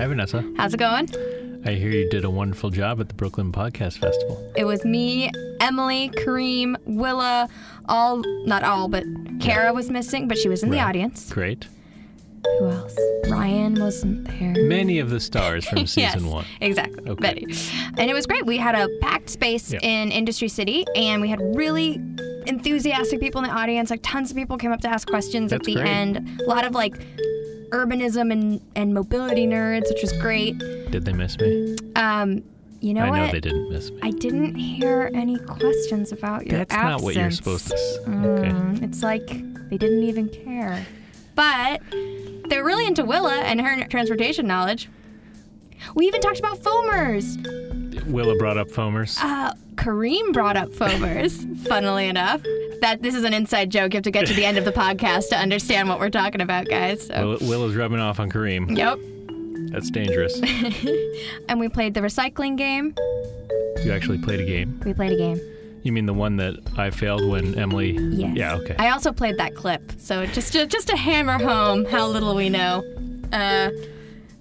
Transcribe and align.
Hi, 0.00 0.06
Vanessa. 0.06 0.42
How's 0.56 0.72
it 0.72 0.78
going? 0.78 1.10
I 1.66 1.72
hear 1.72 1.90
you 1.90 2.08
did 2.08 2.24
a 2.24 2.30
wonderful 2.30 2.70
job 2.70 3.02
at 3.02 3.08
the 3.08 3.14
Brooklyn 3.14 3.52
Podcast 3.52 3.98
Festival. 3.98 4.50
It 4.56 4.64
was 4.64 4.82
me, 4.82 5.30
Emily, 5.60 6.08
Kareem, 6.14 6.76
Willa, 6.86 7.50
all, 7.86 8.22
not 8.46 8.62
all, 8.62 8.88
but 8.88 9.04
Kara 9.40 9.74
was 9.74 9.90
missing, 9.90 10.26
but 10.26 10.38
she 10.38 10.48
was 10.48 10.62
in 10.62 10.70
the 10.70 10.80
audience. 10.80 11.30
Great. 11.30 11.66
Who 12.60 12.70
else? 12.70 12.96
Ryan 13.28 13.78
wasn't 13.78 14.26
there. 14.26 14.64
Many 14.64 15.00
of 15.00 15.10
the 15.10 15.20
stars 15.20 15.68
from 15.68 15.80
season 15.86 16.24
yes, 16.24 16.32
one. 16.32 16.46
Exactly. 16.62 17.06
Okay. 17.06 17.20
Many. 17.20 17.54
And 17.98 18.10
it 18.10 18.14
was 18.14 18.24
great. 18.24 18.46
We 18.46 18.56
had 18.56 18.74
a 18.74 18.88
packed 19.02 19.28
space 19.28 19.74
in 19.74 20.12
Industry 20.12 20.48
City, 20.48 20.86
and 20.96 21.20
we 21.20 21.28
had 21.28 21.42
really 21.54 22.00
enthusiastic 22.46 23.20
people 23.20 23.42
in 23.42 23.50
the 23.50 23.54
audience. 23.54 23.90
Like 23.90 24.00
tons 24.02 24.30
of 24.30 24.36
people 24.38 24.56
came 24.56 24.72
up 24.72 24.80
to 24.80 24.88
ask 24.88 25.06
questions 25.06 25.50
That's 25.50 25.60
at 25.60 25.66
the 25.66 25.74
great. 25.74 25.86
end. 25.86 26.40
A 26.40 26.48
lot 26.48 26.64
of 26.64 26.72
like 26.72 26.94
urbanism 27.70 28.32
and, 28.32 28.60
and 28.76 28.92
mobility 28.94 29.46
nerds, 29.46 29.88
which 29.88 30.02
was 30.02 30.12
great. 30.14 30.58
Did 30.58 31.04
they 31.04 31.12
miss 31.12 31.38
me? 31.38 31.76
Um, 31.96 32.42
you 32.80 32.94
know 32.94 33.02
I 33.04 33.10
what? 33.10 33.16
know 33.16 33.26
they 33.32 33.40
didn't 33.40 33.70
miss 33.70 33.90
me. 33.90 33.98
I 34.02 34.10
didn't 34.10 34.54
hear 34.54 35.10
any 35.14 35.36
questions 35.38 36.12
about 36.12 36.46
your 36.46 36.58
That's 36.58 36.74
not 36.74 37.02
what 37.02 37.14
you're 37.14 37.30
supposed 37.30 37.68
to. 37.68 37.74
s- 37.74 37.98
Okay. 38.08 38.48
Mm, 38.50 38.82
It's 38.82 39.02
like 39.02 39.26
they 39.70 39.76
didn't 39.76 40.02
even 40.04 40.28
care. 40.28 40.84
But 41.34 41.80
they're 42.48 42.64
really 42.64 42.86
into 42.86 43.04
Willa 43.04 43.36
and 43.42 43.60
her 43.60 43.84
transportation 43.88 44.46
knowledge. 44.46 44.88
We 45.94 46.06
even 46.06 46.20
talked 46.20 46.38
about 46.38 46.58
foamers. 46.58 47.36
Willa 48.10 48.36
brought 48.36 48.58
up 48.58 48.68
foamers. 48.68 49.18
Uh, 49.22 49.52
Kareem 49.74 50.32
brought 50.32 50.56
up 50.56 50.70
foamers, 50.70 51.56
funnily 51.66 52.08
enough. 52.08 52.42
That 52.80 53.02
this 53.02 53.14
is 53.14 53.24
an 53.24 53.34
inside 53.34 53.70
joke. 53.70 53.92
You 53.92 53.98
have 53.98 54.04
to 54.04 54.10
get 54.10 54.26
to 54.26 54.34
the 54.34 54.44
end 54.44 54.58
of 54.58 54.64
the 54.64 54.72
podcast 54.72 55.28
to 55.30 55.36
understand 55.36 55.88
what 55.88 55.98
we're 56.00 56.10
talking 56.10 56.40
about, 56.40 56.66
guys. 56.68 57.06
So, 57.06 57.30
Will, 57.40 57.48
Willa's 57.48 57.76
rubbing 57.76 58.00
off 58.00 58.18
on 58.20 58.30
Kareem. 58.30 58.76
yep. 58.76 58.98
That's 59.72 59.90
dangerous. 59.90 60.40
And 61.48 61.58
we 61.60 61.68
played 61.68 61.94
the 61.94 62.00
recycling 62.00 62.56
game. 62.56 62.94
you 63.84 63.92
actually 63.92 64.18
played 64.18 64.40
a 64.40 64.44
game. 64.46 64.80
We 64.84 64.94
played 64.94 65.12
a 65.12 65.16
game. 65.16 65.40
You 65.82 65.92
mean 65.92 66.06
the 66.06 66.14
one 66.14 66.36
that 66.36 66.54
I 66.76 66.90
failed 66.90 67.26
when 67.28 67.58
Emily? 67.58 67.92
Yes. 67.92 68.36
Yeah. 68.36 68.54
Okay. 68.56 68.76
I 68.78 68.90
also 68.90 69.12
played 69.12 69.36
that 69.38 69.54
clip, 69.54 69.92
so 69.98 70.26
just 70.26 70.52
to, 70.52 70.66
just 70.66 70.88
to 70.88 70.96
hammer 70.96 71.38
home 71.38 71.84
how 71.86 72.06
little 72.06 72.34
we 72.34 72.48
know, 72.50 72.84
uh, 73.32 73.70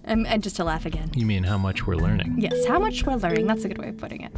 and, 0.09 0.27
and 0.27 0.43
just 0.43 0.55
to 0.57 0.63
laugh 0.63 0.85
again. 0.85 1.09
you 1.15 1.25
mean 1.25 1.43
how 1.43 1.57
much 1.57 1.87
we're 1.87 1.95
learning? 1.95 2.35
Yes, 2.37 2.65
how 2.65 2.79
much 2.79 3.05
we're 3.05 3.15
learning. 3.15 3.47
That's 3.47 3.63
a 3.63 3.69
good 3.69 3.77
way 3.77 3.89
of 3.89 3.97
putting 3.97 4.21
it. 4.21 4.31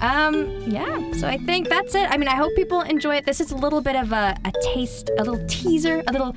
Um, 0.00 0.62
yeah, 0.66 1.12
so 1.12 1.28
I 1.28 1.38
think 1.38 1.68
that's 1.68 1.94
it. 1.94 2.10
I 2.10 2.16
mean, 2.16 2.28
I 2.28 2.34
hope 2.34 2.54
people 2.56 2.80
enjoy 2.80 3.16
it. 3.16 3.26
This 3.26 3.40
is 3.40 3.52
a 3.52 3.56
little 3.56 3.80
bit 3.80 3.96
of 3.96 4.12
a, 4.12 4.36
a 4.44 4.52
taste, 4.74 5.10
a 5.18 5.24
little 5.24 5.46
teaser, 5.46 6.02
a 6.08 6.12
little 6.12 6.34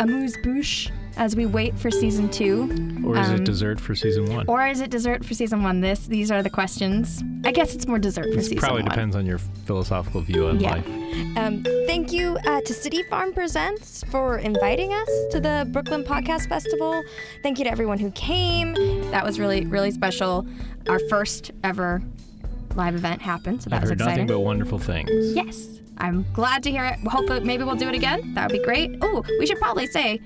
amuse 0.00 0.36
bouche 0.44 0.90
as 1.18 1.34
we 1.36 1.44
wait 1.46 1.76
for 1.78 1.90
season 1.90 2.28
two. 2.28 2.62
Or 3.04 3.18
is 3.18 3.28
Um, 3.28 3.34
it 3.36 3.44
dessert 3.44 3.80
for 3.80 3.94
season 3.94 4.26
one? 4.32 4.44
Or 4.48 4.66
is 4.66 4.80
it 4.80 4.90
dessert 4.90 5.24
for 5.24 5.34
season 5.34 5.62
one? 5.62 5.80
This, 5.80 6.06
these 6.06 6.30
are 6.30 6.42
the 6.42 6.50
questions. 6.50 7.22
I 7.44 7.52
guess 7.52 7.74
it's 7.74 7.86
more 7.86 7.98
dessert 7.98 8.26
for 8.30 8.36
this 8.36 8.44
season 8.46 8.58
probably 8.58 8.82
one. 8.82 8.90
depends 8.90 9.16
on 9.16 9.26
your 9.26 9.38
philosophical 9.66 10.20
view 10.20 10.46
on 10.46 10.60
Yeah. 10.60 10.70
life. 10.76 10.86
Um, 11.36 11.64
thank 11.86 12.12
you 12.12 12.38
uh, 12.46 12.60
to 12.62 12.72
City 12.72 13.02
Farm 13.04 13.32
Presents 13.32 14.04
for 14.10 14.38
inviting 14.38 14.92
us 14.94 15.08
to 15.32 15.40
the 15.40 15.68
Brooklyn 15.72 16.04
Podcast 16.04 16.48
Festival. 16.48 17.02
Thank 17.42 17.58
you 17.58 17.64
to 17.64 17.70
everyone 17.70 17.98
who 17.98 18.10
came. 18.12 18.74
That 19.10 19.24
was 19.24 19.38
really, 19.40 19.66
really 19.66 19.90
special. 19.90 20.46
Our 20.88 21.00
first 21.10 21.50
ever 21.64 22.00
live 22.76 22.94
event 22.94 23.20
happened, 23.22 23.62
so 23.62 23.70
that 23.70 23.76
I 23.76 23.80
was 23.80 23.90
heard 23.90 24.00
exciting. 24.00 24.26
nothing 24.26 24.36
but 24.36 24.40
wonderful 24.40 24.78
things. 24.78 25.34
Yes, 25.34 25.80
I'm 25.98 26.24
glad 26.32 26.62
to 26.62 26.70
hear 26.70 26.84
it. 26.84 26.98
Hopefully, 27.08 27.40
maybe 27.40 27.64
we'll 27.64 27.74
do 27.74 27.88
it 27.88 27.94
again. 27.94 28.34
That 28.34 28.48
would 28.50 28.58
be 28.58 28.64
great. 28.64 28.96
Oh, 29.02 29.24
we 29.40 29.46
should 29.46 29.58
probably 29.58 29.86
say 29.88 30.20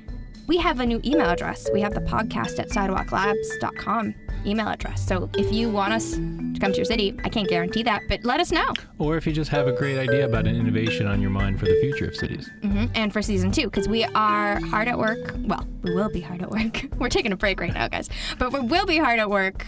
we 0.47 0.57
have 0.59 0.81
a 0.81 0.87
new 0.87 1.01
email 1.05 1.29
address. 1.29 1.69
We 1.73 1.81
have 1.81 1.95
the 1.95 2.01
podcast 2.01 2.59
at 2.59 2.69
sidewalklabs.com 2.69 4.15
email 4.45 4.69
address. 4.69 5.07
So 5.07 5.31
if 5.35 5.53
you 5.53 5.71
want 5.71 5.93
us 5.93 6.13
to 6.13 6.57
come 6.61 6.73
to 6.73 6.77
your 6.77 6.85
city, 6.85 7.17
I 7.23 7.29
can't 7.29 7.49
guarantee 7.49 7.85
that, 7.85 8.03
but 8.09 8.25
let 8.25 8.41
us 8.41 8.51
know. 8.51 8.73
Or 8.99 9.17
if 9.17 9.27
you 9.27 9.33
just 9.33 9.51
have 9.51 9.69
a 9.69 9.73
great 9.73 9.99
idea 9.99 10.25
about 10.25 10.47
an 10.47 10.57
innovation 10.57 11.07
on 11.07 11.21
your 11.21 11.31
mind 11.31 11.61
for 11.61 11.67
the 11.67 11.79
future 11.81 12.07
of 12.07 12.17
cities. 12.17 12.51
Mm-hmm. 12.63 12.87
And 12.95 13.13
for 13.13 13.23
season 13.23 13.53
two, 13.53 13.65
because 13.65 13.89
we 13.89 14.05
are 14.05 14.61
hard 14.67 14.89
at 14.89 14.99
work. 14.99 15.35
Well, 15.45 15.67
we 15.83 15.95
will 15.95 16.11
be 16.11 16.21
hard 16.21 16.43
at 16.43 16.51
work. 16.51 16.83
We're 16.99 17.09
taking 17.09 17.33
a 17.33 17.37
break 17.37 17.61
right 17.61 17.73
now, 17.73 17.87
guys. 17.89 18.09
But 18.39 18.53
we 18.53 18.61
will 18.61 18.87
be 18.87 18.99
hard 18.99 19.21
at 19.21 19.31
work 19.31 19.67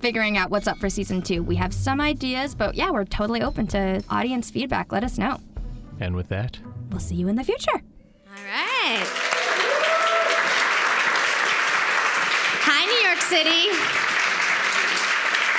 figuring 0.00 0.36
out 0.36 0.50
what's 0.50 0.66
up 0.66 0.78
for 0.78 0.90
season 0.90 1.22
two. 1.22 1.42
We 1.42 1.56
have 1.56 1.72
some 1.72 2.00
ideas, 2.00 2.54
but 2.54 2.74
yeah, 2.74 2.90
we're 2.90 3.04
totally 3.04 3.40
open 3.40 3.68
to 3.68 4.02
audience 4.10 4.50
feedback. 4.50 4.90
Let 4.90 5.04
us 5.04 5.16
know. 5.16 5.38
And 6.00 6.16
with 6.16 6.28
that, 6.28 6.58
We'll 6.92 7.00
see 7.00 7.14
you 7.14 7.28
in 7.28 7.36
the 7.36 7.44
future. 7.44 7.72
All 7.72 8.44
right. 8.44 9.06
Hi, 12.64 12.84
New 12.84 13.08
York 13.08 13.20
City. 13.32 14.11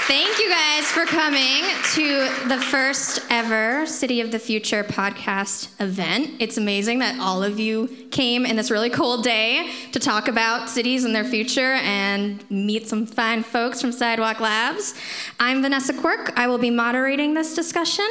Thank 0.06 0.38
you 0.38 0.50
guys 0.50 0.84
for 0.92 1.06
coming 1.06 1.64
to 1.94 2.48
the 2.50 2.60
first 2.70 3.22
ever 3.30 3.86
City 3.86 4.20
of 4.20 4.32
the 4.32 4.38
Future 4.38 4.84
podcast 4.84 5.70
event. 5.80 6.32
It's 6.40 6.58
amazing 6.58 7.00
that 7.00 7.22
all 7.22 7.42
of 7.42 7.58
you 7.58 7.88
came 8.12 8.46
in 8.46 8.58
this 8.58 8.70
really 8.70 8.90
cold 8.90 9.24
day 9.24 9.72
to 9.94 10.00
talk 10.00 10.28
about 10.28 10.70
cities 10.70 11.06
and 11.06 11.16
their 11.16 11.24
future 11.24 11.76
and 11.76 12.44
meet 12.52 12.90
some 12.90 13.06
fine 13.06 13.44
folks 13.44 13.80
from 13.80 13.94
Sidewalk 13.94 14.42
Labs. 14.42 14.94
I'm 15.40 15.62
Vanessa 15.62 15.94
Quirk. 15.94 16.38
I 16.38 16.48
will 16.48 16.58
be 16.58 16.70
moderating 16.70 17.34
this 17.34 17.56
discussion. 17.56 18.10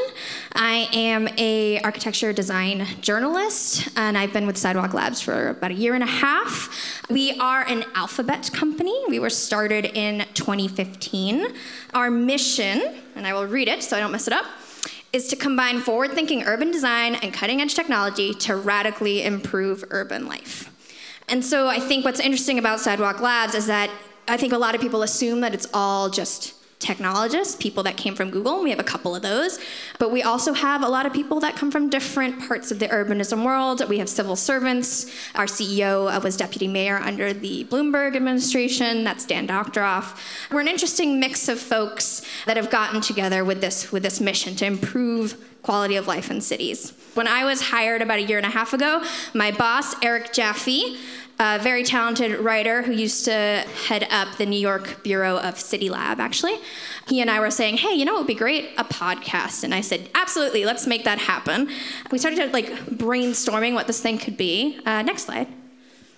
I 0.54 0.88
am 0.94 1.28
a 1.36 1.78
architecture 1.82 2.32
design 2.32 2.86
journalist 3.02 3.90
and 3.96 4.16
I've 4.16 4.32
been 4.32 4.46
with 4.46 4.56
Sidewalk 4.56 4.94
Labs 4.94 5.20
for 5.20 5.50
about 5.50 5.72
a 5.72 5.74
year 5.74 5.94
and 5.94 6.02
a 6.02 6.06
half. 6.06 7.02
We 7.10 7.38
are 7.38 7.62
an 7.62 7.84
alphabet 7.94 8.50
company. 8.54 8.98
We 9.08 9.18
were 9.18 9.30
started 9.30 9.84
in 9.84 10.24
2015. 10.32 11.48
Our 11.94 12.10
mission, 12.10 12.82
and 13.16 13.26
I 13.26 13.34
will 13.34 13.46
read 13.46 13.68
it 13.68 13.82
so 13.82 13.96
I 13.96 14.00
don't 14.00 14.12
mess 14.12 14.26
it 14.26 14.32
up, 14.32 14.46
is 15.12 15.28
to 15.28 15.36
combine 15.36 15.80
forward 15.80 16.12
thinking 16.12 16.42
urban 16.44 16.70
design 16.70 17.16
and 17.16 17.34
cutting 17.34 17.60
edge 17.60 17.74
technology 17.74 18.32
to 18.32 18.56
radically 18.56 19.22
improve 19.22 19.84
urban 19.90 20.26
life. 20.26 20.70
And 21.28 21.44
so 21.44 21.68
I 21.68 21.78
think 21.78 22.04
what's 22.04 22.20
interesting 22.20 22.58
about 22.58 22.80
Sidewalk 22.80 23.20
Labs 23.20 23.54
is 23.54 23.66
that 23.66 23.90
I 24.26 24.38
think 24.38 24.54
a 24.54 24.58
lot 24.58 24.74
of 24.74 24.80
people 24.80 25.02
assume 25.02 25.40
that 25.40 25.52
it's 25.52 25.66
all 25.74 26.08
just 26.08 26.54
technologists, 26.82 27.56
people 27.56 27.82
that 27.84 27.96
came 27.96 28.14
from 28.14 28.30
Google. 28.30 28.62
We 28.62 28.70
have 28.70 28.78
a 28.78 28.84
couple 28.84 29.14
of 29.14 29.22
those. 29.22 29.58
But 29.98 30.10
we 30.10 30.22
also 30.22 30.52
have 30.52 30.82
a 30.82 30.88
lot 30.88 31.06
of 31.06 31.12
people 31.12 31.40
that 31.40 31.56
come 31.56 31.70
from 31.70 31.88
different 31.88 32.46
parts 32.46 32.70
of 32.70 32.78
the 32.78 32.88
urbanism 32.88 33.44
world. 33.44 33.88
We 33.88 33.98
have 33.98 34.08
civil 34.08 34.36
servants. 34.36 35.10
Our 35.34 35.46
CEO 35.46 36.14
uh, 36.14 36.20
was 36.20 36.36
deputy 36.36 36.68
mayor 36.68 36.98
under 36.98 37.32
the 37.32 37.64
Bloomberg 37.64 38.16
administration. 38.16 39.04
That's 39.04 39.24
Dan 39.24 39.46
Doctoroff. 39.46 40.18
We're 40.50 40.60
an 40.60 40.68
interesting 40.68 41.20
mix 41.20 41.48
of 41.48 41.58
folks 41.58 42.22
that 42.46 42.56
have 42.56 42.70
gotten 42.70 43.00
together 43.00 43.44
with 43.44 43.60
this, 43.60 43.92
with 43.92 44.02
this 44.02 44.20
mission 44.20 44.56
to 44.56 44.66
improve 44.66 45.36
quality 45.62 45.96
of 45.96 46.06
life 46.06 46.30
in 46.30 46.40
cities. 46.40 46.92
When 47.14 47.28
I 47.28 47.44
was 47.44 47.62
hired 47.62 48.02
about 48.02 48.18
a 48.18 48.22
year 48.22 48.36
and 48.36 48.46
a 48.46 48.50
half 48.50 48.72
ago, 48.72 49.04
my 49.32 49.52
boss, 49.52 49.94
Eric 50.02 50.32
Jaffe, 50.32 50.98
a 51.42 51.58
very 51.58 51.82
talented 51.82 52.38
writer 52.38 52.82
who 52.82 52.92
used 52.92 53.24
to 53.24 53.32
head 53.88 54.06
up 54.10 54.36
the 54.38 54.46
New 54.46 54.58
York 54.58 55.02
Bureau 55.02 55.38
of 55.38 55.58
City 55.58 55.90
Lab, 55.90 56.20
actually. 56.20 56.56
He 57.08 57.20
and 57.20 57.28
I 57.28 57.40
were 57.40 57.50
saying, 57.50 57.78
hey, 57.78 57.94
you 57.94 58.04
know 58.04 58.12
what 58.12 58.20
would 58.20 58.26
be 58.28 58.34
great? 58.34 58.70
A 58.78 58.84
podcast. 58.84 59.64
And 59.64 59.74
I 59.74 59.80
said, 59.80 60.08
absolutely, 60.14 60.64
let's 60.64 60.86
make 60.86 61.02
that 61.02 61.18
happen. 61.18 61.68
We 62.12 62.18
started 62.18 62.52
like 62.52 62.66
brainstorming 62.86 63.74
what 63.74 63.88
this 63.88 64.00
thing 64.00 64.18
could 64.18 64.36
be. 64.36 64.78
Uh, 64.86 65.02
next 65.02 65.24
slide. 65.24 65.48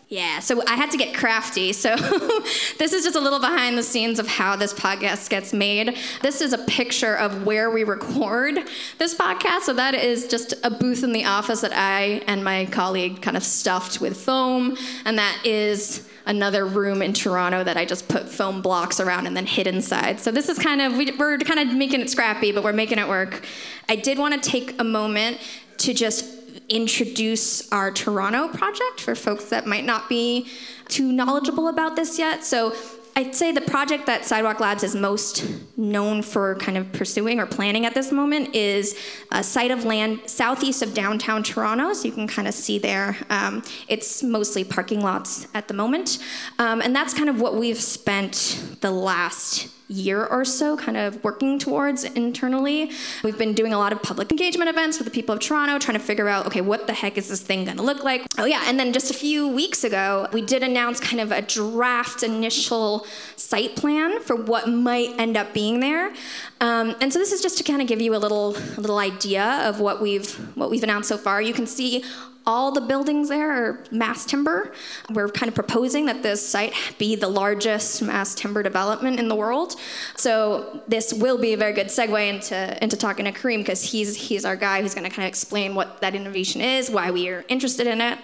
Yeah, 0.08 0.40
so 0.40 0.62
I 0.66 0.74
had 0.74 0.90
to 0.90 0.98
get 0.98 1.14
crafty. 1.14 1.72
So 1.72 1.96
this 2.78 2.92
is 2.92 3.04
just 3.04 3.16
a 3.16 3.20
little 3.20 3.40
behind 3.40 3.78
the 3.78 3.82
scenes 3.82 4.18
of 4.18 4.28
how 4.28 4.54
this 4.54 4.74
podcast 4.74 5.30
gets 5.30 5.52
made. 5.52 5.96
This 6.20 6.40
is 6.42 6.52
a 6.52 6.58
picture 6.58 7.16
of 7.16 7.46
where 7.46 7.70
we 7.70 7.84
record 7.84 8.58
this 8.98 9.14
podcast. 9.14 9.62
So 9.62 9.72
that 9.74 9.94
is 9.94 10.28
just 10.28 10.54
a 10.62 10.70
booth 10.70 11.02
in 11.04 11.12
the 11.12 11.24
office 11.24 11.62
that 11.62 11.72
I 11.74 12.22
and 12.26 12.44
my 12.44 12.66
colleague 12.66 13.22
kind 13.22 13.36
of 13.36 13.42
stuffed 13.42 14.00
with 14.00 14.16
foam. 14.16 14.76
And 15.06 15.18
that 15.18 15.40
is 15.42 16.08
another 16.26 16.66
room 16.66 17.00
in 17.00 17.12
Toronto 17.12 17.64
that 17.64 17.76
I 17.76 17.84
just 17.84 18.06
put 18.08 18.28
foam 18.28 18.62
blocks 18.62 19.00
around 19.00 19.26
and 19.26 19.36
then 19.36 19.46
hid 19.46 19.66
inside. 19.66 20.20
So 20.20 20.30
this 20.30 20.48
is 20.48 20.58
kind 20.58 20.82
of, 20.82 20.96
we, 20.96 21.12
we're 21.12 21.38
kind 21.38 21.60
of 21.60 21.74
making 21.76 22.00
it 22.00 22.10
scrappy, 22.10 22.52
but 22.52 22.62
we're 22.62 22.72
making 22.72 22.98
it 22.98 23.08
work. 23.08 23.44
I 23.88 23.96
did 23.96 24.18
want 24.18 24.34
to 24.34 24.50
take 24.50 24.78
a 24.80 24.84
moment 24.84 25.38
to 25.78 25.92
just 25.92 26.33
introduce 26.68 27.70
our 27.72 27.90
Toronto 27.90 28.48
project 28.48 29.00
for 29.00 29.14
folks 29.14 29.46
that 29.46 29.66
might 29.66 29.84
not 29.84 30.08
be 30.08 30.48
too 30.88 31.12
knowledgeable 31.12 31.68
about 31.68 31.96
this 31.96 32.18
yet. 32.18 32.44
So 32.44 32.74
I'd 33.16 33.34
say 33.34 33.52
the 33.52 33.60
project 33.60 34.06
that 34.06 34.24
Sidewalk 34.24 34.58
Labs 34.58 34.82
is 34.82 34.96
most 34.96 35.44
known 35.76 36.20
for 36.20 36.56
kind 36.56 36.76
of 36.76 36.90
pursuing 36.92 37.38
or 37.38 37.46
planning 37.46 37.86
at 37.86 37.94
this 37.94 38.10
moment 38.10 38.54
is 38.56 38.98
a 39.30 39.44
site 39.44 39.70
of 39.70 39.84
land 39.84 40.22
southeast 40.26 40.82
of 40.82 40.94
downtown 40.94 41.44
Toronto. 41.44 41.92
So 41.92 42.08
you 42.08 42.12
can 42.12 42.26
kind 42.26 42.48
of 42.48 42.54
see 42.54 42.78
there. 42.78 43.16
Um, 43.30 43.62
it's 43.86 44.24
mostly 44.24 44.64
parking 44.64 45.00
lots 45.00 45.46
at 45.54 45.68
the 45.68 45.74
moment. 45.74 46.18
Um, 46.58 46.80
and 46.82 46.94
that's 46.94 47.14
kind 47.14 47.28
of 47.28 47.40
what 47.40 47.54
we've 47.54 47.80
spent 47.80 48.60
the 48.80 48.90
last 48.90 49.68
year 49.88 50.24
or 50.24 50.44
so 50.44 50.76
kind 50.76 50.96
of 50.96 51.22
working 51.22 51.58
towards 51.58 52.04
internally. 52.04 52.90
We've 53.22 53.36
been 53.36 53.52
doing 53.52 53.72
a 53.72 53.78
lot 53.78 53.92
of 53.92 54.02
public 54.02 54.30
engagement 54.30 54.70
events 54.70 54.98
with 54.98 55.06
the 55.06 55.10
people 55.10 55.34
of 55.34 55.40
Toronto, 55.40 55.78
trying 55.78 55.98
to 55.98 56.04
figure 56.04 56.28
out, 56.28 56.46
okay, 56.46 56.60
what 56.60 56.86
the 56.86 56.94
heck 56.94 57.18
is 57.18 57.28
this 57.28 57.42
thing 57.42 57.64
gonna 57.64 57.82
look 57.82 58.02
like? 58.02 58.24
Oh, 58.38 58.46
yeah, 58.46 58.64
and 58.66 58.78
then 58.78 58.92
just 58.92 59.10
a 59.10 59.14
few 59.14 59.46
weeks 59.46 59.84
ago, 59.84 60.28
we 60.32 60.40
did 60.40 60.62
announce 60.62 61.00
kind 61.00 61.20
of 61.20 61.32
a 61.32 61.42
draft 61.42 62.22
initial 62.22 63.06
site 63.36 63.76
plan 63.76 64.20
for 64.20 64.34
what 64.34 64.68
might 64.68 65.10
end 65.18 65.36
up 65.36 65.52
being 65.52 65.80
there. 65.80 66.12
Um, 66.60 66.94
and 67.00 67.12
so 67.12 67.18
this 67.18 67.32
is 67.32 67.42
just 67.42 67.58
to 67.58 67.64
kind 67.64 67.82
of 67.82 67.88
give 67.88 68.00
you 68.00 68.14
a 68.14 68.18
little, 68.18 68.56
a 68.56 68.80
little 68.80 68.98
idea 68.98 69.60
of 69.68 69.80
what 69.80 70.00
we've, 70.00 70.30
what 70.56 70.70
we've 70.70 70.82
announced 70.82 71.08
so 71.08 71.18
far. 71.18 71.42
You 71.42 71.52
can 71.52 71.66
see 71.66 72.04
all 72.46 72.72
the 72.72 72.80
buildings 72.80 73.28
there 73.28 73.50
are 73.50 73.84
mass 73.90 74.24
timber. 74.24 74.72
We're 75.10 75.28
kind 75.28 75.48
of 75.48 75.54
proposing 75.54 76.06
that 76.06 76.22
this 76.22 76.46
site 76.46 76.74
be 76.98 77.16
the 77.16 77.28
largest 77.28 78.02
mass 78.02 78.34
timber 78.34 78.62
development 78.62 79.18
in 79.18 79.28
the 79.28 79.34
world. 79.34 79.76
So 80.16 80.82
this 80.88 81.12
will 81.12 81.38
be 81.38 81.52
a 81.52 81.56
very 81.56 81.72
good 81.72 81.88
segue 81.88 82.28
into, 82.28 82.82
into 82.82 82.96
talking 82.96 83.24
to 83.24 83.32
Kareem 83.32 83.58
because 83.58 83.82
he's, 83.82 84.16
he's 84.16 84.44
our 84.44 84.56
guy 84.56 84.82
who's 84.82 84.94
going 84.94 85.08
to 85.08 85.14
kind 85.14 85.24
of 85.24 85.28
explain 85.28 85.74
what 85.74 86.00
that 86.00 86.14
innovation 86.14 86.60
is, 86.60 86.90
why 86.90 87.10
we 87.10 87.28
are 87.28 87.44
interested 87.48 87.86
in 87.86 88.00
it. 88.00 88.18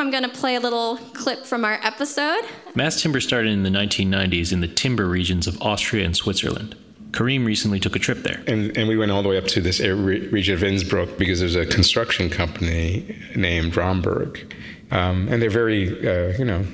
I'm 0.00 0.12
going 0.12 0.22
to 0.22 0.28
play 0.28 0.54
a 0.54 0.60
little 0.60 0.96
clip 1.12 1.44
from 1.44 1.64
our 1.64 1.80
episode. 1.82 2.42
Mass 2.76 3.02
timber 3.02 3.20
started 3.20 3.50
in 3.50 3.64
the 3.64 3.70
1990s 3.70 4.52
in 4.52 4.60
the 4.60 4.68
timber 4.68 5.06
regions 5.06 5.48
of 5.48 5.60
Austria 5.60 6.04
and 6.04 6.16
Switzerland. 6.16 6.76
Kareem 7.10 7.46
recently 7.46 7.80
took 7.80 7.96
a 7.96 7.98
trip 7.98 8.22
there. 8.22 8.42
And, 8.46 8.76
and 8.76 8.88
we 8.88 8.96
went 8.96 9.10
all 9.10 9.22
the 9.22 9.28
way 9.28 9.38
up 9.38 9.46
to 9.46 9.60
this 9.60 9.80
region 9.80 10.54
of 10.54 10.62
Innsbruck 10.62 11.16
because 11.18 11.40
there's 11.40 11.56
a 11.56 11.66
construction 11.66 12.28
company 12.28 13.16
named 13.34 13.76
Rhomberg. 13.76 14.54
Um, 14.90 15.28
and 15.28 15.40
they're 15.40 15.50
very, 15.50 15.88
uh, 15.88 16.36
you 16.38 16.44
know, 16.44 16.64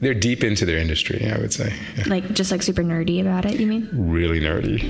they're 0.00 0.14
deep 0.14 0.44
into 0.44 0.66
their 0.66 0.78
industry, 0.78 1.30
I 1.30 1.38
would 1.38 1.52
say. 1.52 1.74
Yeah. 1.96 2.04
Like, 2.08 2.32
just 2.32 2.50
like 2.50 2.62
super 2.62 2.82
nerdy 2.82 3.20
about 3.20 3.44
it, 3.44 3.58
you 3.58 3.66
mean? 3.66 3.88
Really 3.92 4.40
nerdy. 4.40 4.82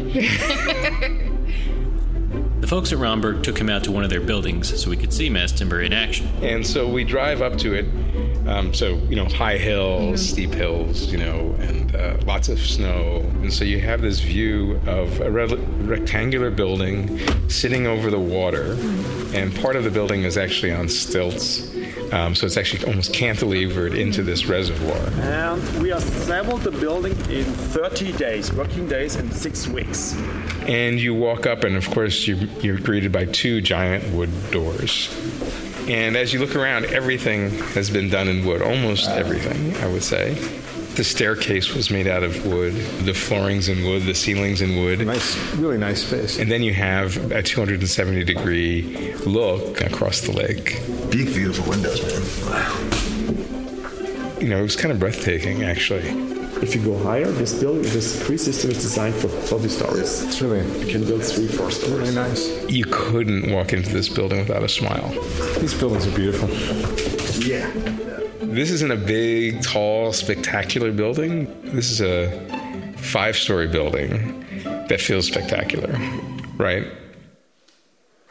The 2.66 2.70
folks 2.70 2.92
at 2.92 2.98
Rhomberg 2.98 3.44
took 3.44 3.56
him 3.56 3.70
out 3.70 3.84
to 3.84 3.92
one 3.92 4.02
of 4.02 4.10
their 4.10 4.20
buildings 4.20 4.82
so 4.82 4.90
we 4.90 4.96
could 4.96 5.12
see 5.12 5.30
mass 5.30 5.52
timber 5.52 5.82
in 5.82 5.92
action. 5.92 6.26
And 6.42 6.66
so 6.66 6.88
we 6.88 7.04
drive 7.04 7.40
up 7.40 7.56
to 7.58 7.74
it. 7.74 7.86
Um, 8.48 8.74
so, 8.74 8.96
you 9.08 9.14
know, 9.14 9.26
high 9.26 9.56
hills, 9.56 10.20
mm-hmm. 10.20 10.32
steep 10.32 10.52
hills, 10.52 11.04
you 11.12 11.16
know, 11.16 11.54
and 11.60 11.94
uh, 11.94 12.16
lots 12.26 12.48
of 12.48 12.58
snow. 12.58 13.18
And 13.40 13.52
so 13.52 13.64
you 13.64 13.78
have 13.82 14.02
this 14.02 14.18
view 14.18 14.80
of 14.84 15.20
a 15.20 15.30
re- 15.30 15.54
rectangular 15.54 16.50
building 16.50 17.20
sitting 17.48 17.86
over 17.86 18.10
the 18.10 18.18
water. 18.18 18.74
Mm-hmm. 18.74 19.36
And 19.36 19.54
part 19.54 19.76
of 19.76 19.84
the 19.84 19.90
building 19.90 20.24
is 20.24 20.36
actually 20.36 20.72
on 20.72 20.88
stilts. 20.88 21.72
Um, 22.12 22.34
so 22.34 22.46
it's 22.46 22.56
actually 22.56 22.84
almost 22.84 23.12
cantilevered 23.12 23.96
into 23.96 24.24
this 24.24 24.46
reservoir. 24.46 24.98
And 25.22 25.62
we 25.80 25.92
assembled 25.92 26.62
the 26.62 26.72
building 26.72 27.12
in 27.30 27.44
30 27.44 28.10
days, 28.14 28.52
working 28.52 28.88
days, 28.88 29.14
in 29.14 29.30
six 29.30 29.68
weeks. 29.68 30.16
And 30.66 31.00
you 31.00 31.14
walk 31.14 31.46
up, 31.46 31.62
and 31.62 31.76
of 31.76 31.88
course, 31.90 32.26
you, 32.26 32.48
you're 32.60 32.78
greeted 32.78 33.12
by 33.12 33.26
two 33.26 33.60
giant 33.60 34.12
wood 34.12 34.30
doors. 34.50 35.14
And 35.88 36.16
as 36.16 36.32
you 36.32 36.40
look 36.40 36.56
around, 36.56 36.86
everything 36.86 37.50
has 37.74 37.88
been 37.90 38.10
done 38.10 38.26
in 38.26 38.44
wood, 38.44 38.60
almost 38.60 39.08
everything, 39.08 39.76
I 39.76 39.86
would 39.86 40.02
say. 40.02 40.34
The 40.96 41.04
staircase 41.04 41.74
was 41.74 41.90
made 41.90 42.08
out 42.08 42.24
of 42.24 42.44
wood, 42.46 42.74
the 43.04 43.12
floorings 43.12 43.68
in 43.68 43.84
wood, 43.84 44.02
the 44.02 44.14
ceilings 44.14 44.62
in 44.62 44.82
wood. 44.82 45.06
Nice, 45.06 45.36
really 45.54 45.78
nice 45.78 46.04
space. 46.04 46.38
And 46.40 46.50
then 46.50 46.62
you 46.62 46.72
have 46.74 47.30
a 47.30 47.42
270 47.42 48.24
degree 48.24 49.14
look 49.26 49.80
across 49.82 50.22
the 50.22 50.32
lake. 50.32 50.80
Big, 51.10 51.26
beautiful 51.32 51.70
windows, 51.70 52.02
man. 52.02 52.50
Wow. 52.50 52.96
You 54.40 54.48
know, 54.48 54.58
it 54.58 54.62
was 54.62 54.74
kind 54.74 54.90
of 54.90 54.98
breathtaking, 54.98 55.62
actually. 55.62 56.35
If 56.62 56.74
you 56.74 56.82
go 56.82 56.96
higher, 57.02 57.26
this 57.26 57.60
building, 57.60 57.82
this 57.82 58.24
tree 58.24 58.38
system 58.38 58.70
is 58.70 58.78
designed 58.78 59.14
for 59.14 59.28
30 59.28 59.68
stories. 59.68 60.22
It's 60.24 60.40
really, 60.40 60.66
you 60.80 60.90
can 60.90 61.04
build 61.04 61.22
three, 61.22 61.48
four 61.48 61.70
stories. 61.70 61.98
Really 61.98 62.14
nice. 62.14 62.70
You 62.70 62.84
couldn't 62.86 63.52
walk 63.52 63.72
into 63.74 63.92
this 63.92 64.08
building 64.08 64.38
without 64.38 64.62
a 64.62 64.68
smile. 64.68 65.08
These 65.60 65.74
buildings 65.74 66.06
are 66.06 66.16
beautiful. 66.16 66.48
Yeah. 67.46 67.70
This 68.40 68.70
isn't 68.70 68.90
a 68.90 68.96
big, 68.96 69.62
tall, 69.62 70.12
spectacular 70.12 70.92
building. 70.92 71.46
This 71.62 71.90
is 71.90 72.00
a 72.00 72.30
five 72.96 73.36
story 73.36 73.68
building 73.68 74.44
that 74.88 75.00
feels 75.00 75.26
spectacular, 75.26 75.92
right? 76.56 76.86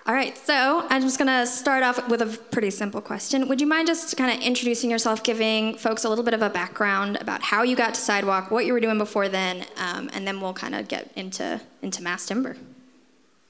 All 0.07 0.13
right, 0.13 0.37
so 0.37 0.85
I'm 0.91 1.01
just 1.01 1.17
gonna 1.17 1.47
start 1.47 1.81
off 1.81 2.09
with 2.09 2.21
a 2.21 2.27
pretty 2.51 2.69
simple 2.69 3.01
question. 3.01 3.47
Would 3.47 3.59
you 3.59 3.65
mind 3.65 3.87
just 3.87 4.15
kind 4.15 4.31
of 4.31 4.39
introducing 4.45 4.91
yourself, 4.91 5.23
giving 5.23 5.77
folks 5.77 6.03
a 6.03 6.09
little 6.09 6.23
bit 6.23 6.35
of 6.35 6.43
a 6.43 6.49
background 6.49 7.17
about 7.19 7.41
how 7.41 7.63
you 7.63 7.75
got 7.75 7.95
to 7.95 7.99
Sidewalk, 7.99 8.51
what 8.51 8.67
you 8.67 8.73
were 8.73 8.79
doing 8.79 8.99
before 8.99 9.29
then, 9.29 9.65
um, 9.77 10.11
and 10.13 10.27
then 10.27 10.41
we'll 10.41 10.53
kind 10.53 10.75
of 10.75 10.87
get 10.87 11.11
into 11.15 11.59
into 11.81 12.03
mass 12.03 12.27
timber. 12.27 12.55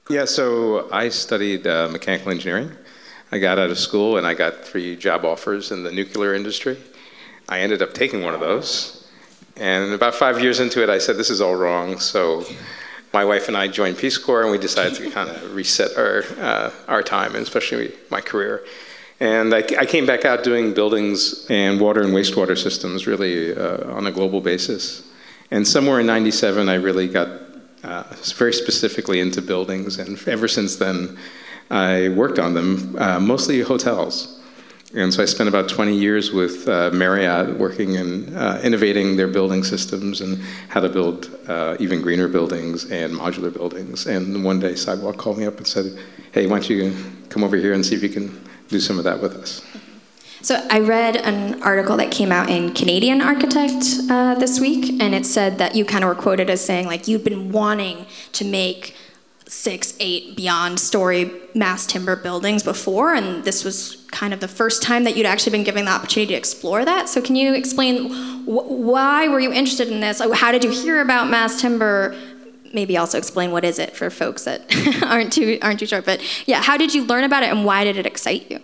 Yeah, 0.08 0.24
so 0.24 0.90
I 0.90 1.10
studied 1.10 1.66
uh, 1.66 1.90
mechanical 1.90 2.30
engineering. 2.30 2.72
I 3.30 3.38
got 3.38 3.58
out 3.58 3.68
of 3.68 3.78
school 3.78 4.16
and 4.16 4.26
I 4.26 4.32
got 4.32 4.64
three 4.64 4.96
job 4.96 5.26
offers 5.26 5.70
in 5.70 5.82
the 5.82 5.92
nuclear 5.92 6.32
industry. 6.32 6.78
I 7.50 7.60
ended 7.60 7.82
up 7.82 7.92
taking 7.92 8.22
one 8.22 8.32
of 8.32 8.40
those, 8.40 9.06
and 9.58 9.92
about 9.92 10.14
five 10.14 10.40
years 10.40 10.58
into 10.58 10.82
it, 10.82 10.88
I 10.88 10.96
said, 10.96 11.18
"This 11.18 11.28
is 11.28 11.42
all 11.42 11.54
wrong." 11.54 11.98
So 11.98 12.46
my 13.16 13.24
wife 13.24 13.48
and 13.48 13.56
I 13.56 13.66
joined 13.66 13.96
Peace 13.96 14.18
Corps, 14.18 14.42
and 14.42 14.50
we 14.50 14.58
decided 14.58 14.94
to 14.96 15.10
kind 15.10 15.30
of 15.30 15.54
reset 15.54 15.96
our 15.96 16.22
uh, 16.38 16.70
our 16.86 17.02
time, 17.02 17.34
and 17.34 17.42
especially 17.48 17.86
my 18.10 18.20
career. 18.20 18.62
And 19.20 19.54
I, 19.54 19.62
I, 19.82 19.86
came 19.86 20.04
back 20.04 20.26
out 20.26 20.44
doing 20.44 20.74
buildings 20.74 21.46
and 21.48 21.80
water 21.80 22.02
and 22.02 22.12
wastewater 22.12 22.58
systems, 22.66 23.06
really 23.06 23.56
uh, 23.56 23.96
on 23.98 24.06
a 24.06 24.12
global 24.12 24.42
basis. 24.42 24.82
And 25.50 25.66
somewhere 25.66 25.98
in 26.00 26.06
'97, 26.06 26.68
I 26.68 26.74
really 26.74 27.08
got 27.08 27.28
uh, 27.82 28.02
very 28.42 28.52
specifically 28.52 29.18
into 29.18 29.40
buildings, 29.40 29.98
and 29.98 30.10
ever 30.28 30.46
since 30.46 30.76
then, 30.76 31.16
I 31.70 32.10
worked 32.10 32.38
on 32.38 32.52
them, 32.52 32.96
uh, 32.98 33.18
mostly 33.18 33.62
hotels. 33.62 34.35
And 34.94 35.12
so 35.12 35.22
I 35.22 35.26
spent 35.26 35.48
about 35.48 35.68
20 35.68 35.96
years 35.96 36.32
with 36.32 36.68
uh, 36.68 36.90
Marriott 36.92 37.58
working 37.58 37.96
and 37.96 38.36
uh, 38.36 38.60
innovating 38.62 39.16
their 39.16 39.26
building 39.26 39.64
systems 39.64 40.20
and 40.20 40.40
how 40.68 40.80
to 40.80 40.88
build 40.88 41.28
uh, 41.48 41.76
even 41.80 42.00
greener 42.00 42.28
buildings 42.28 42.90
and 42.90 43.12
modular 43.12 43.52
buildings. 43.52 44.06
And 44.06 44.44
one 44.44 44.60
day 44.60 44.76
Sidewalk 44.76 45.16
called 45.16 45.38
me 45.38 45.44
up 45.44 45.56
and 45.56 45.66
said, 45.66 45.98
hey, 46.32 46.46
why 46.46 46.60
don't 46.60 46.70
you 46.70 46.94
come 47.30 47.42
over 47.42 47.56
here 47.56 47.72
and 47.72 47.84
see 47.84 47.96
if 47.96 48.02
you 48.02 48.08
can 48.08 48.46
do 48.68 48.78
some 48.78 48.98
of 48.98 49.04
that 49.04 49.20
with 49.20 49.34
us. 49.36 49.64
So 50.42 50.64
I 50.70 50.78
read 50.78 51.16
an 51.16 51.60
article 51.62 51.96
that 51.96 52.12
came 52.12 52.30
out 52.30 52.48
in 52.48 52.72
Canadian 52.72 53.20
Architect 53.20 53.84
uh, 54.08 54.36
this 54.36 54.60
week, 54.60 55.00
and 55.02 55.12
it 55.12 55.26
said 55.26 55.58
that 55.58 55.74
you 55.74 55.84
kind 55.84 56.04
of 56.04 56.08
were 56.08 56.22
quoted 56.22 56.48
as 56.48 56.64
saying 56.64 56.86
like 56.86 57.08
you've 57.08 57.24
been 57.24 57.50
wanting 57.50 58.06
to 58.32 58.44
make 58.44 58.94
six, 59.48 59.94
eight 60.00 60.36
beyond 60.36 60.80
story 60.80 61.30
mass 61.54 61.86
timber 61.86 62.16
buildings 62.16 62.62
before, 62.62 63.14
and 63.14 63.44
this 63.44 63.64
was 63.64 64.04
kind 64.10 64.34
of 64.34 64.40
the 64.40 64.48
first 64.48 64.82
time 64.82 65.04
that 65.04 65.16
you'd 65.16 65.26
actually 65.26 65.52
been 65.52 65.64
given 65.64 65.84
the 65.84 65.90
opportunity 65.90 66.32
to 66.32 66.38
explore 66.38 66.84
that. 66.84 67.08
So, 67.08 67.22
can 67.22 67.36
you 67.36 67.54
explain 67.54 68.10
wh- 68.44 68.70
why 68.70 69.28
were 69.28 69.40
you 69.40 69.52
interested 69.52 69.88
in 69.88 70.00
this? 70.00 70.20
How 70.34 70.52
did 70.52 70.64
you 70.64 70.70
hear 70.70 71.00
about 71.00 71.30
mass 71.30 71.60
timber? 71.60 72.16
Maybe 72.74 72.96
also 72.96 73.16
explain 73.16 73.52
what 73.52 73.64
is 73.64 73.78
it 73.78 73.96
for 73.96 74.10
folks 74.10 74.44
that 74.44 74.62
aren't 75.02 75.32
too 75.32 75.58
aren't 75.62 75.78
too 75.78 75.86
sure. 75.86 76.02
But 76.02 76.20
yeah, 76.46 76.60
how 76.60 76.76
did 76.76 76.94
you 76.94 77.04
learn 77.04 77.24
about 77.24 77.42
it, 77.42 77.50
and 77.50 77.64
why 77.64 77.84
did 77.84 77.96
it 77.96 78.06
excite 78.06 78.50
you? 78.50 78.60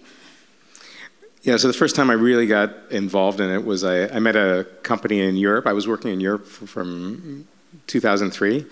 Yeah, 1.42 1.56
so 1.56 1.66
the 1.66 1.74
first 1.74 1.96
time 1.96 2.08
I 2.08 2.14
really 2.14 2.46
got 2.46 2.72
involved 2.90 3.40
in 3.40 3.50
it 3.50 3.64
was 3.64 3.82
I, 3.82 4.06
I 4.08 4.20
met 4.20 4.36
a 4.36 4.64
company 4.84 5.20
in 5.20 5.36
Europe. 5.36 5.66
I 5.66 5.72
was 5.72 5.88
working 5.88 6.12
in 6.12 6.20
Europe 6.20 6.46
from 6.46 7.48
2003 7.88 8.64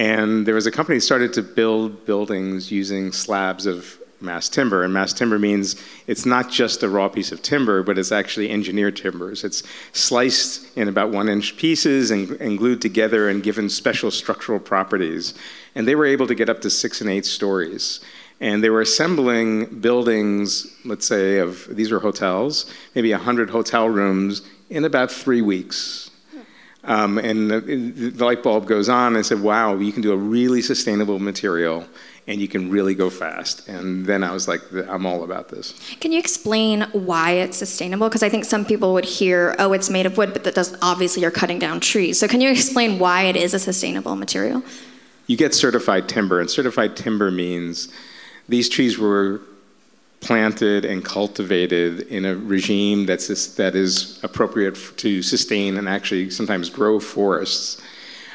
and 0.00 0.46
there 0.46 0.54
was 0.54 0.64
a 0.64 0.70
company 0.70 0.96
that 0.96 1.02
started 1.02 1.34
to 1.34 1.42
build 1.42 2.06
buildings 2.06 2.72
using 2.72 3.12
slabs 3.12 3.66
of 3.66 3.98
mass 4.18 4.48
timber. 4.48 4.82
And 4.82 4.94
mass 4.94 5.12
timber 5.12 5.38
means 5.38 5.76
it's 6.06 6.24
not 6.24 6.50
just 6.50 6.82
a 6.82 6.88
raw 6.88 7.10
piece 7.10 7.32
of 7.32 7.42
timber, 7.42 7.82
but 7.82 7.98
it's 7.98 8.10
actually 8.10 8.48
engineered 8.48 8.96
timbers. 8.96 9.44
It's 9.44 9.62
sliced 9.92 10.74
in 10.74 10.88
about 10.88 11.10
one 11.10 11.28
inch 11.28 11.58
pieces 11.58 12.10
and, 12.10 12.30
and, 12.40 12.56
glued 12.56 12.80
together 12.80 13.28
and 13.28 13.42
given 13.42 13.68
special 13.68 14.10
structural 14.10 14.58
properties. 14.58 15.34
And 15.74 15.86
they 15.86 15.94
were 15.94 16.06
able 16.06 16.26
to 16.28 16.34
get 16.34 16.48
up 16.48 16.62
to 16.62 16.70
six 16.70 17.02
and 17.02 17.10
eight 17.10 17.26
stories. 17.26 18.00
And 18.40 18.64
they 18.64 18.70
were 18.70 18.80
assembling 18.80 19.80
buildings, 19.80 20.66
let's 20.82 21.06
say, 21.06 21.40
of 21.40 21.66
these 21.76 21.90
were 21.90 22.00
hotels, 22.00 22.72
maybe 22.94 23.12
100 23.12 23.50
hotel 23.50 23.86
rooms 23.86 24.40
in 24.70 24.86
about 24.86 25.12
three 25.12 25.42
weeks. 25.42 26.09
Um, 26.84 27.18
and 27.18 27.50
the, 27.50 27.60
the, 27.60 28.24
light 28.24 28.42
bulb 28.42 28.66
goes 28.66 28.88
on, 28.88 29.08
and 29.08 29.18
I 29.18 29.22
said, 29.22 29.40
wow, 29.40 29.76
you 29.76 29.92
can 29.92 30.00
do 30.00 30.12
a 30.12 30.16
really 30.16 30.62
sustainable 30.62 31.18
material 31.18 31.86
and 32.26 32.40
you 32.40 32.48
can 32.48 32.70
really 32.70 32.94
go 32.94 33.10
fast. 33.10 33.66
And 33.68 34.06
then 34.06 34.22
I 34.22 34.32
was 34.32 34.46
like, 34.46 34.60
I'm 34.88 35.04
all 35.04 35.24
about 35.24 35.48
this. 35.48 35.74
Can 36.00 36.12
you 36.12 36.18
explain 36.18 36.82
why 36.92 37.32
it's 37.32 37.56
sustainable? 37.56 38.08
Because 38.08 38.22
I 38.22 38.28
think 38.28 38.44
some 38.44 38.64
people 38.64 38.92
would 38.92 39.04
hear, 39.04 39.56
oh, 39.58 39.72
it's 39.72 39.90
made 39.90 40.06
of 40.06 40.16
wood, 40.16 40.32
but 40.32 40.44
that 40.44 40.54
does 40.54 40.76
obviously 40.80 41.22
you're 41.22 41.32
cutting 41.32 41.58
down 41.58 41.80
trees. 41.80 42.20
So 42.20 42.28
can 42.28 42.40
you 42.40 42.50
explain 42.50 42.98
why 42.98 43.24
it 43.24 43.36
is 43.36 43.52
a 43.52 43.58
sustainable 43.58 44.14
material? 44.14 44.62
You 45.26 45.36
get 45.36 45.54
certified 45.54 46.08
timber, 46.08 46.40
and 46.40 46.48
certified 46.48 46.96
timber 46.96 47.30
means 47.30 47.88
these 48.48 48.68
trees 48.68 48.98
were 48.98 49.40
planted 50.20 50.84
and 50.84 51.04
cultivated 51.04 52.00
in 52.08 52.24
a 52.24 52.36
regime 52.36 53.06
that's 53.06 53.54
that 53.54 53.74
is 53.74 54.22
appropriate 54.22 54.76
to 54.98 55.22
sustain 55.22 55.76
and 55.76 55.88
actually 55.88 56.30
sometimes 56.30 56.68
grow 56.68 57.00
forests. 57.00 57.80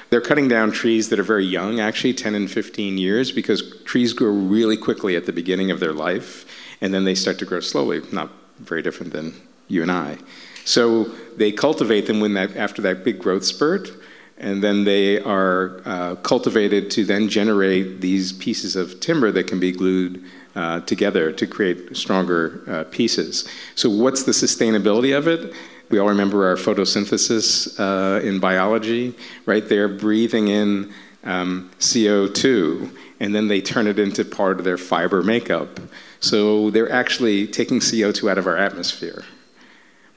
they're 0.09 0.21
cutting 0.21 0.47
down 0.47 0.71
trees 0.71 1.09
that 1.09 1.19
are 1.19 1.23
very 1.23 1.45
young, 1.45 1.79
actually 1.79 2.13
10 2.13 2.35
and 2.35 2.49
15 2.49 2.97
years, 2.97 3.31
because 3.31 3.63
trees 3.85 4.13
grow 4.13 4.31
really 4.31 4.77
quickly 4.77 5.15
at 5.15 5.25
the 5.25 5.33
beginning 5.33 5.71
of 5.71 5.79
their 5.79 5.93
life, 5.93 6.45
and 6.79 6.93
then 6.93 7.05
they 7.05 7.15
start 7.15 7.39
to 7.39 7.45
grow 7.45 7.59
slowly, 7.59 8.01
not 8.11 8.29
very 8.59 8.81
different 8.81 9.13
than 9.13 9.33
you 9.67 9.81
and 9.81 9.91
I. 9.91 10.17
So 10.63 11.05
they 11.37 11.51
cultivate 11.51 12.07
them 12.07 12.19
when 12.19 12.33
that, 12.33 12.55
after 12.55 12.81
that 12.83 13.03
big 13.03 13.19
growth 13.19 13.45
spurt, 13.45 13.89
and 14.37 14.63
then 14.63 14.83
they 14.83 15.21
are 15.21 15.81
uh, 15.85 16.15
cultivated 16.15 16.91
to 16.91 17.05
then 17.05 17.29
generate 17.29 18.01
these 18.01 18.33
pieces 18.33 18.75
of 18.75 18.99
timber 18.99 19.31
that 19.31 19.47
can 19.47 19.59
be 19.59 19.71
glued 19.71 20.23
uh, 20.55 20.81
together 20.81 21.31
to 21.31 21.45
create 21.45 21.95
stronger 21.95 22.61
uh, 22.67 22.83
pieces. 22.85 23.47
So, 23.75 23.89
what's 23.89 24.23
the 24.23 24.31
sustainability 24.31 25.15
of 25.15 25.27
it? 25.27 25.53
We 25.89 25.99
all 25.99 26.07
remember 26.07 26.47
our 26.47 26.55
photosynthesis 26.55 27.79
uh, 27.79 28.25
in 28.25 28.39
biology, 28.39 29.15
right? 29.45 29.67
They're 29.67 29.87
breathing 29.87 30.47
in 30.47 30.93
um, 31.23 31.69
CO2 31.79 32.91
and 33.19 33.33
then 33.33 33.47
they 33.47 33.61
turn 33.61 33.87
it 33.87 33.99
into 33.99 34.25
part 34.25 34.59
of 34.59 34.65
their 34.65 34.77
fiber 34.77 35.23
makeup. 35.23 35.79
So 36.19 36.69
they're 36.69 36.91
actually 36.91 37.47
taking 37.47 37.79
CO2 37.79 38.29
out 38.29 38.37
of 38.37 38.47
our 38.47 38.57
atmosphere, 38.57 39.23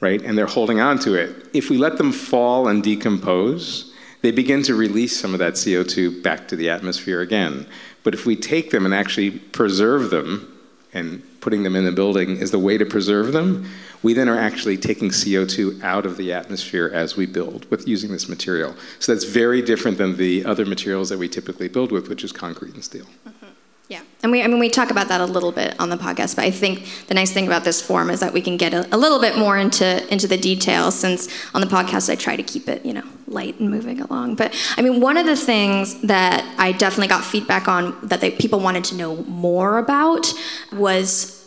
right? 0.00 0.20
And 0.22 0.36
they're 0.36 0.46
holding 0.46 0.80
on 0.80 0.98
to 1.00 1.14
it. 1.14 1.48
If 1.52 1.70
we 1.70 1.78
let 1.78 1.98
them 1.98 2.12
fall 2.12 2.68
and 2.68 2.82
decompose, 2.82 3.92
they 4.22 4.30
begin 4.32 4.62
to 4.64 4.74
release 4.74 5.18
some 5.18 5.32
of 5.32 5.38
that 5.38 5.54
CO2 5.54 6.22
back 6.22 6.48
to 6.48 6.56
the 6.56 6.68
atmosphere 6.70 7.20
again. 7.20 7.66
But 8.04 8.14
if 8.14 8.26
we 8.26 8.36
take 8.36 8.70
them 8.70 8.84
and 8.84 8.94
actually 8.94 9.30
preserve 9.30 10.10
them, 10.10 10.58
and 10.92 11.22
putting 11.40 11.62
them 11.62 11.76
in 11.76 11.84
the 11.84 11.92
building 11.92 12.36
is 12.36 12.50
the 12.50 12.58
way 12.58 12.78
to 12.78 12.86
preserve 12.86 13.32
them, 13.32 13.68
we 14.02 14.14
then 14.14 14.28
are 14.28 14.38
actually 14.38 14.76
taking 14.76 15.10
CO2 15.10 15.82
out 15.82 16.06
of 16.06 16.16
the 16.16 16.32
atmosphere 16.32 16.90
as 16.92 17.16
we 17.16 17.26
build 17.26 17.70
with 17.70 17.86
using 17.86 18.10
this 18.10 18.28
material. 18.28 18.74
So 18.98 19.12
that's 19.12 19.24
very 19.24 19.60
different 19.60 19.98
than 19.98 20.16
the 20.16 20.44
other 20.44 20.64
materials 20.64 21.08
that 21.10 21.18
we 21.18 21.28
typically 21.28 21.68
build 21.68 21.92
with, 21.92 22.08
which 22.08 22.24
is 22.24 22.32
concrete 22.32 22.74
and 22.74 22.84
steel. 22.84 23.06
Mm-hmm. 23.26 23.46
Yeah, 23.88 24.02
and 24.22 24.30
we 24.30 24.42
I 24.42 24.46
mean 24.48 24.58
we 24.58 24.68
talk 24.68 24.90
about 24.90 25.08
that 25.08 25.22
a 25.22 25.24
little 25.24 25.50
bit 25.50 25.74
on 25.80 25.88
the 25.88 25.96
podcast, 25.96 26.36
but 26.36 26.44
I 26.44 26.50
think 26.50 26.86
the 27.06 27.14
nice 27.14 27.32
thing 27.32 27.46
about 27.46 27.64
this 27.64 27.80
form 27.80 28.10
is 28.10 28.20
that 28.20 28.34
we 28.34 28.42
can 28.42 28.58
get 28.58 28.74
a, 28.74 28.86
a, 28.94 28.98
little 28.98 29.18
bit 29.18 29.38
more 29.38 29.56
into 29.56 30.06
into 30.12 30.26
the 30.26 30.36
details. 30.36 30.94
Since 30.94 31.28
on 31.54 31.62
the 31.62 31.66
podcast 31.66 32.10
I 32.10 32.14
try 32.14 32.36
to 32.36 32.42
keep 32.42 32.68
it 32.68 32.84
you 32.84 32.92
know 32.92 33.04
light 33.26 33.58
and 33.60 33.70
moving 33.70 34.02
along. 34.02 34.34
But 34.34 34.54
I 34.76 34.82
mean 34.82 35.00
one 35.00 35.16
of 35.16 35.24
the 35.24 35.36
things 35.36 36.02
that 36.02 36.44
I 36.58 36.72
definitely 36.72 37.08
got 37.08 37.24
feedback 37.24 37.66
on 37.66 37.96
that 38.02 38.20
they, 38.20 38.30
people 38.30 38.60
wanted 38.60 38.84
to 38.84 38.94
know 38.94 39.16
more 39.24 39.78
about 39.78 40.34
was 40.70 41.37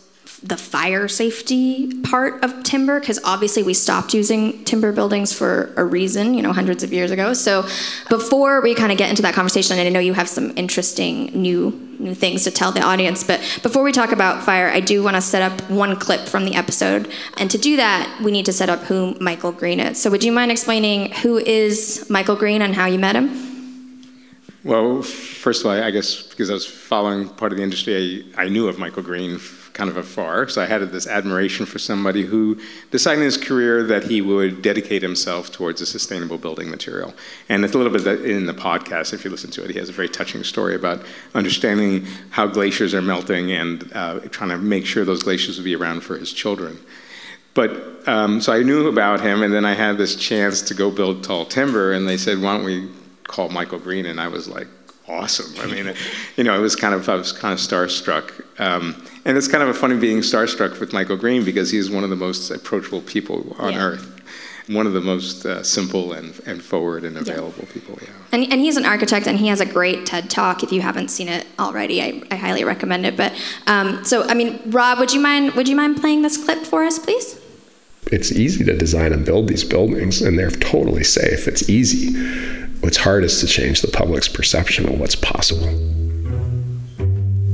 the 0.44 0.58
fire 0.58 1.08
safety 1.08 2.02
part 2.02 2.44
of 2.44 2.64
timber 2.64 3.00
because 3.00 3.20
obviously 3.24 3.62
we 3.62 3.76
stopped 3.76 4.12
using 4.12 4.64
timber 4.64 4.92
buildings 4.92 5.32
for 5.32 5.72
a 5.78 5.84
reason 5.84 6.34
you 6.34 6.42
know 6.42 6.52
hundreds 6.52 6.82
of 6.82 6.92
years 6.92 7.12
ago. 7.12 7.34
So 7.34 7.64
before 8.10 8.60
we 8.62 8.74
kind 8.74 8.92
of 8.92 8.98
get 8.98 9.10
into 9.10 9.22
that 9.22 9.36
conversation 9.36 9.78
and 9.78 9.88
i 9.88 9.92
know 9.92 10.00
you 10.00 10.14
have 10.14 10.28
some 10.28 10.52
interesting 10.58 11.26
new 11.40 11.72
new 12.00 12.16
things 12.16 12.44
to 12.44 12.52
tell 12.52 12.72
the 12.72 12.82
audience 12.82 13.24
but 13.24 13.40
before 13.62 13.84
we 13.84 13.92
talk 13.92 14.12
about 14.12 14.44
fire 14.44 14.70
i 14.70 14.80
do 14.80 15.04
want 15.04 15.16
to 15.16 15.22
set 15.22 15.44
up 15.44 15.70
one 15.70 15.96
clip 15.96 16.28
from 16.28 16.46
the 16.46 16.56
episode. 16.56 17.12
And 17.38 17.52
to 17.52 17.60
do 17.60 17.76
that 17.78 18.20
we 18.24 18.32
need 18.32 18.46
to 18.46 18.54
set 18.54 18.70
up 18.70 18.80
who 18.82 19.16
michael 19.20 19.52
green 19.52 19.80
is. 19.80 20.02
So 20.02 20.10
would 20.10 20.24
you 20.24 20.32
mind 20.32 20.52
explaining 20.52 21.12
who 21.12 21.38
is 21.38 22.08
michael 22.10 22.36
green 22.36 22.64
and 22.64 22.74
how 22.74 22.88
you 22.88 22.98
met 22.98 23.16
him? 23.16 23.30
Well 24.64 25.04
first 25.04 25.62
of 25.62 25.68
all 25.68 25.84
i 25.84 25.92
guess 25.92 26.24
because 26.24 26.50
i 26.50 26.54
was 26.54 26.66
following 26.66 27.30
part 27.30 27.52
of 27.52 27.60
the 27.60 27.64
industry 27.64 28.26
i, 28.36 28.46
I 28.46 28.50
knew 28.50 28.68
of 28.68 28.80
michael 28.80 29.04
green 29.04 29.40
kind 29.74 29.90
of 29.90 29.98
afar. 29.98 30.48
So 30.48 30.62
I 30.62 30.66
had 30.66 30.82
this 30.92 31.08
admiration 31.08 31.66
for 31.66 31.80
somebody 31.80 32.24
who 32.24 32.60
decided 32.92 33.20
in 33.20 33.26
his 33.26 33.38
career 33.38 33.84
that 33.84 34.04
he 34.06 34.22
would 34.22 34.62
dedicate 34.62 35.02
himself 35.02 35.52
towards 35.52 35.82
a 35.82 35.86
sustainable 35.86 36.38
building 36.38 36.70
material. 36.70 37.14
And 37.50 37.64
it's 37.64 37.74
a 37.74 37.78
little 37.78 37.94
bit 37.94 38.26
in 38.26 38.46
the 38.46 38.54
podcast, 38.54 39.14
if 39.14 39.24
you 39.24 39.32
listen 39.32 39.52
to 39.52 39.64
it, 39.64 39.72
he 39.72 39.80
has 39.80 39.90
a 39.90 39.94
very 39.94 40.10
touching 40.10 40.44
story 40.44 40.76
about 40.76 41.04
understanding 41.34 42.06
how 42.32 42.48
glaciers 42.48 42.94
are 42.94 43.02
melting 43.02 43.52
and 43.52 43.92
uh, 43.94 44.20
trying 44.30 44.50
to 44.50 44.58
make 44.58 44.86
sure 44.86 45.06
those 45.06 45.24
glaciers 45.24 45.58
will 45.58 45.66
be 45.66 45.76
around 45.76 46.02
for 46.02 46.18
his 46.18 46.34
children. 46.34 46.78
But 47.54 48.08
um, 48.08 48.40
so 48.40 48.54
I 48.54 48.64
knew 48.64 48.88
about 48.88 49.22
him, 49.22 49.44
and 49.44 49.54
then 49.54 49.66
I 49.66 49.74
had 49.74 49.98
this 49.98 50.16
chance 50.16 50.62
to 50.64 50.74
go 50.74 50.90
build 50.90 51.24
tall 51.24 51.46
timber, 51.46 51.92
and 51.92 52.08
they 52.08 52.16
said, 52.16 52.42
"Why 52.42 52.56
don't 52.56 52.66
we 52.66 52.90
call 53.24 53.50
Michael 53.50 53.80
Green?" 53.80 54.06
And 54.06 54.22
I 54.22 54.30
was 54.30 54.48
like, 54.48 54.68
"Awesome!" 55.12 55.54
I 55.60 55.68
mean, 55.68 55.94
you 56.38 56.44
know, 56.44 56.54
I 56.54 56.60
was 56.60 56.76
kind 56.76 56.94
of 56.94 57.08
I 57.10 57.16
was 57.16 57.32
kind 57.32 57.54
of 57.54 57.60
starstruck. 57.60 58.44
Um, 58.60 59.06
and 59.26 59.38
it's 59.38 59.48
kind 59.48 59.64
of 59.64 59.70
a 59.70 59.74
funny 59.74 59.98
being 59.98 60.20
starstruck 60.20 60.80
with 60.80 60.94
Michael 60.94 61.18
Green 61.18 61.46
because 61.46 61.70
he's 61.70 61.90
one 61.90 62.04
of 62.04 62.10
the 62.10 62.16
most 62.16 62.50
approachable 62.50 63.02
people 63.02 63.56
on 63.60 63.74
yeah. 63.74 63.84
earth. 63.84 64.18
One 64.68 64.88
of 64.88 64.94
the 64.94 65.02
most 65.02 65.46
uh, 65.46 65.64
simple 65.64 66.14
and, 66.14 66.40
and 66.46 66.62
forward 66.64 67.04
and 67.04 67.18
available 67.18 67.66
yeah. 67.66 67.74
people, 67.74 67.98
yeah. 68.02 68.10
And, 68.32 68.44
and 68.52 68.62
he's 68.62 68.78
an 68.78 68.86
architect 68.86 69.28
and 69.28 69.38
he 69.38 69.48
has 69.48 69.60
a 69.60 69.66
great 69.66 70.06
TED 70.06 70.30
talk. 70.30 70.64
If 70.64 70.72
you 70.72 70.82
haven't 70.82 71.10
seen 71.10 71.28
it 71.28 71.46
already, 71.60 72.02
I, 72.02 72.24
I 72.32 72.36
highly 72.36 72.64
recommend 72.64 73.06
it. 73.06 73.18
But 73.18 73.34
um, 73.68 74.06
so, 74.06 74.24
I 74.24 74.34
mean, 74.34 74.62
Rob, 74.68 75.00
would 75.00 75.12
you 75.12 75.20
mind 75.20 75.54
would 75.54 75.68
you 75.68 75.76
mind 75.76 75.98
playing 76.00 76.22
this 76.22 76.42
clip 76.42 76.60
for 76.60 76.84
us, 76.84 77.00
please? 77.00 77.41
It's 78.12 78.32
easy 78.32 78.64
to 78.66 78.78
design 78.78 79.14
and 79.14 79.26
build 79.26 79.48
these 79.48 79.64
buildings, 79.64 80.22
and 80.22 80.38
they're 80.38 80.52
totally 80.52 81.04
safe. 81.04 81.48
It's 81.48 81.70
easy. 81.70 82.14
What's 82.82 82.98
hard 82.98 83.24
is 83.24 83.40
to 83.40 83.48
change 83.48 83.82
the 83.82 83.88
public's 83.88 84.28
perception 84.28 84.88
of 84.88 85.00
what's 85.00 85.16
possible. 85.16 85.70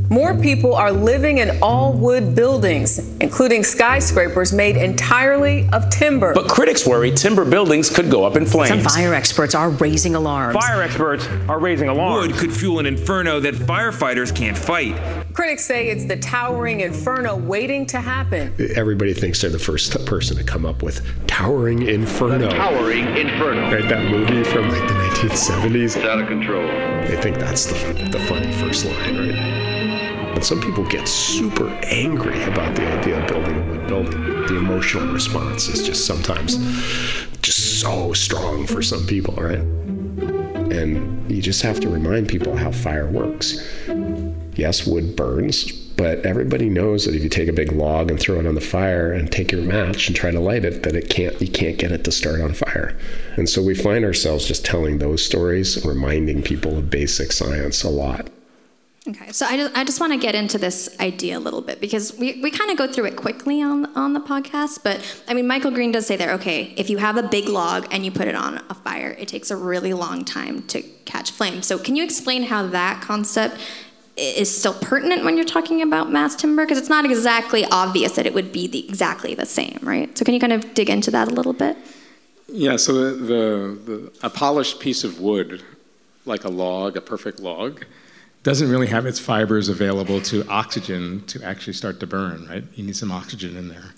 More 0.10 0.34
people 0.36 0.74
are 0.74 0.92
living 0.92 1.40
in 1.40 1.60
all 1.62 1.92
wood 1.92 2.34
buildings, 2.34 3.00
including 3.20 3.64
skyscrapers 3.64 4.54
made 4.54 4.78
entirely 4.78 5.68
of 5.74 5.90
timber. 5.90 6.34
But 6.34 6.48
critics 6.48 6.88
worry 6.88 7.12
timber 7.12 7.44
buildings 7.44 7.90
could 7.90 8.10
go 8.10 8.24
up 8.24 8.38
in 8.38 8.46
flames. 8.46 8.70
Some 8.70 8.80
fire 8.80 9.14
experts 9.14 9.54
are 9.54 9.70
raising 9.70 10.16
alarms. 10.16 10.56
Fire 10.56 10.82
experts 10.82 11.28
are 11.50 11.60
raising 11.60 11.90
alarms. 11.90 12.28
Wood 12.28 12.38
could 12.38 12.54
fuel 12.54 12.80
an 12.80 12.86
inferno 12.86 13.42
that 13.42 13.56
firefighters 13.56 14.34
can't 14.34 14.58
fight. 14.58 14.96
Critics 15.34 15.66
say 15.66 15.90
it's 15.90 16.06
the 16.06 16.18
towering 16.18 16.80
inferno 16.80 17.36
waiting 17.36 17.86
to 17.88 18.00
happen. 18.00 18.56
Everybody 18.76 19.14
thinks 19.14 19.42
they're 19.42 19.50
the 19.50 19.60
first 19.60 20.06
person 20.06 20.38
to 20.38 20.44
come 20.44 20.66
up 20.66 20.82
with 20.82 21.06
towering 21.28 21.82
inferno. 21.82 22.48
The 22.48 22.50
towering 22.50 23.08
inferno. 23.18 23.70
Right, 23.70 23.90
that 23.90 24.10
movie 24.10 24.44
from 24.46 24.70
like 24.70 24.88
the 24.88 25.07
1970s. 25.18 25.96
It's 25.96 25.98
out 25.98 26.20
of 26.20 26.28
control. 26.28 26.68
They 27.08 27.20
think 27.20 27.40
that's 27.40 27.66
the, 27.66 28.10
the 28.12 28.20
funny 28.20 28.52
first 28.54 28.86
line, 28.86 29.18
right? 29.18 29.36
And 30.36 30.46
some 30.46 30.62
people 30.62 30.86
get 30.86 31.08
super 31.08 31.70
angry 31.86 32.44
about 32.44 32.76
the 32.76 32.86
idea 32.86 33.20
of 33.20 33.28
building 33.28 33.58
a 33.58 33.72
wood 33.72 33.88
building. 33.88 34.22
The 34.46 34.58
emotional 34.58 35.12
response 35.12 35.70
is 35.70 35.84
just 35.84 36.06
sometimes 36.06 36.58
just 37.42 37.82
so 37.82 38.14
strong 38.14 38.68
for 38.68 38.84
some 38.84 39.08
people, 39.08 39.34
right? 39.34 39.58
And 39.58 41.32
you 41.32 41.42
just 41.42 41.64
have 41.64 41.80
to 41.80 41.90
remind 41.90 42.28
people 42.28 42.56
how 42.56 42.72
fire 42.72 43.10
works. 43.10 43.60
Yes, 44.54 44.86
wood 44.86 45.16
burns, 45.16 45.87
but 45.98 46.26
everybody 46.26 46.70
knows 46.70 47.06
that 47.06 47.16
if 47.16 47.24
you 47.24 47.30
take 47.30 47.50
a 47.50 47.54
big 47.54 47.72
log 47.72 48.10
and 48.12 48.20
throw 48.20 48.40
it 48.40 48.46
on 48.46 48.56
the 48.56 48.62
fire 48.62 49.12
and 49.12 49.32
take 49.32 49.52
your 49.52 49.64
match 49.64 50.08
and 50.08 50.16
try 50.16 50.32
to 50.32 50.40
light 50.40 50.64
it, 50.64 50.84
that 50.84 50.96
it 50.96 51.10
can't 51.10 51.42
you 51.42 51.50
can't 51.50 51.78
get 51.78 51.92
it 51.92 52.04
to 52.04 52.12
start 52.12 52.40
on 52.40 52.54
fire. 52.54 52.98
And 53.36 53.50
so 53.50 53.62
we 53.62 53.74
find 53.74 54.06
ourselves 54.06 54.48
just 54.48 54.64
telling 54.64 55.00
those 55.00 55.26
stories, 55.26 55.84
reminding 55.84 56.44
people 56.44 56.78
of 56.78 56.90
basic 56.90 57.32
science 57.32 57.84
a 57.84 57.90
lot. 57.90 58.30
Okay, 59.08 59.32
so 59.32 59.46
I 59.46 59.56
just, 59.56 59.78
I 59.78 59.84
just 59.86 60.02
want 60.02 60.12
to 60.12 60.20
get 60.20 60.36
into 60.36 60.58
this 60.58 60.94
idea 61.00 61.38
a 61.38 61.40
little 61.40 61.62
bit 61.62 61.80
because 61.80 62.18
we, 62.18 62.42
we 62.42 62.52
kind 62.52 62.70
of 62.72 62.78
go 62.78 62.92
through 62.92 63.06
it 63.06 63.16
quickly 63.16 63.62
on, 63.62 63.86
on 63.96 64.12
the 64.12 64.20
podcast. 64.20 64.84
But 64.84 65.02
I 65.30 65.34
mean, 65.34 65.48
Michael 65.48 65.72
Green 65.72 65.94
does 65.94 66.06
say 66.06 66.18
there, 66.18 66.34
okay, 66.34 66.74
if 66.76 66.90
you 66.90 66.98
have 66.98 67.16
a 67.16 67.24
big 67.24 67.48
log 67.48 67.88
and 67.92 68.04
you 68.04 68.12
put 68.12 68.28
it 68.28 68.36
on 68.36 68.62
a 68.70 68.74
fire, 68.74 69.16
it 69.18 69.30
takes 69.30 69.50
a 69.50 69.56
really 69.56 69.94
long 69.94 70.26
time 70.26 70.64
to 70.68 70.82
catch 71.06 71.32
flame. 71.32 71.62
So, 71.62 71.80
can 71.80 71.96
you 71.96 72.04
explain 72.04 72.44
how 72.44 72.68
that 72.68 73.02
concept 73.02 73.58
is 74.18 74.56
still 74.56 74.74
pertinent 74.74 75.24
when 75.24 75.38
you're 75.38 75.46
talking 75.46 75.82
about 75.82 76.12
mass 76.12 76.36
timber? 76.36 76.66
Because 76.66 76.78
it's 76.78 76.90
not 76.90 77.06
exactly 77.06 77.66
obvious 77.66 78.14
that 78.14 78.26
it 78.26 78.34
would 78.34 78.52
be 78.52 78.68
the, 78.68 78.88
exactly 78.88 79.36
the 79.36 79.46
same, 79.46 79.80
right? 79.82 80.16
So, 80.18 80.26
can 80.26 80.34
you 80.34 80.40
kind 80.40 80.54
of 80.54 80.74
dig 80.74 80.90
into 80.90 81.12
that 81.12 81.28
a 81.28 81.32
little 81.32 81.54
bit? 81.54 81.78
Yeah, 82.48 82.78
so 82.78 82.94
the, 82.94 83.12
the, 83.16 83.80
the 83.86 84.12
a 84.24 84.30
polished 84.30 84.80
piece 84.80 85.04
of 85.04 85.20
wood, 85.20 85.64
like 86.26 86.44
a 86.46 86.50
log, 86.50 86.96
a 86.96 87.02
perfect 87.02 87.40
log, 87.40 87.84
doesn't 88.44 88.70
really 88.70 88.88
have 88.88 89.06
its 89.06 89.20
fibers 89.20 89.68
available 89.68 90.22
to 90.22 90.48
oxygen 90.48 91.26
to 91.26 91.44
actually 91.44 91.74
start 91.74 92.00
to 92.00 92.08
burn, 92.08 92.48
right? 92.48 92.64
You 92.76 92.86
need 92.86 92.96
some 92.96 93.12
oxygen 93.12 93.58
in 93.58 93.68
there. 93.68 93.94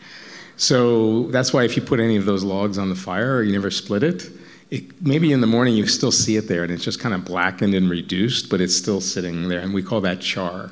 So 0.57 1.27
that's 1.27 1.53
why 1.53 1.63
if 1.63 1.75
you 1.75 1.83
put 1.83 1.99
any 1.99 2.17
of 2.17 2.25
those 2.25 2.43
logs 2.43 2.77
on 2.77 2.89
the 2.89 2.95
fire 2.95 3.43
you 3.43 3.51
never 3.51 3.71
split 3.71 4.03
it, 4.03 4.29
it, 4.69 5.01
maybe 5.01 5.31
in 5.31 5.41
the 5.41 5.47
morning 5.47 5.75
you 5.75 5.87
still 5.87 6.11
see 6.11 6.37
it 6.37 6.47
there 6.47 6.63
and 6.63 6.71
it's 6.71 6.83
just 6.83 6.99
kind 6.99 7.15
of 7.15 7.25
blackened 7.25 7.73
and 7.73 7.89
reduced, 7.89 8.49
but 8.49 8.61
it's 8.61 8.75
still 8.75 9.01
sitting 9.01 9.49
there, 9.49 9.59
and 9.59 9.73
we 9.73 9.83
call 9.83 10.01
that 10.01 10.21
char. 10.21 10.71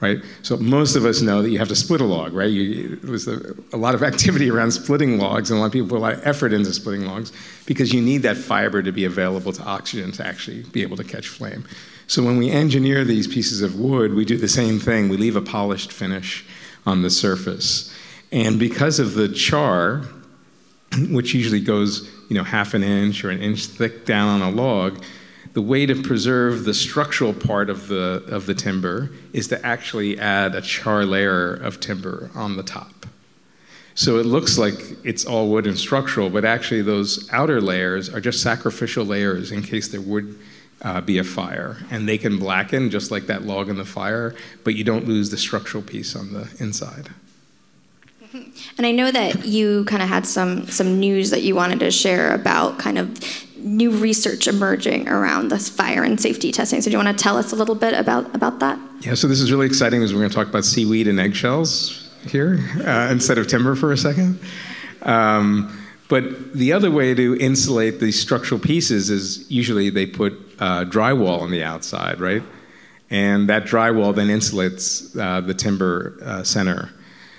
Right? 0.00 0.18
So 0.42 0.56
most 0.58 0.96
of 0.96 1.06
us 1.06 1.22
know 1.22 1.40
that 1.40 1.50
you 1.50 1.58
have 1.58 1.68
to 1.68 1.76
split 1.76 2.00
a 2.00 2.04
log, 2.04 2.34
right? 2.34 2.50
You, 2.50 2.96
there's 2.96 3.26
a, 3.26 3.54
a, 3.72 3.78
lot 3.78 3.94
of 3.94 4.02
activity 4.12 4.50
around 4.50 4.72
splitting 4.72 5.18
logs, 5.18 5.50
and 5.50 5.56
a 5.56 5.60
lot 5.60 5.66
of 5.66 5.72
people 5.72 5.88
put 5.88 5.96
a 5.96 5.98
lot 5.98 6.12
of 6.12 6.26
effort 6.26 6.52
into 6.52 6.72
splitting 6.74 7.06
logs 7.06 7.32
because 7.64 7.92
you 7.92 8.02
need 8.02 8.18
that 8.18 8.36
fiber 8.36 8.82
to 8.82 8.92
be 8.92 9.04
available 9.04 9.52
to 9.52 9.62
oxygen 9.62 10.12
to 10.12 10.26
actually 10.26 10.62
be 10.64 10.82
able 10.82 10.96
to 10.96 11.04
catch 11.04 11.28
flame. 11.28 11.64
So 12.06 12.22
when 12.22 12.36
we 12.36 12.50
engineer 12.50 13.04
these 13.04 13.26
pieces 13.26 13.62
of 13.62 13.78
wood, 13.78 14.14
we 14.14 14.24
do 14.24 14.36
the 14.36 14.48
same 14.48 14.78
thing. 14.78 15.08
We 15.08 15.16
leave 15.16 15.36
a 15.36 15.40
polished 15.40 15.90
finish 15.90 16.44
on 16.84 17.02
the 17.02 17.10
surface. 17.10 17.94
And 18.30 18.58
because 18.58 18.98
of 18.98 19.14
the 19.14 19.28
char, 19.28 20.02
which 21.08 21.32
usually 21.34 21.60
goes, 21.60 22.10
you 22.28 22.36
know, 22.36 22.44
half 22.44 22.74
an 22.74 22.82
inch 22.82 23.24
or 23.24 23.30
an 23.30 23.40
inch 23.40 23.66
thick 23.66 24.04
down 24.04 24.40
on 24.40 24.42
a 24.42 24.50
log, 24.50 25.02
the 25.52 25.62
way 25.62 25.86
to 25.86 25.94
preserve 26.02 26.64
the 26.64 26.74
structural 26.74 27.32
part 27.32 27.70
of 27.70 27.86
the, 27.86 28.24
of 28.28 28.46
the 28.46 28.54
timber 28.54 29.10
is 29.32 29.48
to 29.48 29.64
actually 29.64 30.18
add 30.18 30.54
a 30.54 30.60
char 30.60 31.04
layer 31.04 31.54
of 31.54 31.78
timber 31.80 32.30
on 32.34 32.56
the 32.56 32.62
top. 32.62 33.06
So 33.94 34.18
it 34.18 34.26
looks 34.26 34.58
like 34.58 34.74
it's 35.04 35.24
all 35.24 35.48
wood 35.48 35.68
and 35.68 35.78
structural, 35.78 36.28
but 36.28 36.44
actually 36.44 36.82
those 36.82 37.30
outer 37.32 37.60
layers 37.60 38.12
are 38.12 38.20
just 38.20 38.42
sacrificial 38.42 39.04
layers 39.04 39.52
in 39.52 39.62
case 39.62 39.88
there 39.88 40.00
would 40.00 40.36
uh, 40.82 41.00
be 41.00 41.18
a 41.18 41.24
fire. 41.24 41.78
And 41.90 42.08
they 42.08 42.18
can 42.18 42.38
blacken 42.38 42.90
just 42.90 43.12
like 43.12 43.28
that 43.28 43.44
log 43.44 43.68
in 43.68 43.76
the 43.76 43.84
fire, 43.84 44.34
but 44.64 44.74
you 44.74 44.82
don't 44.82 45.06
lose 45.06 45.30
the 45.30 45.38
structural 45.38 45.82
piece 45.82 46.16
on 46.16 46.32
the 46.32 46.48
inside. 46.58 47.10
And 48.76 48.86
I 48.86 48.90
know 48.90 49.10
that 49.10 49.44
you 49.44 49.84
kind 49.84 50.02
of 50.02 50.08
had 50.08 50.26
some 50.26 50.66
some 50.66 50.98
news 50.98 51.30
that 51.30 51.42
you 51.42 51.54
wanted 51.54 51.78
to 51.80 51.90
share 51.90 52.34
about 52.34 52.78
kind 52.78 52.98
of 52.98 53.08
new 53.56 53.90
research 53.90 54.48
emerging 54.48 55.08
around 55.08 55.48
this 55.48 55.68
fire 55.68 56.02
and 56.02 56.20
safety 56.20 56.50
testing. 56.50 56.80
So 56.80 56.90
do 56.90 56.96
you 56.96 57.02
want 57.02 57.16
to 57.16 57.22
tell 57.22 57.36
us 57.36 57.52
a 57.52 57.56
little 57.56 57.74
bit 57.74 57.94
about 57.94 58.34
about 58.34 58.58
that? 58.60 58.78
Yeah, 59.00 59.14
so 59.14 59.28
this 59.28 59.40
is 59.40 59.52
really 59.52 59.66
exciting 59.66 60.00
because 60.00 60.12
we're 60.12 60.20
going 60.20 60.30
to 60.30 60.36
talk 60.36 60.48
about 60.48 60.64
seaweed 60.64 61.06
and 61.06 61.20
eggshells 61.20 62.10
here 62.26 62.58
uh, 62.84 63.08
instead 63.10 63.38
of 63.38 63.46
timber 63.46 63.74
for 63.76 63.92
a 63.92 63.96
second. 63.96 64.38
Um, 65.02 65.80
but 66.08 66.52
the 66.52 66.72
other 66.72 66.90
way 66.90 67.14
to 67.14 67.36
insulate 67.36 68.00
these 68.00 68.20
structural 68.20 68.60
pieces 68.60 69.10
is 69.10 69.50
usually 69.50 69.90
they 69.90 70.06
put 70.06 70.32
uh, 70.58 70.84
drywall 70.84 71.40
on 71.40 71.50
the 71.50 71.62
outside, 71.62 72.20
right? 72.20 72.42
And 73.10 73.48
that 73.48 73.64
drywall 73.64 74.14
then 74.14 74.28
insulates 74.28 75.16
uh, 75.18 75.40
the 75.40 75.54
timber 75.54 76.18
uh, 76.22 76.42
center. 76.42 76.90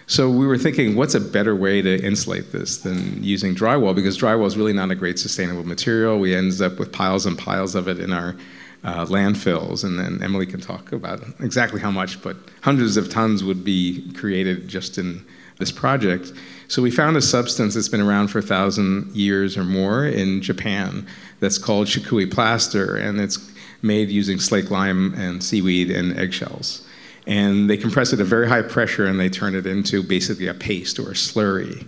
So 0.08 0.30
we 0.30 0.46
were 0.46 0.58
thinking, 0.58 0.96
what's 0.96 1.16
a 1.16 1.20
better 1.20 1.56
way 1.56 1.82
to 1.82 2.04
insulate 2.04 2.52
this 2.52 2.78
than 2.78 3.24
using 3.24 3.56
drywall? 3.56 3.96
Because 3.96 4.18
drywall 4.18 4.46
is 4.46 4.56
really 4.56 4.74
not 4.74 4.92
a 4.92 4.96
great 4.96 5.18
sustainable 5.18 5.66
material. 5.66 6.20
We 6.20 6.36
end 6.36 6.62
up 6.62 6.78
with 6.78 6.92
piles 6.92 7.26
and 7.26 7.38
piles 7.38 7.74
of 7.74 7.88
it 7.88 8.00
in 8.00 8.14
our 8.14 8.36
uh, 8.84 9.06
landfills, 9.08 9.84
and 9.84 9.98
then 9.98 10.22
Emily 10.22 10.46
can 10.46 10.62
talk 10.62 10.92
about 10.92 11.24
exactly 11.40 11.82
how 11.82 11.90
much, 11.90 12.22
but 12.22 12.38
hundreds 12.62 12.98
of 12.98 13.10
tons 13.10 13.44
would 13.44 13.64
be 13.64 14.12
created 14.14 14.68
just 14.68 15.00
in 15.00 15.26
this 15.58 15.72
project. 15.72 16.32
So 16.68 16.84
we 16.84 16.92
found 16.92 17.18
a 17.18 17.22
substance 17.22 17.74
that's 17.74 17.90
been 17.90 18.02
around 18.02 18.28
for 18.28 18.40
a 18.40 18.44
thousand 18.44 19.16
years 19.16 19.58
or 19.58 19.64
more 19.64 20.06
in 20.06 20.44
Japan 20.44 21.08
that's 21.40 21.58
called 21.58 21.88
shikui 21.88 22.32
plaster, 22.32 22.96
and 22.96 23.20
it's 23.20 23.52
made 23.82 24.10
using 24.10 24.40
slake 24.40 24.70
lime 24.70 25.16
and 25.16 25.44
seaweed 25.44 25.90
and 25.90 26.16
eggshells 26.20 26.85
and 27.28 27.70
they 27.70 27.78
compress 27.78 28.14
it 28.14 28.20
at 28.20 28.26
very 28.26 28.48
high 28.48 28.62
pressure 28.62 29.06
and 29.06 29.20
they 29.20 29.30
turn 29.30 29.56
it 29.56 29.66
into 29.66 30.04
basically 30.04 30.48
a 30.48 30.54
paste 30.54 31.00
or 31.00 31.10
a 31.10 31.14
slurry. 31.14 31.88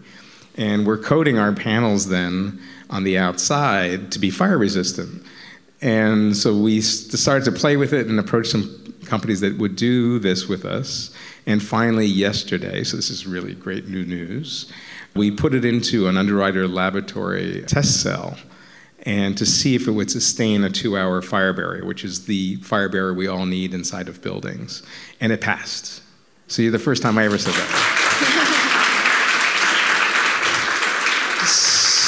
And 0.56 0.88
we're 0.88 0.98
coating 0.98 1.38
our 1.38 1.54
panels 1.54 2.10
then 2.10 2.60
on 2.90 3.04
the 3.04 3.18
outside 3.18 4.12
to 4.14 4.20
be 4.20 4.32
fire 4.32 4.58
resistant. 4.58 5.24
And 5.82 6.36
so 6.36 6.58
we 6.60 6.78
decided 6.78 7.46
to 7.46 7.52
play 7.52 7.78
with 7.78 7.94
it 7.94 8.08
and 8.08 8.20
approach 8.20 8.48
some 8.48 8.96
companies 9.06 9.42
that 9.42 9.58
would 9.58 9.76
do 9.76 10.20
this 10.20 10.48
with 10.48 10.66
us. 10.66 11.14
And 11.46 11.62
finally, 11.62 12.08
yesterday, 12.08 12.84
so 12.84 12.98
this 12.98 13.10
is 13.10 13.28
really 13.28 13.54
great 13.54 13.88
new 13.88 14.06
news, 14.06 14.72
we 15.16 15.32
put 15.32 15.54
it 15.54 15.64
into 15.64 16.08
an 16.08 16.18
Underwriter 16.18 16.68
laboratory 16.68 17.64
test 17.68 18.02
cell 18.02 18.38
and 19.08 19.38
to 19.38 19.46
see 19.46 19.74
if 19.74 19.88
it 19.88 19.92
would 19.92 20.12
sustain 20.12 20.66
a 20.66 20.70
two 20.70 20.98
hour 20.98 21.22
fire 21.22 21.54
barrier, 21.54 21.86
which 21.86 22.04
is 22.04 22.26
the 22.26 22.58
fire 22.58 22.90
barrier 22.90 23.14
we 23.14 23.26
all 23.26 23.46
need 23.46 23.74
inside 23.74 24.10
of 24.10 24.22
buildings. 24.22 24.84
And 25.22 25.32
it 25.32 25.40
passed. 25.40 26.04
So 26.48 26.62
you're 26.62 26.74
the 26.74 26.80
first 26.80 27.02
time 27.02 27.18
I 27.18 27.24
ever 27.24 27.38
said 27.38 27.54
that. 27.54 28.54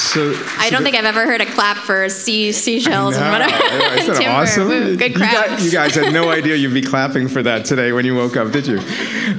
So, 0.10 0.34
I 0.58 0.72
don't 0.72 0.82
think 0.82 0.96
I've 0.96 1.06
ever 1.06 1.24
heard 1.28 1.40
a 1.40 1.46
clap 1.46 1.78
for 1.78 2.10
sea 2.10 2.52
seashells 2.52 3.16
and 3.16 3.32
whatever. 3.32 4.12
Isn't 4.12 4.26
awesome? 4.28 4.68
Woo, 4.68 4.98
good 4.98 5.14
crowd. 5.14 5.60
You, 5.60 5.66
you, 5.66 5.72
guys 5.72 5.94
had 5.94 6.12
no 6.12 6.32
idea 6.32 6.56
you'd 6.56 6.74
be 6.74 6.82
clapping 6.82 7.28
for 7.28 7.44
that 7.44 7.64
today 7.64 7.92
when 7.92 8.06
you 8.06 8.16
woke 8.16 8.36
up, 8.36 8.52
did 8.52 8.66
you? 8.66 8.80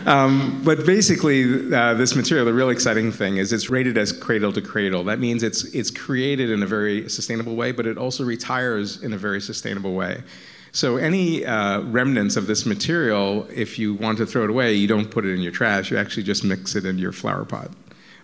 Um, 0.06 0.62
but 0.64 0.86
basically, 0.86 1.74
uh, 1.74 1.94
this 1.94 2.14
material, 2.14 2.46
the 2.46 2.54
real 2.54 2.70
exciting 2.70 3.10
thing 3.10 3.38
is 3.38 3.52
it's 3.52 3.68
rated 3.68 3.98
as 3.98 4.12
cradle 4.12 4.52
to 4.52 4.62
cradle. 4.62 5.02
That 5.02 5.18
means 5.18 5.42
it's 5.42 5.64
it's 5.74 5.90
created 5.90 6.50
in 6.50 6.62
a 6.62 6.66
very 6.66 7.08
sustainable 7.08 7.56
way, 7.56 7.72
but 7.72 7.84
it 7.84 7.98
also 7.98 8.22
retires 8.22 9.02
in 9.02 9.12
a 9.12 9.18
very 9.18 9.40
sustainable 9.40 9.94
way. 9.94 10.22
So 10.70 10.98
any 10.98 11.44
uh, 11.44 11.80
remnants 11.80 12.36
of 12.36 12.46
this 12.46 12.64
material, 12.64 13.44
if 13.52 13.76
you 13.76 13.94
want 13.94 14.18
to 14.18 14.26
throw 14.26 14.44
it 14.44 14.50
away, 14.50 14.74
you 14.74 14.86
don't 14.86 15.10
put 15.10 15.24
it 15.24 15.34
in 15.34 15.40
your 15.40 15.50
trash. 15.50 15.90
You 15.90 15.98
actually 15.98 16.22
just 16.22 16.44
mix 16.44 16.76
it 16.76 16.84
into 16.84 17.02
your 17.02 17.10
flower 17.10 17.44
pot 17.44 17.72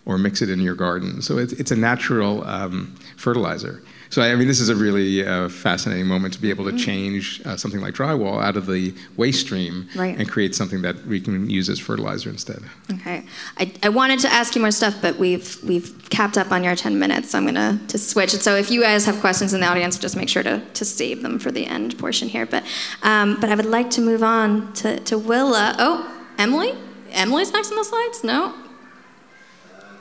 or 0.06 0.18
mix 0.18 0.40
it 0.40 0.48
in 0.48 0.60
your 0.60 0.74
garden. 0.74 1.20
So 1.20 1.36
it's, 1.36 1.52
it's 1.54 1.72
a 1.72 1.76
natural 1.76 2.46
um, 2.46 2.94
fertilizer. 3.16 3.82
So 4.08 4.22
I 4.22 4.34
mean, 4.36 4.46
this 4.46 4.60
is 4.60 4.68
a 4.68 4.76
really 4.76 5.26
uh, 5.26 5.48
fascinating 5.48 6.06
moment 6.06 6.34
to 6.34 6.40
be 6.40 6.50
able 6.50 6.64
to 6.66 6.72
mm. 6.72 6.78
change 6.78 7.42
uh, 7.44 7.56
something 7.56 7.80
like 7.80 7.94
drywall 7.94 8.42
out 8.42 8.56
of 8.56 8.66
the 8.66 8.94
waste 9.16 9.40
stream 9.40 9.88
right. 9.96 10.16
and 10.16 10.30
create 10.30 10.54
something 10.54 10.82
that 10.82 11.06
we 11.06 11.20
can 11.20 11.50
use 11.50 11.68
as 11.68 11.78
fertilizer 11.78 12.30
instead. 12.30 12.62
Okay, 12.92 13.24
I, 13.58 13.72
I 13.82 13.88
wanted 13.88 14.20
to 14.20 14.32
ask 14.32 14.54
you 14.54 14.60
more 14.60 14.70
stuff, 14.70 14.96
but 15.02 15.16
we've 15.16 15.58
we've 15.64 16.08
capped 16.08 16.38
up 16.38 16.52
on 16.52 16.62
your 16.62 16.76
10 16.76 16.98
minutes, 16.98 17.30
so 17.30 17.38
I'm 17.38 17.46
gonna 17.46 17.80
to 17.88 17.98
switch. 17.98 18.30
So 18.30 18.54
if 18.54 18.70
you 18.70 18.80
guys 18.80 19.04
have 19.06 19.20
questions 19.20 19.52
in 19.52 19.60
the 19.60 19.66
audience, 19.66 19.98
just 19.98 20.16
make 20.16 20.28
sure 20.28 20.42
to, 20.44 20.62
to 20.64 20.84
save 20.84 21.22
them 21.22 21.38
for 21.38 21.50
the 21.50 21.66
end 21.66 21.98
portion 21.98 22.28
here. 22.28 22.46
But 22.46 22.64
um, 23.02 23.40
but 23.40 23.50
I 23.50 23.54
would 23.54 23.66
like 23.66 23.90
to 23.90 24.00
move 24.00 24.22
on 24.22 24.72
to, 24.74 25.00
to 25.00 25.18
Willa. 25.18 25.74
Oh, 25.78 26.12
Emily? 26.38 26.74
Emily's 27.10 27.52
next 27.52 27.70
on 27.70 27.78
the 27.78 27.84
slides? 27.84 28.22
No? 28.22 28.54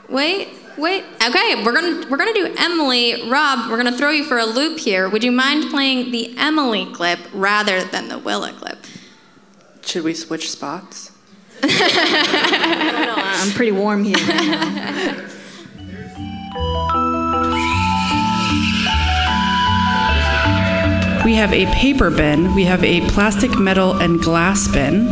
Wait, 0.08 0.48
wait. 0.78 1.04
Okay, 1.26 1.64
we're 1.64 1.72
gonna 1.72 2.06
we're 2.08 2.16
gonna 2.16 2.32
do 2.32 2.54
Emily. 2.58 3.28
Rob, 3.28 3.70
we're 3.70 3.76
gonna 3.76 3.96
throw 3.96 4.10
you 4.10 4.24
for 4.24 4.38
a 4.38 4.44
loop 4.44 4.78
here. 4.78 5.08
Would 5.08 5.24
you 5.24 5.32
mind 5.32 5.70
playing 5.70 6.12
the 6.12 6.34
Emily 6.38 6.86
clip 6.92 7.18
rather 7.32 7.82
than 7.84 8.08
the 8.08 8.18
Willa 8.18 8.52
clip? 8.52 8.78
Should 9.82 10.04
we 10.04 10.14
switch 10.14 10.50
spots? 10.50 11.12
I'm 11.62 13.50
pretty 13.52 13.72
warm 13.72 14.04
here. 14.04 14.16
We 21.24 21.34
have 21.34 21.52
a 21.52 21.66
paper 21.72 22.10
bin, 22.10 22.54
we 22.54 22.64
have 22.66 22.84
a 22.84 23.00
plastic, 23.08 23.58
metal, 23.58 24.00
and 24.00 24.20
glass 24.20 24.68
bin, 24.68 25.08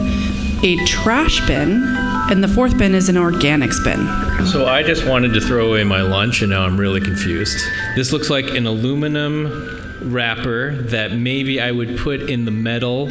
a 0.62 0.76
trash 0.86 1.44
bin, 1.44 1.82
and 2.30 2.42
the 2.42 2.48
fourth 2.48 2.76
bin 2.78 2.94
is 2.94 3.08
an 3.08 3.16
organics 3.16 3.82
bin. 3.84 4.46
So 4.46 4.66
I 4.66 4.82
just 4.82 5.06
wanted 5.06 5.34
to 5.34 5.40
throw 5.40 5.68
away 5.68 5.84
my 5.84 6.02
lunch 6.02 6.42
and 6.42 6.50
now 6.50 6.64
I'm 6.64 6.78
really 6.78 7.00
confused. 7.00 7.58
This 7.96 8.12
looks 8.12 8.30
like 8.30 8.46
an 8.50 8.66
aluminum 8.66 10.10
wrapper 10.12 10.74
that 10.84 11.12
maybe 11.12 11.60
I 11.60 11.70
would 11.70 11.98
put 11.98 12.22
in 12.30 12.44
the 12.44 12.50
metal, 12.50 13.06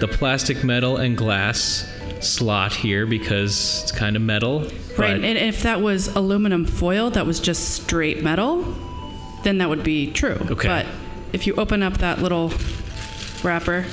the 0.00 0.08
plastic 0.08 0.64
metal 0.64 0.96
and 0.96 1.16
glass 1.16 1.92
slot 2.20 2.72
here 2.74 3.06
because 3.06 3.82
it's 3.82 3.92
kind 3.92 4.16
of 4.16 4.22
metal. 4.22 4.68
Right, 4.98 5.14
and 5.14 5.24
if 5.24 5.62
that 5.62 5.80
was 5.80 6.08
aluminum 6.16 6.64
foil 6.64 7.10
that 7.10 7.26
was 7.26 7.40
just 7.40 7.82
straight 7.82 8.22
metal, 8.22 8.62
then 9.44 9.58
that 9.58 9.68
would 9.68 9.84
be 9.84 10.12
true. 10.12 10.38
Okay. 10.50 10.68
But 10.68 10.86
if 11.32 11.46
you 11.46 11.54
open 11.54 11.82
up 11.82 11.98
that 11.98 12.20
little 12.20 12.52
wrapper, 13.42 13.84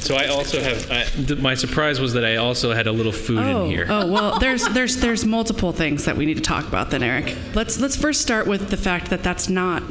so 0.00 0.16
I 0.16 0.26
also 0.26 0.60
have. 0.60 0.90
I, 0.90 1.04
th- 1.04 1.38
my 1.38 1.54
surprise 1.54 2.00
was 2.00 2.14
that 2.14 2.24
I 2.24 2.36
also 2.36 2.72
had 2.72 2.86
a 2.86 2.92
little 2.92 3.12
food 3.12 3.38
oh, 3.38 3.64
in 3.64 3.70
here. 3.70 3.86
Oh 3.88 4.10
well, 4.10 4.38
there's 4.38 4.66
there's 4.68 4.96
there's 4.96 5.24
multiple 5.24 5.72
things 5.72 6.04
that 6.06 6.16
we 6.16 6.26
need 6.26 6.36
to 6.36 6.42
talk 6.42 6.66
about 6.66 6.90
then, 6.90 7.02
Eric. 7.02 7.36
Let's 7.54 7.78
let's 7.78 7.96
first 7.96 8.20
start 8.20 8.46
with 8.46 8.70
the 8.70 8.76
fact 8.76 9.10
that 9.10 9.22
that's 9.22 9.48
not 9.48 9.82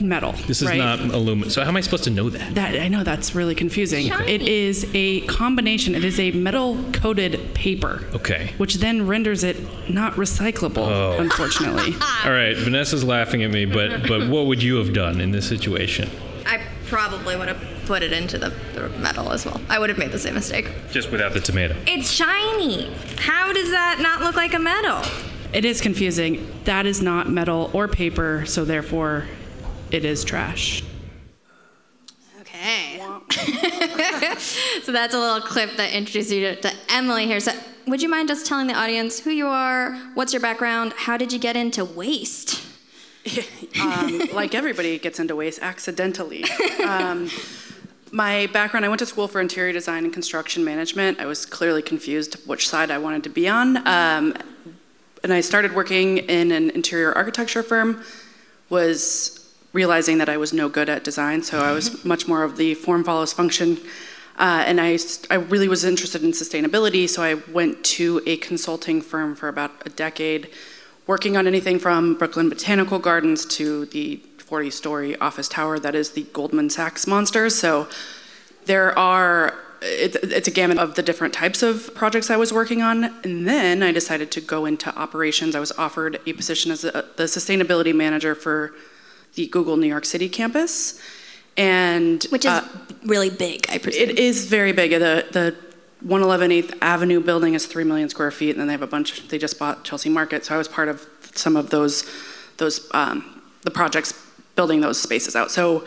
metal. 0.00 0.32
This 0.46 0.62
is 0.62 0.68
right? 0.68 0.78
not 0.78 1.00
aluminum. 1.00 1.50
So 1.50 1.62
how 1.62 1.68
am 1.68 1.76
I 1.76 1.80
supposed 1.80 2.04
to 2.04 2.10
know 2.10 2.30
that? 2.30 2.54
That 2.54 2.80
I 2.80 2.88
know 2.88 3.02
that's 3.02 3.34
really 3.34 3.54
confusing. 3.54 4.06
Shiny. 4.06 4.32
It 4.32 4.42
is 4.42 4.88
a 4.94 5.22
combination. 5.22 5.94
It 5.94 6.04
is 6.04 6.18
a 6.20 6.30
metal 6.32 6.78
coated 6.92 7.54
paper. 7.54 8.04
Okay. 8.14 8.52
Which 8.58 8.76
then 8.76 9.06
renders 9.06 9.44
it 9.44 9.56
not 9.90 10.14
recyclable, 10.14 10.86
Oh. 10.86 11.16
unfortunately. 11.18 11.94
All 12.24 12.30
right, 12.32 12.56
Vanessa's 12.56 13.04
laughing 13.04 13.42
at 13.42 13.50
me, 13.50 13.64
but 13.64 14.06
but 14.06 14.28
what 14.28 14.46
would 14.46 14.62
you 14.62 14.76
have 14.76 14.92
done 14.92 15.20
in 15.20 15.32
this 15.32 15.48
situation? 15.48 16.10
I 16.46 16.60
probably 16.86 17.36
would 17.36 17.48
have 17.48 17.77
put 17.88 18.02
it 18.02 18.12
into 18.12 18.36
the, 18.36 18.50
the 18.74 18.90
metal 19.00 19.32
as 19.32 19.46
well. 19.46 19.58
I 19.70 19.78
would 19.78 19.88
have 19.88 19.98
made 19.98 20.12
the 20.12 20.18
same 20.18 20.34
mistake. 20.34 20.70
Just 20.92 21.10
without 21.10 21.32
the 21.32 21.40
tomato. 21.40 21.74
It's 21.86 22.10
shiny. 22.10 22.92
How 23.16 23.50
does 23.50 23.70
that 23.70 23.98
not 24.00 24.20
look 24.20 24.36
like 24.36 24.52
a 24.52 24.58
metal? 24.58 25.02
It 25.54 25.64
is 25.64 25.80
confusing. 25.80 26.46
That 26.64 26.84
is 26.84 27.00
not 27.00 27.30
metal 27.30 27.70
or 27.72 27.88
paper, 27.88 28.44
so 28.46 28.66
therefore 28.66 29.24
it 29.90 30.04
is 30.04 30.22
trash. 30.22 30.84
Okay. 32.42 33.00
so 34.82 34.92
that's 34.92 35.14
a 35.14 35.18
little 35.18 35.40
clip 35.40 35.76
that 35.78 35.90
introduces 35.94 36.32
you 36.32 36.40
to, 36.42 36.56
to 36.56 36.72
Emily 36.90 37.24
here. 37.24 37.40
So 37.40 37.52
would 37.86 38.02
you 38.02 38.10
mind 38.10 38.28
just 38.28 38.44
telling 38.44 38.66
the 38.66 38.74
audience 38.74 39.20
who 39.20 39.30
you 39.30 39.46
are, 39.46 39.94
what's 40.12 40.34
your 40.34 40.42
background, 40.42 40.92
how 40.94 41.16
did 41.16 41.32
you 41.32 41.38
get 41.38 41.56
into 41.56 41.86
waste? 41.86 42.62
um, 43.80 44.20
like 44.34 44.54
everybody 44.54 44.98
gets 44.98 45.18
into 45.18 45.34
waste 45.34 45.60
accidentally. 45.62 46.44
Um, 46.84 47.30
my 48.12 48.46
background, 48.52 48.84
I 48.84 48.88
went 48.88 49.00
to 49.00 49.06
school 49.06 49.28
for 49.28 49.40
interior 49.40 49.72
design 49.72 50.04
and 50.04 50.12
construction 50.12 50.64
management. 50.64 51.20
I 51.20 51.26
was 51.26 51.44
clearly 51.46 51.82
confused 51.82 52.34
which 52.46 52.68
side 52.68 52.90
I 52.90 52.98
wanted 52.98 53.24
to 53.24 53.30
be 53.30 53.48
on. 53.48 53.76
Um, 53.86 54.34
and 55.22 55.32
I 55.32 55.40
started 55.40 55.74
working 55.74 56.18
in 56.18 56.52
an 56.52 56.70
interior 56.70 57.12
architecture 57.12 57.62
firm, 57.62 58.02
was 58.70 59.52
realizing 59.72 60.18
that 60.18 60.28
I 60.28 60.36
was 60.36 60.52
no 60.52 60.68
good 60.68 60.88
at 60.88 61.04
design, 61.04 61.42
so 61.42 61.60
I 61.60 61.72
was 61.72 62.04
much 62.04 62.26
more 62.26 62.42
of 62.42 62.56
the 62.56 62.74
form 62.74 63.04
follows 63.04 63.32
function. 63.32 63.78
Uh, 64.38 64.62
and 64.66 64.80
I, 64.80 64.98
I 65.30 65.34
really 65.34 65.68
was 65.68 65.84
interested 65.84 66.22
in 66.22 66.30
sustainability, 66.30 67.08
so 67.08 67.22
I 67.22 67.34
went 67.34 67.82
to 67.84 68.22
a 68.26 68.36
consulting 68.36 69.02
firm 69.02 69.34
for 69.34 69.48
about 69.48 69.72
a 69.84 69.90
decade, 69.90 70.50
working 71.06 71.36
on 71.36 71.46
anything 71.46 71.78
from 71.78 72.14
Brooklyn 72.14 72.48
Botanical 72.48 72.98
Gardens 72.98 73.44
to 73.46 73.86
the 73.86 74.22
40 74.48 74.70
story 74.70 75.16
office 75.16 75.46
tower 75.46 75.78
that 75.78 75.94
is 75.94 76.12
the 76.12 76.22
Goldman 76.32 76.70
Sachs 76.70 77.06
monster. 77.06 77.50
So 77.50 77.86
there 78.64 78.98
are 78.98 79.54
it, 79.82 80.16
it's 80.16 80.48
a 80.48 80.50
gamut 80.50 80.78
of 80.78 80.94
the 80.94 81.02
different 81.02 81.34
types 81.34 81.62
of 81.62 81.94
projects 81.94 82.30
I 82.30 82.36
was 82.36 82.52
working 82.52 82.82
on. 82.82 83.04
And 83.24 83.46
then 83.46 83.82
I 83.82 83.92
decided 83.92 84.30
to 84.32 84.40
go 84.40 84.64
into 84.64 84.96
operations. 84.98 85.54
I 85.54 85.60
was 85.60 85.70
offered 85.72 86.18
a 86.26 86.32
position 86.32 86.72
as 86.72 86.82
a, 86.82 87.04
the 87.16 87.24
sustainability 87.24 87.94
manager 87.94 88.34
for 88.34 88.72
the 89.34 89.46
Google 89.48 89.76
New 89.76 89.86
York 89.86 90.06
City 90.06 90.30
campus. 90.30 91.00
And 91.56 92.24
which 92.30 92.44
is 92.44 92.50
uh, 92.50 92.66
really 93.04 93.30
big, 93.30 93.66
I 93.68 93.78
presume. 93.78 94.08
It 94.08 94.18
is 94.18 94.46
very 94.46 94.72
big. 94.72 94.92
The 94.92 95.26
the 95.30 95.56
111 96.00 96.50
8th 96.50 96.78
Avenue 96.80 97.20
building 97.20 97.54
is 97.54 97.66
3 97.66 97.82
million 97.82 98.08
square 98.08 98.30
feet, 98.30 98.50
and 98.50 98.60
then 98.60 98.68
they 98.68 98.72
have 98.72 98.82
a 98.82 98.86
bunch. 98.86 99.26
They 99.26 99.38
just 99.38 99.58
bought 99.58 99.82
Chelsea 99.82 100.08
Market, 100.08 100.44
so 100.44 100.54
I 100.54 100.58
was 100.58 100.68
part 100.68 100.88
of 100.88 101.08
some 101.34 101.56
of 101.56 101.70
those 101.70 102.08
those 102.58 102.88
um, 102.94 103.42
the 103.62 103.72
projects 103.72 104.14
building 104.58 104.80
those 104.80 105.00
spaces 105.00 105.36
out. 105.36 105.52
So 105.52 105.84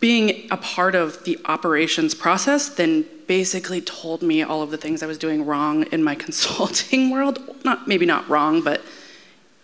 being 0.00 0.48
a 0.50 0.58
part 0.58 0.94
of 0.94 1.24
the 1.24 1.38
operations 1.46 2.14
process 2.14 2.68
then 2.68 3.06
basically 3.26 3.80
told 3.80 4.20
me 4.20 4.42
all 4.42 4.60
of 4.60 4.70
the 4.70 4.76
things 4.76 5.02
I 5.02 5.06
was 5.06 5.16
doing 5.16 5.46
wrong 5.46 5.84
in 5.84 6.04
my 6.04 6.14
consulting 6.26 7.08
world. 7.08 7.38
Not 7.64 7.88
maybe 7.88 8.04
not 8.04 8.28
wrong, 8.28 8.60
but 8.60 8.82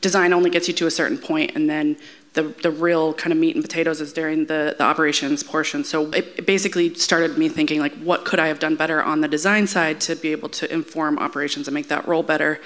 design 0.01 0.33
only 0.33 0.49
gets 0.49 0.67
you 0.67 0.73
to 0.81 0.87
a 0.87 0.91
certain 0.91 1.19
point, 1.19 1.53
and 1.55 1.69
then 1.69 1.99
the, 2.33 2.45
the 2.63 2.71
real 2.71 3.13
kind 3.13 3.33
of 3.35 3.39
meat 3.39 3.55
and 3.55 3.63
potatoes 3.63 4.01
is 4.01 4.15
during 4.15 4.47
the, 4.47 4.75
the 4.79 4.85
operations 4.85 5.43
portion. 5.43 5.85
So 5.85 6.11
it, 6.13 6.25
it 6.39 6.47
basically 6.47 6.95
started 6.95 7.37
me 7.37 7.51
thinking 7.51 7.79
like, 7.81 7.95
what 7.97 8.25
could 8.25 8.41
I 8.41 8.47
have 8.47 8.59
done 8.59 8.77
better 8.77 9.03
on 9.03 9.21
the 9.21 9.29
design 9.29 9.67
side 9.67 10.01
to 10.09 10.17
be 10.17 10.33
able 10.33 10.49
to 10.61 10.73
inform 10.73 11.19
operations 11.19 11.69
and 11.69 11.75
make 11.75 11.89
that 11.89 12.09
role 12.09 12.23
better? 12.23 12.59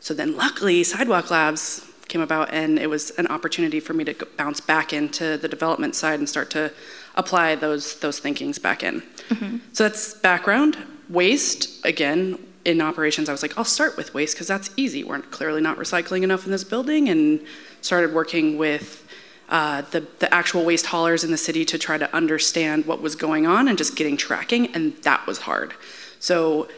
So 0.00 0.12
then, 0.12 0.36
luckily, 0.36 0.84
Sidewalk 0.84 1.30
Labs 1.30 1.90
came 2.14 2.20
about, 2.20 2.54
and 2.54 2.78
it 2.78 2.88
was 2.88 3.10
an 3.18 3.26
opportunity 3.26 3.80
for 3.80 3.92
me 3.92 4.04
to 4.04 4.14
bounce 4.36 4.60
back 4.60 4.92
into 4.92 5.36
the 5.36 5.48
development 5.48 5.96
side 5.96 6.20
and 6.20 6.28
start 6.28 6.48
to 6.48 6.72
apply 7.16 7.56
those 7.56 7.98
those 7.98 8.20
thinkings 8.20 8.56
back 8.56 8.84
in. 8.84 9.02
Mm-hmm. 9.30 9.56
So 9.72 9.82
that's 9.88 10.14
background. 10.14 10.76
Waste 11.08 11.84
again 11.84 12.38
in 12.64 12.80
operations. 12.80 13.28
I 13.28 13.32
was 13.32 13.42
like, 13.42 13.58
I'll 13.58 13.64
start 13.64 13.96
with 13.96 14.14
waste 14.14 14.36
because 14.36 14.46
that's 14.46 14.70
easy. 14.76 15.02
We're 15.02 15.22
clearly 15.22 15.60
not 15.60 15.76
recycling 15.76 16.22
enough 16.22 16.44
in 16.44 16.52
this 16.52 16.62
building, 16.62 17.08
and 17.08 17.40
started 17.80 18.14
working 18.14 18.58
with 18.58 19.04
uh, 19.48 19.82
the 19.90 20.06
the 20.20 20.32
actual 20.32 20.64
waste 20.64 20.86
haulers 20.86 21.24
in 21.24 21.32
the 21.32 21.42
city 21.48 21.64
to 21.64 21.78
try 21.78 21.98
to 21.98 22.08
understand 22.14 22.86
what 22.86 23.02
was 23.02 23.16
going 23.16 23.44
on 23.44 23.66
and 23.66 23.76
just 23.76 23.96
getting 23.96 24.16
tracking, 24.16 24.72
and 24.72 24.96
that 25.02 25.26
was 25.26 25.38
hard. 25.38 25.74
So 26.20 26.68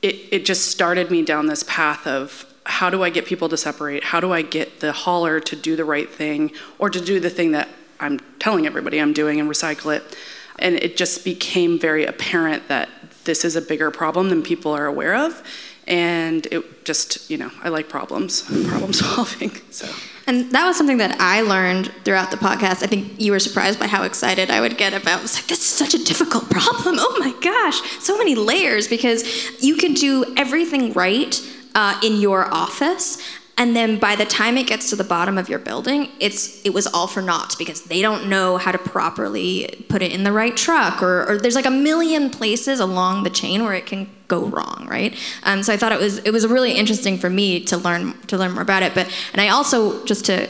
it 0.00 0.14
it 0.30 0.44
just 0.44 0.70
started 0.70 1.10
me 1.10 1.22
down 1.22 1.46
this 1.46 1.64
path 1.64 2.06
of 2.06 2.46
how 2.66 2.90
do 2.90 3.02
I 3.02 3.10
get 3.10 3.26
people 3.26 3.48
to 3.48 3.56
separate? 3.56 4.04
How 4.04 4.20
do 4.20 4.32
I 4.32 4.42
get 4.42 4.80
the 4.80 4.92
hauler 4.92 5.40
to 5.40 5.56
do 5.56 5.76
the 5.76 5.84
right 5.84 6.10
thing 6.10 6.52
or 6.78 6.90
to 6.90 7.00
do 7.00 7.20
the 7.20 7.30
thing 7.30 7.52
that 7.52 7.68
I'm 8.00 8.20
telling 8.38 8.66
everybody 8.66 9.00
I'm 9.00 9.12
doing 9.12 9.40
and 9.40 9.48
recycle 9.48 9.96
it. 9.96 10.16
And 10.58 10.76
it 10.76 10.96
just 10.96 11.24
became 11.24 11.78
very 11.78 12.04
apparent 12.04 12.68
that 12.68 12.88
this 13.24 13.44
is 13.44 13.56
a 13.56 13.62
bigger 13.62 13.90
problem 13.90 14.28
than 14.28 14.42
people 14.42 14.72
are 14.72 14.86
aware 14.86 15.14
of. 15.14 15.42
And 15.86 16.46
it 16.46 16.84
just, 16.84 17.30
you 17.30 17.36
know, 17.36 17.50
I 17.62 17.68
like 17.68 17.88
problems, 17.88 18.42
problem 18.68 18.92
solving. 18.92 19.52
So. 19.70 19.88
And 20.26 20.50
that 20.50 20.66
was 20.66 20.76
something 20.76 20.98
that 20.98 21.20
I 21.20 21.42
learned 21.42 21.92
throughout 22.04 22.32
the 22.32 22.36
podcast. 22.36 22.82
I 22.82 22.86
think 22.86 23.20
you 23.20 23.30
were 23.30 23.38
surprised 23.38 23.78
by 23.78 23.86
how 23.86 24.02
excited 24.02 24.50
I 24.50 24.60
would 24.60 24.76
get 24.76 24.92
about. 24.92 25.22
It's 25.22 25.36
like 25.36 25.46
this 25.46 25.60
is 25.60 25.66
such 25.66 25.94
a 25.94 26.02
difficult 26.02 26.50
problem. 26.50 26.96
Oh 26.98 27.16
my 27.20 27.32
gosh, 27.40 27.80
so 28.00 28.18
many 28.18 28.34
layers 28.34 28.88
because 28.88 29.62
you 29.62 29.76
can 29.76 29.94
do 29.94 30.34
everything 30.36 30.92
right 30.94 31.40
uh, 31.76 32.00
in 32.02 32.16
your 32.16 32.52
office, 32.52 33.22
and 33.58 33.74
then 33.74 33.98
by 33.98 34.16
the 34.16 34.24
time 34.24 34.56
it 34.58 34.66
gets 34.66 34.90
to 34.90 34.96
the 34.96 35.04
bottom 35.04 35.38
of 35.38 35.48
your 35.48 35.58
building 35.58 36.10
it's 36.20 36.64
it 36.64 36.74
was 36.74 36.86
all 36.86 37.06
for 37.06 37.22
naught 37.22 37.54
because 37.58 37.82
they 37.82 38.02
don't 38.02 38.28
know 38.28 38.58
how 38.58 38.70
to 38.70 38.78
properly 38.78 39.86
put 39.88 40.02
it 40.02 40.12
in 40.12 40.24
the 40.24 40.32
right 40.32 40.56
truck 40.56 41.02
or, 41.02 41.26
or 41.28 41.38
there's 41.38 41.54
like 41.54 41.66
a 41.66 41.70
million 41.70 42.28
places 42.28 42.80
along 42.80 43.22
the 43.22 43.30
chain 43.30 43.64
where 43.64 43.74
it 43.74 43.86
can 43.86 44.08
go 44.28 44.44
wrong 44.46 44.86
right? 44.90 45.16
Um, 45.44 45.62
so 45.62 45.72
i 45.72 45.76
thought 45.76 45.92
it 45.92 46.00
was 46.00 46.18
it 46.18 46.32
was 46.32 46.46
really 46.46 46.72
interesting 46.72 47.16
for 47.16 47.30
me 47.30 47.60
to 47.64 47.76
learn 47.76 48.12
to 48.26 48.36
learn 48.36 48.52
more 48.52 48.62
about 48.62 48.82
it 48.82 48.94
but 48.94 49.10
and 49.32 49.40
i 49.40 49.48
also 49.48 50.04
just 50.04 50.26
to 50.26 50.48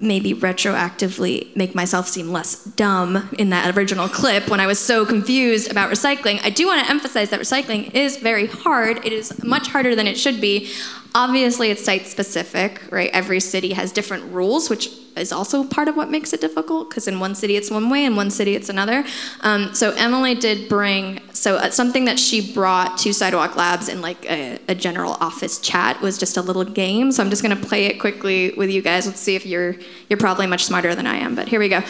maybe 0.00 0.32
retroactively 0.32 1.54
make 1.56 1.74
myself 1.74 2.08
seem 2.08 2.30
less 2.30 2.64
dumb 2.64 3.28
in 3.38 3.50
that 3.50 3.76
original 3.76 4.08
clip 4.08 4.48
when 4.48 4.60
I 4.60 4.66
was 4.66 4.78
so 4.78 5.04
confused 5.04 5.70
about 5.70 5.90
recycling. 5.90 6.40
I 6.42 6.50
do 6.50 6.66
want 6.66 6.84
to 6.84 6.90
emphasize 6.90 7.30
that 7.30 7.40
recycling 7.40 7.92
is 7.94 8.16
very 8.16 8.46
hard. 8.46 9.04
It 9.04 9.12
is 9.12 9.42
much 9.42 9.68
harder 9.68 9.94
than 9.94 10.06
it 10.06 10.18
should 10.18 10.40
be. 10.40 10.70
Obviously, 11.14 11.70
it's 11.70 11.84
site 11.84 12.06
specific, 12.06 12.82
right? 12.90 13.10
Every 13.12 13.40
city 13.40 13.72
has 13.72 13.92
different 13.92 14.32
rules, 14.32 14.68
which 14.68 14.90
is 15.18 15.32
also 15.32 15.64
part 15.64 15.88
of 15.88 15.96
what 15.96 16.10
makes 16.10 16.32
it 16.32 16.40
difficult 16.40 16.88
because 16.88 17.08
in 17.08 17.20
one 17.20 17.34
city 17.34 17.56
it's 17.56 17.70
one 17.70 17.90
way, 17.90 18.04
in 18.04 18.16
one 18.16 18.30
city 18.30 18.54
it's 18.54 18.68
another. 18.68 19.04
Um, 19.40 19.74
so 19.74 19.92
Emily 19.92 20.34
did 20.34 20.68
bring 20.68 21.20
so 21.32 21.56
uh, 21.56 21.70
something 21.70 22.04
that 22.06 22.18
she 22.18 22.52
brought 22.52 22.98
to 22.98 23.12
Sidewalk 23.12 23.56
Labs 23.56 23.88
in 23.88 24.00
like 24.00 24.28
a, 24.30 24.58
a, 24.68 24.74
general 24.74 25.12
office 25.14 25.58
chat 25.58 26.00
was 26.00 26.18
just 26.18 26.36
a 26.36 26.42
little 26.42 26.64
game. 26.64 27.12
So 27.12 27.22
I'm 27.22 27.30
just 27.30 27.42
gonna 27.42 27.56
play 27.56 27.86
it 27.86 28.00
quickly 28.00 28.52
with 28.56 28.70
you 28.70 28.82
guys. 28.82 29.06
Let's 29.06 29.20
see 29.20 29.34
if 29.34 29.46
you're 29.46 29.76
you're 30.08 30.18
probably 30.18 30.46
much 30.46 30.64
smarter 30.64 30.94
than 30.94 31.06
I 31.06 31.16
am. 31.16 31.34
But 31.34 31.48
here 31.48 31.60
we 31.60 31.68
go. 31.68 31.82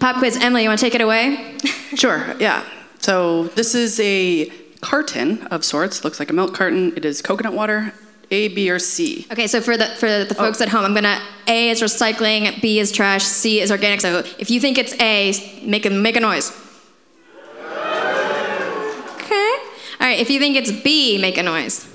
Pop 0.00 0.16
quiz. 0.16 0.36
Emily, 0.36 0.62
you 0.62 0.68
want 0.68 0.80
to 0.80 0.86
take 0.86 0.94
it 0.94 1.00
away? 1.00 1.56
sure. 1.94 2.34
Yeah. 2.38 2.64
So 3.00 3.44
this 3.48 3.74
is 3.74 3.98
a 4.00 4.50
carton 4.80 5.46
of 5.48 5.64
sorts. 5.64 6.04
Looks 6.04 6.18
like 6.18 6.30
a 6.30 6.32
milk 6.34 6.54
carton. 6.54 6.92
It 6.96 7.04
is 7.04 7.22
coconut 7.22 7.52
water 7.52 7.92
a, 8.30 8.48
B, 8.48 8.70
or 8.70 8.78
C? 8.78 9.26
Okay, 9.32 9.46
so 9.46 9.60
for 9.60 9.76
the 9.76 9.86
for 9.86 10.06
the 10.06 10.26
oh. 10.30 10.34
folks 10.34 10.60
oh. 10.60 10.64
at 10.64 10.68
home, 10.68 10.84
I'm 10.84 10.94
gonna 10.94 11.20
A 11.46 11.70
is 11.70 11.82
recycling, 11.82 12.60
B 12.60 12.78
is 12.78 12.92
trash, 12.92 13.24
C 13.24 13.60
is 13.60 13.70
organic. 13.70 14.00
So 14.00 14.24
if 14.38 14.50
you 14.50 14.60
think 14.60 14.78
it's 14.78 14.94
A, 15.00 15.62
make 15.64 15.86
a 15.86 15.90
make 15.90 16.16
a 16.16 16.20
noise. 16.20 16.52
Okay. 19.16 19.52
All 20.00 20.06
right. 20.06 20.18
If 20.18 20.30
you 20.30 20.38
think 20.38 20.56
it's 20.56 20.72
B, 20.72 21.18
make 21.20 21.38
a 21.38 21.42
noise. 21.42 21.86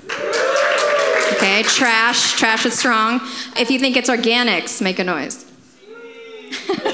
Okay. 1.34 1.62
Trash. 1.62 2.34
Trash 2.34 2.66
is 2.66 2.78
strong. 2.78 3.20
If 3.56 3.70
you 3.70 3.78
think 3.78 3.96
it's 3.96 4.10
organics, 4.10 4.80
make 4.82 4.98
a 4.98 5.04
noise. 5.04 5.44
okay. 6.70 6.88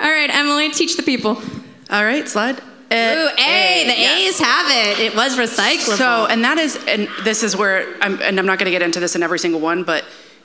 All 0.00 0.10
right, 0.10 0.30
Emily, 0.32 0.70
teach 0.70 0.96
the 0.96 1.02
people. 1.02 1.40
All 1.90 2.04
right, 2.04 2.28
slide. 2.28 2.60
Ooh, 2.92 3.28
A. 3.38 3.82
A. 3.82 3.86
The 3.86 4.00
yes. 4.00 4.34
A's 4.34 4.40
have 4.40 4.70
it. 4.70 4.98
It 5.00 5.14
was 5.14 5.36
recyclable. 5.36 5.96
So, 5.96 6.26
and 6.26 6.44
that 6.44 6.58
is, 6.58 6.78
and 6.86 7.08
this 7.22 7.42
is 7.42 7.56
where, 7.56 7.94
I'm, 8.00 8.20
and 8.22 8.38
I'm 8.38 8.46
not 8.46 8.58
going 8.58 8.66
to 8.66 8.70
get 8.70 8.82
into 8.82 9.00
this 9.00 9.16
in 9.16 9.22
every 9.22 9.38
single 9.38 9.60
one, 9.60 9.84
but 9.84 10.04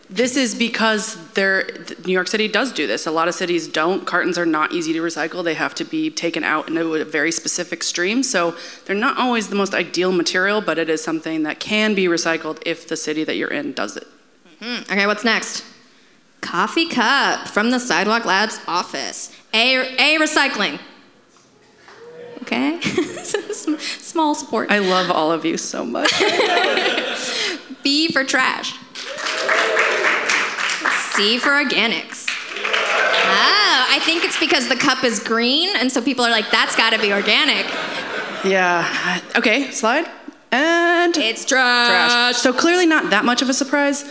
this 0.09 0.37
is 0.37 0.55
because 0.55 1.17
there, 1.33 1.69
New 2.05 2.13
York 2.13 2.27
City 2.27 2.47
does 2.47 2.71
do 2.71 2.87
this. 2.87 3.05
A 3.05 3.11
lot 3.11 3.27
of 3.27 3.35
cities 3.35 3.67
don't. 3.67 4.07
Cartons 4.07 4.37
are 4.37 4.45
not 4.45 4.71
easy 4.71 4.93
to 4.93 4.99
recycle. 4.99 5.43
They 5.43 5.55
have 5.55 5.75
to 5.75 5.83
be 5.83 6.09
taken 6.09 6.45
out 6.45 6.69
into 6.69 6.95
a 6.95 7.03
very 7.03 7.31
specific 7.31 7.83
stream. 7.83 8.23
So 8.23 8.55
they're 8.85 8.95
not 8.95 9.17
always 9.17 9.49
the 9.49 9.55
most 9.55 9.73
ideal 9.73 10.13
material, 10.13 10.61
but 10.61 10.77
it 10.77 10.89
is 10.89 11.03
something 11.03 11.43
that 11.43 11.59
can 11.59 11.93
be 11.93 12.05
recycled 12.05 12.61
if 12.65 12.87
the 12.87 12.95
city 12.95 13.25
that 13.25 13.35
you're 13.35 13.51
in 13.51 13.73
does 13.73 13.97
it. 13.97 14.07
Mm-hmm. 14.61 14.93
Okay, 14.93 15.07
what's 15.07 15.25
next? 15.25 15.65
Coffee 16.39 16.87
cup 16.87 17.49
from 17.49 17.71
the 17.71 17.79
Sidewalk 17.79 18.23
Labs 18.23 18.61
office. 18.65 19.35
A, 19.53 19.75
A 19.97 20.19
recycling 20.19 20.79
okay? 22.41 22.79
Small 22.81 24.35
support. 24.35 24.71
I 24.71 24.79
love 24.79 25.11
all 25.11 25.31
of 25.31 25.45
you 25.45 25.57
so 25.57 25.85
much. 25.85 26.11
B 27.83 28.11
for 28.11 28.23
trash. 28.23 28.73
C 31.13 31.37
for 31.39 31.49
organics. 31.49 32.27
Oh, 33.29 33.85
I 33.89 33.99
think 34.03 34.23
it's 34.23 34.39
because 34.39 34.69
the 34.69 34.75
cup 34.75 35.03
is 35.03 35.19
green, 35.19 35.75
and 35.75 35.91
so 35.91 36.01
people 36.01 36.23
are 36.25 36.31
like, 36.31 36.49
that's 36.51 36.75
gotta 36.75 36.99
be 36.99 37.11
organic. 37.11 37.65
Yeah. 38.45 39.21
Okay, 39.35 39.71
slide. 39.71 40.09
And 40.51 41.17
it's 41.17 41.43
trash. 41.43 41.89
trash. 42.11 42.37
So 42.37 42.53
clearly 42.53 42.85
not 42.85 43.09
that 43.09 43.25
much 43.25 43.41
of 43.41 43.49
a 43.49 43.53
surprise 43.53 44.05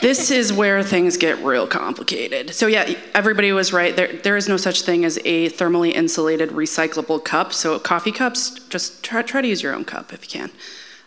this 0.00 0.30
is 0.30 0.52
where 0.52 0.82
things 0.82 1.16
get 1.16 1.38
real 1.38 1.66
complicated. 1.66 2.54
So 2.54 2.66
yeah, 2.66 2.94
everybody 3.14 3.52
was 3.52 3.72
right. 3.72 3.94
There, 3.94 4.08
there 4.08 4.36
is 4.36 4.48
no 4.48 4.56
such 4.56 4.82
thing 4.82 5.04
as 5.04 5.18
a 5.24 5.50
thermally 5.50 5.92
insulated 5.92 6.50
recyclable 6.50 7.24
cup. 7.24 7.52
So 7.52 7.78
coffee 7.78 8.12
cups, 8.12 8.50
just 8.68 9.02
try, 9.02 9.22
try 9.22 9.42
to 9.42 9.48
use 9.48 9.62
your 9.62 9.74
own 9.74 9.84
cup 9.84 10.12
if 10.12 10.22
you 10.24 10.40
can. 10.40 10.50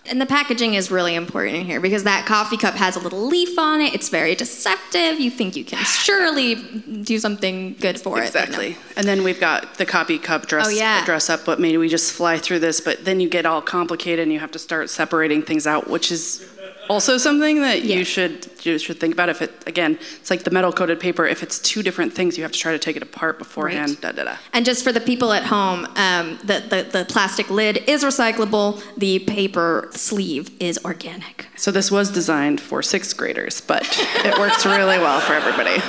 And 0.09 0.21
the 0.21 0.25
packaging 0.25 0.75
is 0.75 0.89
really 0.89 1.15
important 1.15 1.65
here 1.65 1.81
because 1.81 2.03
that 2.05 2.25
coffee 2.25 2.57
cup 2.57 2.75
has 2.75 2.95
a 2.95 2.99
little 2.99 3.27
leaf 3.27 3.59
on 3.59 3.81
it. 3.81 3.93
It's 3.93 4.09
very 4.09 4.35
deceptive. 4.35 5.19
You 5.19 5.29
think 5.29 5.55
you 5.55 5.65
can 5.65 5.83
surely 5.85 6.55
do 6.55 7.19
something 7.19 7.75
good 7.79 7.99
for 7.99 8.21
exactly. 8.21 8.67
it. 8.67 8.69
Exactly. 8.69 8.93
And 8.95 9.07
then 9.07 9.23
we've 9.23 9.39
got 9.39 9.75
the 9.75 9.85
coffee 9.85 10.17
cup 10.17 10.47
dress, 10.47 10.67
oh, 10.67 10.69
yeah. 10.69 11.03
dress 11.05 11.29
up, 11.29 11.45
but 11.45 11.59
maybe 11.59 11.77
we 11.77 11.89
just 11.89 12.13
fly 12.13 12.37
through 12.37 12.59
this, 12.59 12.79
but 12.79 13.05
then 13.05 13.19
you 13.19 13.29
get 13.29 13.45
all 13.45 13.61
complicated 13.61 14.23
and 14.23 14.31
you 14.31 14.39
have 14.39 14.51
to 14.51 14.59
start 14.59 14.89
separating 14.89 15.41
things 15.41 15.67
out, 15.67 15.89
which 15.89 16.11
is 16.11 16.49
Also, 16.89 17.17
something 17.17 17.61
that 17.61 17.83
you 17.83 18.03
should 18.03 18.47
you 18.65 18.77
should 18.77 18.99
think 18.99 19.13
about 19.13 19.29
if 19.29 19.41
it 19.41 19.51
again, 19.67 19.97
it's 20.19 20.29
like 20.29 20.43
the 20.43 20.51
metal 20.51 20.71
coated 20.71 20.99
paper. 20.99 21.25
If 21.25 21.43
it's 21.43 21.59
two 21.59 21.83
different 21.83 22.13
things, 22.13 22.37
you 22.37 22.43
have 22.43 22.51
to 22.51 22.59
try 22.59 22.71
to 22.71 22.79
take 22.79 22.95
it 22.95 23.03
apart 23.03 23.37
beforehand. 23.39 23.91
Right. 23.91 24.01
Da, 24.01 24.11
da, 24.11 24.23
da. 24.23 24.37
And 24.53 24.65
just 24.65 24.83
for 24.83 24.91
the 24.91 25.01
people 25.01 25.33
at 25.33 25.43
home, 25.43 25.85
um, 25.95 26.37
the, 26.43 26.63
the, 26.69 26.87
the 26.91 27.05
plastic 27.05 27.49
lid 27.49 27.83
is 27.87 28.03
recyclable, 28.03 28.81
the 28.97 29.19
paper 29.19 29.89
sleeve 29.91 30.49
is 30.61 30.79
organic. 30.85 31.47
So 31.55 31.71
this 31.71 31.91
was 31.91 32.09
designed 32.11 32.61
for 32.61 32.81
sixth 32.81 33.17
graders, 33.17 33.61
but 33.61 33.83
it 34.25 34.37
works 34.37 34.65
really 34.65 34.97
well 34.97 35.19
for 35.19 35.33
everybody. 35.33 35.81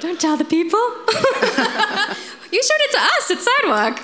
Don't 0.00 0.20
tell 0.20 0.36
the 0.36 0.44
people. 0.44 0.78
you 2.52 2.62
showed 2.62 2.82
it 2.82 2.92
to 2.92 3.00
us 3.00 3.30
at 3.30 3.38
Sidewalk. 3.38 4.02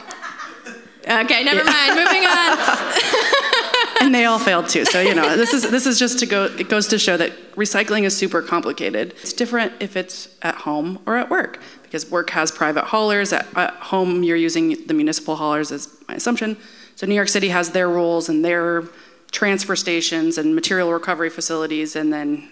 Okay, 1.09 1.43
never 1.43 1.65
mind. 1.65 1.95
Moving 1.97 2.25
on. 2.25 3.65
and 4.01 4.15
they 4.15 4.25
all 4.25 4.39
failed 4.39 4.69
too. 4.69 4.85
So 4.85 5.01
you 5.01 5.15
know, 5.15 5.37
this 5.37 5.53
is 5.53 5.71
this 5.71 5.87
is 5.87 5.99
just 5.99 6.19
to 6.21 6.27
go. 6.27 6.45
It 6.45 6.69
goes 6.69 6.87
to 6.89 6.99
show 6.99 7.17
that 7.17 7.33
recycling 7.55 8.05
is 8.05 8.17
super 8.17 8.43
complicated. 8.43 9.15
It's 9.23 9.33
different 9.33 9.73
if 9.81 9.97
it's 9.97 10.29
at 10.43 10.57
home 10.57 11.01
or 11.07 11.17
at 11.17 11.31
work 11.31 11.61
because 11.83 12.11
work 12.11 12.31
has 12.31 12.51
private 12.51 12.85
haulers. 12.85 13.33
At, 13.33 13.47
at 13.57 13.75
home, 13.75 14.23
you're 14.23 14.37
using 14.37 14.87
the 14.87 14.95
municipal 14.95 15.37
haulers, 15.37 15.71
is 15.71 15.89
my 16.09 16.15
assumption. 16.15 16.57
So 16.97 17.07
New 17.07 17.15
York 17.15 17.29
City 17.29 17.49
has 17.49 17.71
their 17.71 17.89
rules 17.89 18.29
and 18.29 18.45
their 18.45 18.85
transfer 19.31 19.77
stations 19.77 20.39
and 20.39 20.55
material 20.55 20.93
recovery 20.93 21.31
facilities, 21.31 21.97
and 21.97 22.13
then 22.13 22.49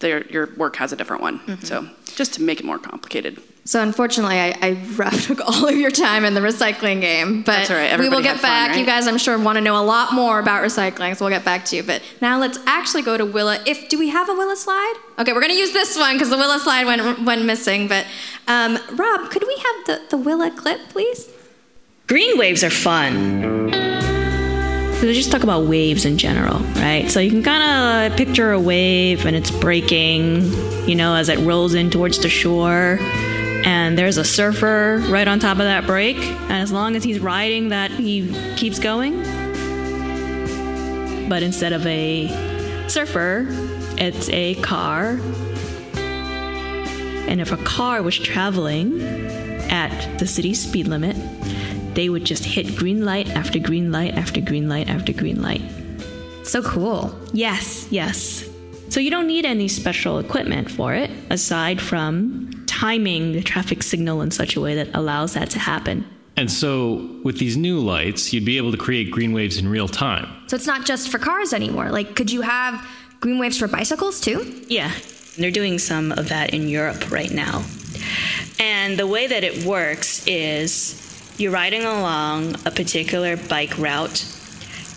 their, 0.00 0.26
your 0.26 0.54
work 0.56 0.76
has 0.76 0.92
a 0.92 0.96
different 0.96 1.22
one. 1.22 1.38
Mm-hmm. 1.40 1.64
So 1.64 1.88
just 2.16 2.34
to 2.34 2.42
make 2.42 2.60
it 2.60 2.66
more 2.66 2.78
complicated. 2.78 3.42
So 3.66 3.82
unfortunately, 3.82 4.38
I, 4.38 4.54
I 4.62 5.10
took 5.22 5.40
all 5.40 5.68
of 5.68 5.76
your 5.76 5.90
time 5.90 6.24
in 6.24 6.34
the 6.34 6.40
recycling 6.40 7.00
game, 7.00 7.42
but 7.42 7.46
That's 7.66 7.70
all 7.70 7.76
right. 7.76 7.98
we 7.98 8.08
will 8.08 8.22
get 8.22 8.36
had 8.36 8.40
fun, 8.40 8.48
back. 8.50 8.70
right? 8.70 8.78
You 8.78 8.86
guys, 8.86 9.08
I'm 9.08 9.18
sure, 9.18 9.36
want 9.38 9.56
to 9.56 9.60
know 9.60 9.80
a 9.80 9.84
lot 9.84 10.12
more 10.14 10.38
about 10.38 10.62
recycling, 10.64 11.16
so 11.16 11.24
we'll 11.24 11.34
get 11.34 11.44
back 11.44 11.64
to 11.66 11.76
you. 11.76 11.82
But 11.82 12.00
now 12.22 12.38
let's 12.38 12.58
actually 12.66 13.02
go 13.02 13.16
to 13.18 13.26
Willa. 13.26 13.58
If 13.66 13.88
do 13.88 13.98
we 13.98 14.08
have 14.10 14.28
a 14.28 14.34
Willa 14.34 14.56
slide? 14.56 14.94
Okay, 15.18 15.32
we're 15.32 15.40
gonna 15.40 15.54
use 15.54 15.72
this 15.72 15.98
one 15.98 16.14
because 16.14 16.30
the 16.30 16.36
Willa 16.36 16.60
slide 16.60 16.86
went 16.86 17.24
went 17.24 17.44
missing. 17.44 17.88
But 17.88 18.06
um, 18.46 18.78
Rob, 18.92 19.30
could 19.30 19.42
we 19.46 19.56
have 19.56 19.86
the 19.86 20.02
the 20.10 20.16
Willa 20.16 20.50
clip, 20.52 20.88
please? 20.90 21.28
Green 22.06 22.38
waves 22.38 22.62
are 22.62 22.70
fun. 22.70 23.72
So 25.00 25.12
just 25.12 25.30
talk 25.30 25.42
about 25.42 25.64
waves 25.66 26.04
in 26.06 26.16
general, 26.18 26.60
right? 26.76 27.10
So 27.10 27.20
you 27.20 27.30
can 27.30 27.42
kind 27.42 28.10
of 28.12 28.16
picture 28.16 28.52
a 28.52 28.60
wave 28.60 29.26
and 29.26 29.36
it's 29.36 29.50
breaking, 29.50 30.44
you 30.88 30.94
know, 30.94 31.14
as 31.14 31.28
it 31.28 31.38
rolls 31.40 31.74
in 31.74 31.90
towards 31.90 32.18
the 32.20 32.28
shore. 32.30 32.98
And 33.66 33.98
there's 33.98 34.16
a 34.16 34.24
surfer 34.24 35.02
right 35.08 35.26
on 35.26 35.40
top 35.40 35.58
of 35.58 35.64
that 35.64 35.86
break. 35.86 36.16
And 36.16 36.52
as 36.52 36.70
long 36.70 36.94
as 36.94 37.02
he's 37.02 37.18
riding 37.18 37.70
that, 37.70 37.90
he 37.90 38.32
keeps 38.56 38.78
going. 38.78 39.22
But 41.28 41.42
instead 41.42 41.72
of 41.72 41.84
a 41.84 42.28
surfer, 42.88 43.48
it's 43.98 44.28
a 44.28 44.54
car. 44.62 45.18
And 47.28 47.40
if 47.40 47.50
a 47.50 47.56
car 47.56 48.02
was 48.02 48.16
traveling 48.16 49.02
at 49.68 50.18
the 50.20 50.28
city 50.28 50.54
speed 50.54 50.86
limit, 50.86 51.16
they 51.96 52.08
would 52.08 52.24
just 52.24 52.44
hit 52.44 52.76
green 52.76 53.04
light 53.04 53.28
after 53.30 53.58
green 53.58 53.90
light 53.90 54.14
after 54.14 54.40
green 54.40 54.68
light 54.68 54.88
after 54.88 55.12
green 55.12 55.42
light. 55.42 55.62
So 56.44 56.62
cool. 56.62 57.18
Yes, 57.32 57.88
yes. 57.90 58.48
So 58.90 59.00
you 59.00 59.10
don't 59.10 59.26
need 59.26 59.44
any 59.44 59.66
special 59.66 60.20
equipment 60.20 60.70
for 60.70 60.94
it 60.94 61.10
aside 61.30 61.80
from 61.80 62.55
timing 62.76 63.32
the 63.32 63.42
traffic 63.42 63.82
signal 63.82 64.20
in 64.20 64.30
such 64.30 64.54
a 64.56 64.60
way 64.60 64.74
that 64.74 64.88
allows 64.94 65.32
that 65.34 65.48
to 65.50 65.58
happen. 65.58 66.06
And 66.36 66.52
so, 66.52 67.08
with 67.24 67.38
these 67.38 67.56
new 67.56 67.80
lights, 67.80 68.32
you'd 68.32 68.44
be 68.44 68.58
able 68.58 68.70
to 68.70 68.76
create 68.76 69.10
green 69.10 69.32
waves 69.32 69.56
in 69.56 69.66
real 69.68 69.88
time. 69.88 70.28
So 70.48 70.56
it's 70.56 70.66
not 70.66 70.84
just 70.84 71.08
for 71.08 71.18
cars 71.18 71.54
anymore. 71.54 71.90
Like, 71.90 72.14
could 72.14 72.30
you 72.30 72.42
have 72.42 72.86
green 73.20 73.38
waves 73.38 73.58
for 73.58 73.68
bicycles 73.68 74.20
too? 74.20 74.62
Yeah, 74.68 74.92
they're 75.38 75.50
doing 75.50 75.78
some 75.78 76.12
of 76.12 76.28
that 76.28 76.52
in 76.52 76.68
Europe 76.68 77.10
right 77.10 77.30
now. 77.30 77.64
And 78.58 78.98
the 78.98 79.06
way 79.06 79.26
that 79.26 79.44
it 79.44 79.64
works 79.64 80.26
is 80.26 81.02
you're 81.38 81.52
riding 81.52 81.84
along 81.84 82.56
a 82.66 82.70
particular 82.70 83.38
bike 83.38 83.78
route, 83.78 84.26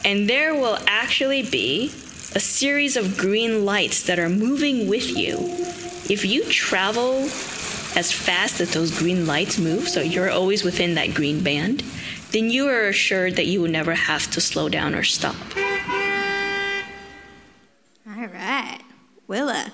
and 0.03 0.29
there 0.29 0.53
will 0.53 0.77
actually 0.87 1.43
be 1.43 1.87
a 2.35 2.39
series 2.41 2.97
of 2.97 3.17
green 3.17 3.63
lights 3.63 4.03
that 4.03 4.19
are 4.19 4.29
moving 4.29 4.89
with 4.89 5.17
you. 5.17 5.37
If 6.09 6.25
you 6.25 6.43
travel 6.45 7.27
as 7.95 8.11
fast 8.11 8.61
as 8.61 8.73
those 8.73 8.97
green 8.97 9.25
lights 9.25 9.57
move, 9.57 9.87
so 9.87 10.01
you're 10.01 10.29
always 10.29 10.63
within 10.63 10.95
that 10.95 11.13
green 11.13 11.43
band, 11.43 11.83
then 12.31 12.49
you 12.49 12.67
are 12.67 12.87
assured 12.87 13.35
that 13.35 13.47
you 13.47 13.61
will 13.61 13.69
never 13.69 13.93
have 13.93 14.29
to 14.31 14.41
slow 14.41 14.69
down 14.69 14.93
or 14.95 15.03
stop. 15.03 15.35
All 18.07 18.27
right, 18.27 18.79
Willa. 19.27 19.71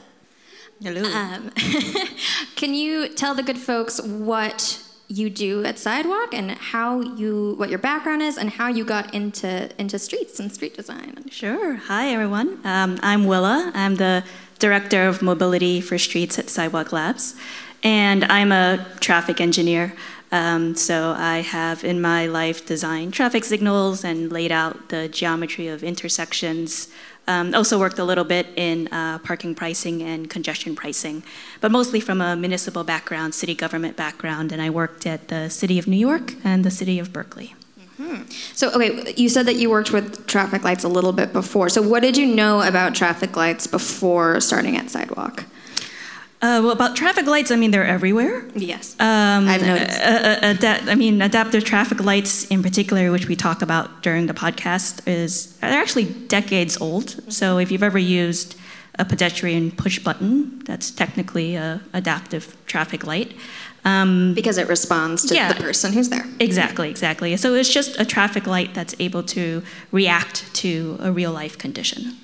Hello. 0.81 1.03
Um, 1.03 1.51
can 2.55 2.73
you 2.73 3.07
tell 3.09 3.33
the 3.33 3.43
good 3.43 3.57
folks 3.57 4.01
what 4.01 4.81
you 5.07 5.29
do 5.29 5.63
at 5.63 5.77
Sidewalk 5.77 6.33
and 6.33 6.51
how 6.51 7.01
you, 7.01 7.53
what 7.57 7.69
your 7.69 7.79
background 7.79 8.21
is, 8.21 8.37
and 8.37 8.49
how 8.49 8.67
you 8.67 8.83
got 8.83 9.13
into 9.13 9.69
into 9.79 9.99
streets 9.99 10.39
and 10.39 10.51
street 10.51 10.75
design? 10.75 11.29
Sure. 11.29 11.75
Hi, 11.75 12.09
everyone. 12.09 12.59
Um, 12.63 12.99
I'm 13.01 13.25
Willa. 13.25 13.71
I'm 13.73 13.95
the 13.95 14.23
Director 14.59 15.07
of 15.07 15.21
Mobility 15.21 15.81
for 15.81 15.97
Streets 15.97 16.39
at 16.39 16.49
Sidewalk 16.49 16.91
Labs, 16.91 17.35
and 17.85 18.25
I'm 18.25 18.51
a 18.51 18.83
traffic 18.99 19.39
engineer. 19.39 19.93
Um, 20.31 20.75
so 20.75 21.13
I 21.15 21.37
have 21.37 21.83
in 21.83 22.01
my 22.01 22.25
life 22.25 22.65
designed 22.65 23.13
traffic 23.13 23.43
signals 23.43 24.03
and 24.03 24.31
laid 24.31 24.51
out 24.51 24.89
the 24.89 25.07
geometry 25.07 25.67
of 25.67 25.83
intersections. 25.83 26.89
Um, 27.27 27.53
also 27.53 27.79
worked 27.79 27.99
a 27.99 28.03
little 28.03 28.23
bit 28.23 28.47
in 28.55 28.87
uh, 28.91 29.19
parking 29.19 29.55
pricing 29.55 30.01
and 30.01 30.29
congestion 30.29 30.75
pricing, 30.75 31.23
but 31.61 31.71
mostly 31.71 31.99
from 31.99 32.21
a 32.21 32.35
municipal 32.35 32.83
background, 32.83 33.33
city 33.33 33.55
government 33.55 33.95
background, 33.95 34.51
and 34.51 34.61
I 34.61 34.69
worked 34.69 35.05
at 35.07 35.27
the 35.27 35.49
City 35.49 35.79
of 35.79 35.87
New 35.87 35.97
York 35.97 36.33
and 36.43 36.63
the 36.63 36.71
City 36.71 36.99
of 36.99 37.13
Berkeley. 37.13 37.55
So, 38.53 38.71
okay, 38.73 39.13
you 39.15 39.29
said 39.29 39.45
that 39.45 39.55
you 39.55 39.69
worked 39.69 39.91
with 39.91 40.27
traffic 40.27 40.63
lights 40.63 40.83
a 40.83 40.89
little 40.89 41.13
bit 41.13 41.31
before. 41.33 41.69
So, 41.69 41.81
what 41.81 42.01
did 42.01 42.17
you 42.17 42.27
know 42.27 42.61
about 42.61 42.93
traffic 42.93 43.35
lights 43.35 43.67
before 43.67 44.39
starting 44.41 44.75
at 44.75 44.89
Sidewalk? 44.89 45.45
Uh, 46.45 46.61
well, 46.61 46.71
about 46.71 46.95
traffic 46.95 47.25
lights, 47.25 47.49
I 47.49 47.55
mean, 47.55 47.71
they're 47.71 47.87
everywhere. 47.87 48.45
Yes. 48.53 48.95
Um, 48.99 49.47
I've 49.47 49.65
noticed. 49.65 49.99
uh, 49.99 50.03
uh, 50.03 50.53
ada- 50.53 50.91
I 50.91 50.93
mean, 50.93 51.23
adaptive 51.23 51.63
traffic 51.63 51.99
lights 52.03 52.45
in 52.45 52.61
particular, 52.61 53.11
which 53.11 53.27
we 53.27 53.35
talk 53.35 53.63
about 53.63 54.03
during 54.03 54.27
the 54.27 54.33
podcast, 54.33 55.01
is 55.07 55.57
they're 55.57 55.81
actually 55.81 56.05
decades 56.27 56.79
old. 56.79 57.33
So 57.33 57.57
if 57.57 57.71
you've 57.71 57.87
ever 57.91 57.97
used 57.97 58.55
a 58.99 59.05
pedestrian 59.05 59.71
push 59.71 59.97
button, 59.97 60.61
that's 60.65 60.91
technically 60.91 61.55
a 61.55 61.81
adaptive 61.93 62.55
traffic 62.67 63.07
light. 63.07 63.33
Um, 63.83 64.33
because 64.35 64.59
it 64.59 64.67
responds 64.67 65.25
to 65.25 65.33
yeah. 65.33 65.51
the 65.51 65.59
person 65.59 65.93
who's 65.93 66.09
there. 66.09 66.25
Exactly, 66.39 66.89
exactly. 66.89 67.35
So 67.37 67.55
it's 67.55 67.73
just 67.73 67.99
a 67.99 68.05
traffic 68.05 68.45
light 68.45 68.75
that's 68.75 68.95
able 68.99 69.23
to 69.23 69.63
react 69.91 70.53
to 70.55 70.97
a 70.99 71.11
real 71.11 71.31
life 71.31 71.57
condition. 71.57 72.17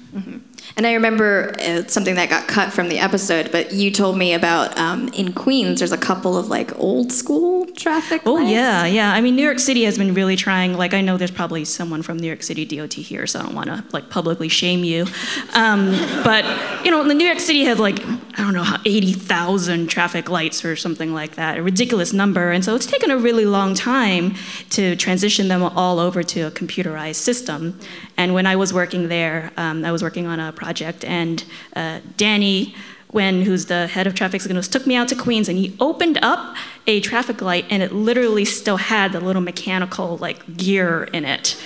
And 0.77 0.87
I 0.87 0.93
remember 0.93 1.53
uh, 1.59 1.83
something 1.87 2.15
that 2.15 2.29
got 2.29 2.47
cut 2.47 2.71
from 2.71 2.89
the 2.89 2.99
episode, 2.99 3.51
but 3.51 3.73
you 3.73 3.91
told 3.91 4.17
me 4.17 4.33
about 4.33 4.77
um, 4.77 5.09
in 5.09 5.33
Queens, 5.33 5.79
there's 5.79 5.91
a 5.91 5.97
couple 5.97 6.37
of 6.37 6.47
like 6.47 6.77
old 6.79 7.11
school 7.11 7.65
traffic 7.75 8.21
Oh 8.25 8.33
lights. 8.35 8.51
yeah, 8.51 8.85
yeah. 8.85 9.13
I 9.13 9.21
mean, 9.21 9.35
New 9.35 9.43
York 9.43 9.59
City 9.59 9.83
has 9.83 9.97
been 9.97 10.13
really 10.13 10.35
trying. 10.35 10.77
Like, 10.77 10.93
I 10.93 11.01
know 11.01 11.17
there's 11.17 11.31
probably 11.31 11.65
someone 11.65 12.01
from 12.01 12.17
New 12.17 12.27
York 12.27 12.43
City 12.43 12.65
DOT 12.65 12.93
here, 12.93 13.27
so 13.27 13.39
I 13.39 13.43
don't 13.43 13.55
want 13.55 13.67
to 13.67 13.83
like 13.91 14.09
publicly 14.09 14.47
shame 14.47 14.83
you. 14.83 15.05
Um, 15.53 15.91
but 16.23 16.45
you 16.85 16.91
know, 16.91 17.03
the 17.07 17.13
New 17.13 17.25
York 17.25 17.39
City 17.39 17.65
has 17.65 17.79
like 17.79 17.99
I 18.05 18.43
don't 18.43 18.53
know 18.53 18.63
how 18.63 18.79
eighty 18.85 19.13
thousand 19.13 19.87
traffic 19.87 20.29
lights 20.29 20.63
or 20.63 20.75
something 20.75 21.13
like 21.13 21.35
that, 21.35 21.57
a 21.57 21.63
ridiculous 21.63 22.13
number. 22.13 22.51
And 22.51 22.63
so 22.63 22.75
it's 22.75 22.85
taken 22.85 23.11
a 23.11 23.17
really 23.17 23.45
long 23.45 23.73
time 23.75 24.35
to 24.71 24.95
transition 24.95 25.47
them 25.47 25.61
all 25.63 25.99
over 25.99 26.23
to 26.23 26.41
a 26.41 26.51
computerized 26.51 27.15
system. 27.15 27.77
And 28.17 28.33
when 28.33 28.45
I 28.45 28.55
was 28.55 28.73
working 28.73 29.07
there, 29.09 29.51
um, 29.57 29.83
I 29.83 29.91
was 29.91 30.03
working 30.03 30.27
on 30.27 30.39
a 30.39 30.50
project, 30.51 31.03
and 31.05 31.43
uh, 31.75 31.99
Danny. 32.17 32.75
When 33.09 33.41
who's 33.41 33.65
the 33.65 33.87
head 33.87 34.07
of 34.07 34.15
traffic 34.15 34.39
signals 34.39 34.69
took 34.69 34.87
me 34.87 34.95
out 34.95 35.09
to 35.09 35.15
Queens 35.15 35.49
and 35.49 35.57
he 35.57 35.75
opened 35.81 36.17
up 36.21 36.55
a 36.87 37.01
traffic 37.01 37.41
light 37.41 37.65
and 37.69 37.83
it 37.83 37.91
literally 37.91 38.45
still 38.45 38.77
had 38.77 39.11
the 39.11 39.19
little 39.19 39.41
mechanical 39.41 40.15
like 40.15 40.55
gear 40.55 41.03
in 41.11 41.25
it. 41.25 41.61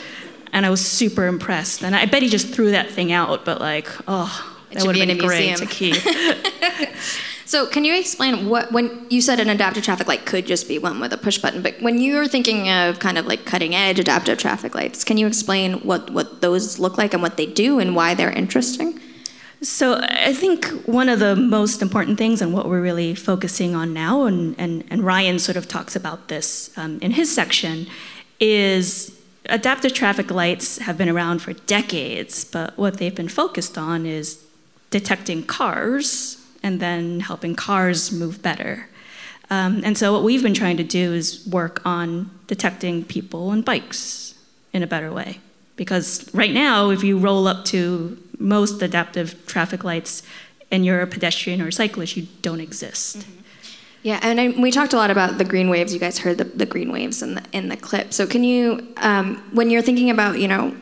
And 0.54 0.66
I 0.66 0.72
was 0.72 0.84
super 0.84 1.28
impressed. 1.28 1.84
And 1.84 1.96
I 1.96 2.08
bet 2.08 2.24
he 2.24 2.30
just 2.30 2.48
threw 2.48 2.72
that 2.72 2.90
thing 2.90 3.12
out, 3.12 3.46
but 3.46 3.62
like, 3.62 3.88
oh, 4.08 4.56
that 4.72 4.86
would 4.88 4.94
be 4.94 5.02
have 5.02 5.10
in 5.10 5.18
been 5.18 5.24
a 5.24 5.28
great 5.28 5.58
to 5.58 5.68
keep. 5.68 5.96
So, 7.48 7.68
can 7.68 7.86
you 7.86 7.96
explain 7.96 8.50
what 8.50 8.72
when 8.72 9.06
you 9.12 9.22
said 9.22 9.40
an 9.40 9.50
adaptive 9.50 9.84
traffic 9.84 10.08
light 10.08 10.26
could 10.26 10.48
just 10.48 10.68
be 10.68 10.80
one 10.80 11.00
with 11.00 11.14
a 11.14 11.18
push 11.18 11.38
button, 11.38 11.62
but 11.62 11.80
when 11.80 12.00
you're 12.00 12.28
thinking 12.28 12.70
of 12.70 12.98
kind 12.98 13.20
of 13.20 13.28
like 13.28 13.46
cutting 13.46 13.76
edge 13.76 14.00
adaptive 14.00 14.40
traffic 14.40 14.74
lights, 14.74 15.04
can 15.04 15.18
you 15.18 15.28
explain 15.28 15.76
what 15.82 16.10
what 16.10 16.42
those 16.42 16.80
look 16.80 16.98
like 16.98 17.14
and 17.14 17.22
what 17.22 17.38
they 17.38 17.46
do 17.46 17.78
and 17.80 17.96
why 17.96 18.16
they're 18.16 18.32
interesting? 18.32 19.00
So 19.62 20.00
I 20.02 20.34
think 20.34 20.66
one 20.86 21.08
of 21.08 21.20
the 21.20 21.36
most 21.36 21.82
important 21.82 22.18
things 22.18 22.42
and 22.42 22.52
what 22.52 22.68
we're 22.68 22.82
really 22.82 23.16
focusing 23.16 23.74
on 23.74 23.94
now, 23.94 24.26
and, 24.26 24.54
and, 24.60 24.84
and 24.90 25.04
Ryan 25.04 25.40
sort 25.40 25.56
of 25.56 25.68
talks 25.68 25.96
about 25.96 26.28
this 26.28 26.76
um, 26.78 27.00
in 27.02 27.12
his 27.12 27.34
section, 27.34 27.88
is 28.40 29.18
adaptive 29.46 29.94
traffic 29.94 30.30
lights 30.30 30.80
have 30.80 30.98
been 30.98 31.10
around 31.10 31.42
for 31.42 31.54
decades, 31.54 32.44
but 32.44 32.78
what 32.78 32.98
they've 32.98 33.16
been 33.16 33.30
focused 33.30 33.78
on 33.78 34.06
is 34.06 34.44
detecting 34.92 35.44
cars 35.44 36.45
and 36.66 36.80
then 36.80 37.20
helping 37.20 37.56
cars 37.56 38.12
move 38.12 38.42
better. 38.42 38.88
Um, 39.52 39.82
and 39.86 39.96
so, 39.96 40.12
what 40.12 40.24
we've 40.24 40.42
been 40.42 40.56
trying 40.56 40.78
to 40.78 40.84
do 40.84 41.14
is 41.14 41.46
work 41.48 41.80
on 41.86 42.32
detecting 42.48 43.06
people 43.06 43.52
and 43.52 43.64
bikes 43.64 44.34
in 44.74 44.82
a 44.82 44.88
better 44.88 45.14
way. 45.14 45.40
Because 45.76 46.28
right 46.34 46.52
now, 46.52 46.90
if 46.90 47.04
you 47.04 47.20
roll 47.20 47.48
up 47.48 47.66
to 47.66 48.18
most 48.40 48.82
adaptive 48.82 49.46
traffic 49.46 49.84
lights 49.84 50.24
and 50.72 50.84
you're 50.84 51.02
a 51.02 51.08
pedestrian 51.08 51.62
or 51.62 51.68
a 51.68 51.72
cyclist, 51.72 52.18
you 52.18 52.28
don't 52.42 52.60
exist. 52.60 53.20
Mm-hmm. 53.20 53.42
Yeah, 54.02 54.20
and 54.24 54.42
I, 54.42 54.50
we 54.50 54.72
talked 54.72 54.94
a 54.94 54.98
lot 54.98 55.12
about 55.12 55.38
the 55.38 55.44
green 55.44 55.70
waves. 55.70 55.94
You 55.94 56.00
guys 56.00 56.20
heard 56.20 56.38
the, 56.40 56.44
the 56.46 56.66
green 56.66 56.92
waves 56.92 57.22
in 57.22 57.36
the 57.36 57.44
in 57.52 57.70
the 57.70 57.78
clip. 57.78 58.14
So 58.14 58.26
can 58.26 58.44
you, 58.44 58.88
um, 58.98 59.38
when 59.54 59.70
you're 59.70 59.84
thinking 59.84 60.10
about, 60.10 60.40
you 60.40 60.48
know, 60.48 60.76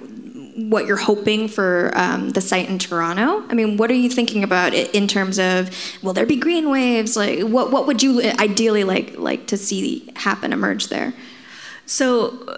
what 0.55 0.85
you're 0.85 0.97
hoping 0.97 1.47
for 1.47 1.91
um, 1.95 2.29
the 2.29 2.41
site 2.41 2.69
in 2.69 2.79
Toronto? 2.79 3.43
I 3.49 3.53
mean, 3.53 3.77
what 3.77 3.89
are 3.89 3.95
you 3.95 4.09
thinking 4.09 4.43
about 4.43 4.73
in 4.73 5.07
terms 5.07 5.39
of 5.39 5.69
will 6.01 6.13
there 6.13 6.25
be 6.25 6.35
green 6.35 6.69
waves? 6.69 7.15
Like, 7.15 7.41
what 7.41 7.71
what 7.71 7.87
would 7.87 8.03
you 8.03 8.21
ideally 8.39 8.83
like 8.83 9.17
like 9.17 9.47
to 9.47 9.57
see 9.57 10.11
happen 10.15 10.53
emerge 10.53 10.87
there? 10.87 11.13
So, 11.85 12.27
uh, 12.47 12.55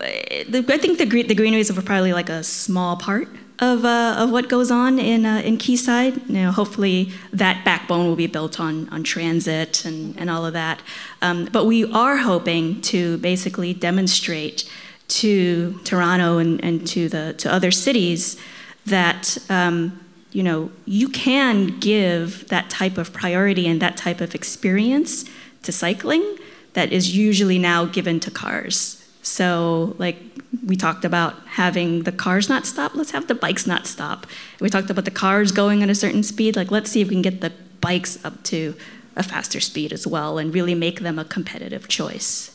the, 0.48 0.66
I 0.70 0.78
think 0.78 0.98
the 0.98 1.06
the 1.24 1.36
green 1.36 1.54
waves 1.54 1.76
are 1.76 1.82
probably 1.82 2.14
like 2.14 2.30
a 2.30 2.44
small 2.44 2.96
part 2.98 3.28
of, 3.60 3.86
uh, 3.86 4.16
of 4.18 4.32
what 4.32 4.50
goes 4.50 4.70
on 4.72 5.00
in, 5.00 5.26
uh, 5.26 5.38
in 5.38 5.58
Quayside. 5.58 6.18
You 6.28 6.44
know, 6.44 6.52
hopefully 6.52 7.12
that 7.32 7.64
backbone 7.64 8.06
will 8.06 8.16
be 8.16 8.28
built 8.28 8.60
on, 8.60 8.90
on 8.90 9.04
transit 9.04 9.86
and, 9.86 10.18
and 10.20 10.30
all 10.30 10.46
of 10.46 10.54
that. 10.54 10.82
Um, 11.22 11.46
but 11.52 11.66
we 11.66 11.90
are 11.92 12.18
hoping 12.18 12.82
to 12.82 13.18
basically 13.20 13.74
demonstrate 13.74 14.70
to 15.08 15.80
Toronto 15.84 16.38
and, 16.38 16.64
and 16.64 16.88
to, 16.88 17.10
the, 17.10 17.34
to 17.38 17.52
other 17.52 17.72
cities 17.72 18.40
that 18.86 19.38
um, 19.50 20.00
you 20.36 20.44
know, 20.44 20.70
you 20.84 21.08
can 21.08 21.80
give 21.80 22.50
that 22.50 22.70
type 22.70 22.98
of 22.98 23.14
priority 23.14 23.68
and 23.68 23.82
that 23.82 23.96
type 23.96 24.20
of 24.20 24.36
experience 24.36 25.24
to 25.64 25.72
cycling 25.72 26.38
that 26.74 26.92
is 26.92 27.16
usually 27.16 27.58
now 27.58 27.86
given 27.86 28.20
to 28.20 28.30
cars. 28.30 29.02
So, 29.22 29.96
like 29.98 30.18
we 30.66 30.76
talked 30.76 31.06
about 31.06 31.36
having 31.48 32.04
the 32.04 32.12
cars 32.12 32.50
not 32.50 32.66
stop, 32.66 32.96
let's 32.96 33.12
have 33.12 33.28
the 33.28 33.34
bikes 33.34 33.66
not 33.66 33.88
stop. 33.88 34.28
We 34.60 34.70
talked 34.70 34.90
about 34.90 35.06
the 35.06 35.12
cars 35.12 35.54
going 35.54 35.82
at 35.82 35.90
a 35.90 35.96
certain 35.96 36.22
speed, 36.22 36.58
like 36.58 36.70
let's 36.70 36.92
see 36.92 37.00
if 37.00 37.08
we 37.08 37.16
can 37.16 37.22
get 37.22 37.40
the 37.40 37.54
bikes 37.80 38.24
up 38.26 38.44
to 38.44 38.76
a 39.16 39.24
faster 39.24 39.62
speed 39.62 39.94
as 39.94 40.06
well 40.06 40.38
and 40.38 40.54
really 40.54 40.76
make 40.76 41.00
them 41.00 41.18
a 41.18 41.24
competitive 41.24 41.88
choice. 41.88 42.55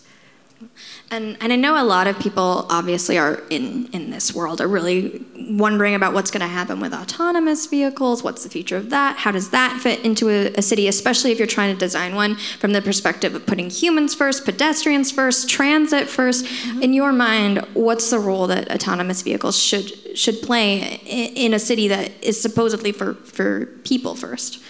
And, 1.10 1.36
and 1.40 1.52
I 1.52 1.56
know 1.56 1.80
a 1.80 1.84
lot 1.84 2.06
of 2.06 2.18
people 2.18 2.66
obviously 2.70 3.18
are 3.18 3.42
in, 3.50 3.88
in 3.92 4.10
this 4.10 4.34
world 4.34 4.60
are 4.60 4.68
really 4.68 5.24
wondering 5.34 5.94
about 5.94 6.14
what's 6.14 6.30
going 6.30 6.42
to 6.42 6.46
happen 6.46 6.80
with 6.80 6.94
autonomous 6.94 7.66
vehicles. 7.66 8.22
What's 8.22 8.44
the 8.44 8.48
future 8.48 8.76
of 8.76 8.90
that? 8.90 9.16
How 9.16 9.30
does 9.32 9.50
that 9.50 9.80
fit 9.80 10.04
into 10.04 10.28
a, 10.28 10.54
a, 10.54 10.62
city, 10.62 10.86
especially 10.86 11.32
if 11.32 11.38
you're 11.38 11.48
trying 11.48 11.74
to 11.74 11.78
design 11.78 12.14
one 12.14 12.36
from 12.58 12.72
the 12.72 12.80
perspective 12.80 13.34
of 13.34 13.44
putting 13.46 13.70
humans 13.70 14.14
first, 14.14 14.44
pedestrians 14.44 15.10
first, 15.10 15.48
transit 15.48 16.08
1st 16.08 16.44
mm-hmm. 16.44 16.82
In 16.82 16.94
your 16.94 17.12
mind, 17.12 17.66
what's 17.74 18.10
the 18.10 18.18
role 18.18 18.46
that 18.46 18.70
autonomous 18.70 19.22
vehicles 19.22 19.58
should 19.58 20.16
should 20.16 20.40
play 20.42 21.00
in, 21.06 21.36
in 21.36 21.54
a 21.54 21.58
city 21.58 21.88
that 21.88 22.10
is 22.22 22.40
supposedly 22.40 22.92
for, 22.92 23.14
for 23.14 23.66
people 23.84 24.14
first? 24.14 24.62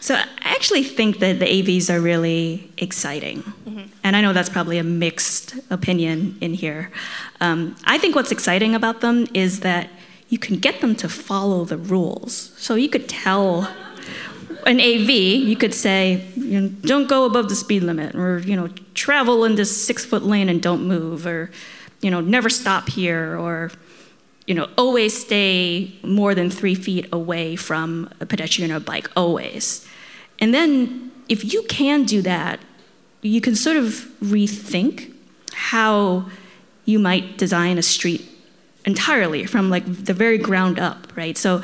So 0.00 0.14
I 0.14 0.26
actually 0.42 0.84
think 0.84 1.18
that 1.18 1.38
the 1.38 1.44
AVs 1.44 1.92
are 1.92 2.00
really 2.00 2.70
exciting. 2.76 3.42
Mm-hmm. 3.42 3.82
And 4.04 4.16
I 4.16 4.20
know 4.20 4.32
that's 4.32 4.48
probably 4.48 4.78
a 4.78 4.84
mixed 4.84 5.54
opinion 5.70 6.38
in 6.40 6.54
here. 6.54 6.90
Um, 7.40 7.76
I 7.84 7.98
think 7.98 8.14
what's 8.14 8.32
exciting 8.32 8.74
about 8.74 9.00
them 9.00 9.26
is 9.34 9.60
that 9.60 9.90
you 10.28 10.38
can 10.38 10.56
get 10.56 10.80
them 10.80 10.94
to 10.96 11.08
follow 11.08 11.64
the 11.64 11.76
rules. 11.76 12.52
So 12.56 12.74
you 12.74 12.88
could 12.88 13.08
tell 13.08 13.68
an 14.66 14.80
AV, 14.80 15.10
you 15.10 15.56
could 15.56 15.74
say, 15.74 16.26
you 16.36 16.60
know, 16.60 16.68
don't 16.68 17.08
go 17.08 17.24
above 17.24 17.48
the 17.48 17.54
speed 17.54 17.82
limit, 17.82 18.14
or 18.14 18.38
you 18.40 18.54
know, 18.54 18.68
travel 18.94 19.44
in 19.44 19.54
this 19.54 19.84
six 19.86 20.04
foot 20.04 20.22
lane 20.22 20.48
and 20.48 20.60
don't 20.60 20.86
move, 20.86 21.26
or 21.26 21.50
you 22.02 22.10
know, 22.10 22.20
never 22.20 22.50
stop 22.50 22.88
here, 22.88 23.38
or 23.38 23.70
you 24.48 24.54
know, 24.54 24.66
always 24.78 25.12
stay 25.26 25.92
more 26.02 26.34
than 26.34 26.48
three 26.48 26.74
feet 26.74 27.06
away 27.12 27.54
from 27.54 28.08
a 28.18 28.24
pedestrian 28.24 28.72
or 28.72 28.80
bike, 28.80 29.10
always. 29.14 29.86
And 30.38 30.54
then 30.54 31.12
if 31.28 31.52
you 31.52 31.64
can 31.64 32.04
do 32.04 32.22
that, 32.22 32.58
you 33.20 33.42
can 33.42 33.54
sort 33.54 33.76
of 33.76 34.06
rethink 34.22 35.12
how 35.52 36.30
you 36.86 36.98
might 36.98 37.36
design 37.36 37.76
a 37.76 37.82
street 37.82 38.26
entirely 38.86 39.44
from 39.44 39.68
like 39.68 39.84
the 39.84 40.14
very 40.14 40.38
ground 40.38 40.78
up, 40.78 41.14
right? 41.14 41.36
So 41.36 41.62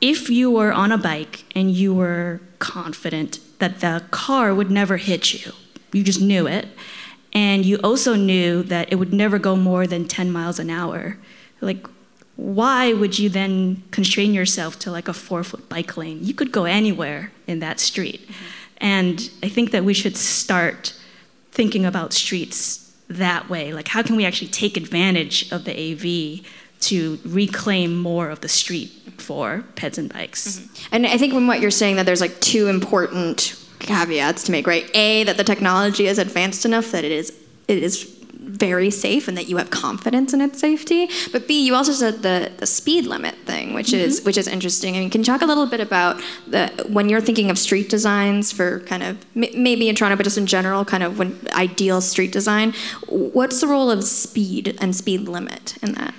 if 0.00 0.30
you 0.30 0.50
were 0.50 0.72
on 0.72 0.92
a 0.92 0.96
bike 0.96 1.44
and 1.54 1.70
you 1.70 1.92
were 1.92 2.40
confident 2.60 3.40
that 3.58 3.80
the 3.80 4.02
car 4.10 4.54
would 4.54 4.70
never 4.70 4.96
hit 4.96 5.34
you, 5.34 5.52
you 5.92 6.02
just 6.02 6.22
knew 6.22 6.46
it, 6.46 6.68
and 7.34 7.66
you 7.66 7.76
also 7.84 8.14
knew 8.14 8.62
that 8.62 8.90
it 8.90 8.96
would 8.96 9.12
never 9.12 9.38
go 9.38 9.54
more 9.54 9.86
than 9.86 10.08
10 10.08 10.32
miles 10.32 10.58
an 10.58 10.70
hour, 10.70 11.18
like 11.60 11.86
why 12.40 12.94
would 12.94 13.18
you 13.18 13.28
then 13.28 13.82
constrain 13.90 14.32
yourself 14.32 14.78
to 14.78 14.90
like 14.90 15.08
a 15.08 15.12
four 15.12 15.44
foot 15.44 15.68
bike 15.68 15.96
lane? 15.96 16.20
You 16.22 16.32
could 16.32 16.52
go 16.52 16.64
anywhere 16.64 17.32
in 17.46 17.58
that 17.58 17.78
street. 17.78 18.22
Mm-hmm. 18.22 18.44
And 18.78 19.30
I 19.42 19.48
think 19.48 19.72
that 19.72 19.84
we 19.84 19.92
should 19.92 20.16
start 20.16 20.98
thinking 21.52 21.84
about 21.84 22.14
streets 22.14 22.96
that 23.08 23.50
way. 23.50 23.74
Like, 23.74 23.88
how 23.88 24.02
can 24.02 24.16
we 24.16 24.24
actually 24.24 24.48
take 24.48 24.78
advantage 24.78 25.52
of 25.52 25.64
the 25.64 25.72
AV 25.72 26.46
to 26.82 27.18
reclaim 27.26 27.98
more 27.98 28.30
of 28.30 28.40
the 28.40 28.48
street 28.48 28.90
for 29.18 29.64
peds 29.74 29.98
and 29.98 30.10
bikes? 30.10 30.60
Mm-hmm. 30.60 30.94
And 30.94 31.06
I 31.06 31.18
think 31.18 31.34
from 31.34 31.46
what 31.46 31.60
you're 31.60 31.70
saying, 31.70 31.96
that 31.96 32.06
there's 32.06 32.22
like 32.22 32.40
two 32.40 32.68
important 32.68 33.62
caveats 33.80 34.44
to 34.44 34.52
make, 34.52 34.66
right? 34.66 34.90
A, 34.94 35.24
that 35.24 35.36
the 35.36 35.44
technology 35.44 36.06
is 36.06 36.18
advanced 36.18 36.64
enough 36.64 36.90
that 36.92 37.04
it 37.04 37.12
is 37.12 37.36
it 37.68 37.78
is 37.82 38.19
very 38.50 38.90
safe 38.90 39.28
and 39.28 39.36
that 39.36 39.48
you 39.48 39.56
have 39.56 39.70
confidence 39.70 40.32
in 40.32 40.40
its 40.40 40.58
safety. 40.58 41.08
But 41.32 41.46
B, 41.46 41.64
you 41.64 41.74
also 41.74 41.92
said 41.92 42.22
the, 42.22 42.50
the 42.58 42.66
speed 42.66 43.06
limit 43.06 43.36
thing, 43.46 43.74
which 43.74 43.88
mm-hmm. 43.88 44.00
is 44.00 44.22
which 44.24 44.36
is 44.36 44.48
interesting. 44.48 44.96
I 44.96 45.00
mean, 45.00 45.10
can 45.10 45.20
you 45.20 45.24
talk 45.24 45.42
a 45.42 45.46
little 45.46 45.66
bit 45.66 45.80
about 45.80 46.20
the 46.46 46.68
when 46.88 47.08
you're 47.08 47.20
thinking 47.20 47.50
of 47.50 47.58
street 47.58 47.88
designs 47.88 48.52
for 48.52 48.80
kind 48.80 49.02
of 49.02 49.24
maybe 49.34 49.88
in 49.88 49.94
Toronto, 49.94 50.16
but 50.16 50.24
just 50.24 50.38
in 50.38 50.46
general, 50.46 50.84
kind 50.84 51.02
of 51.02 51.18
when 51.18 51.38
ideal 51.52 52.00
street 52.00 52.32
design, 52.32 52.74
what's 53.08 53.60
the 53.60 53.66
role 53.66 53.90
of 53.90 54.04
speed 54.04 54.76
and 54.80 54.94
speed 54.94 55.28
limit 55.28 55.76
in 55.82 55.92
that? 55.92 56.14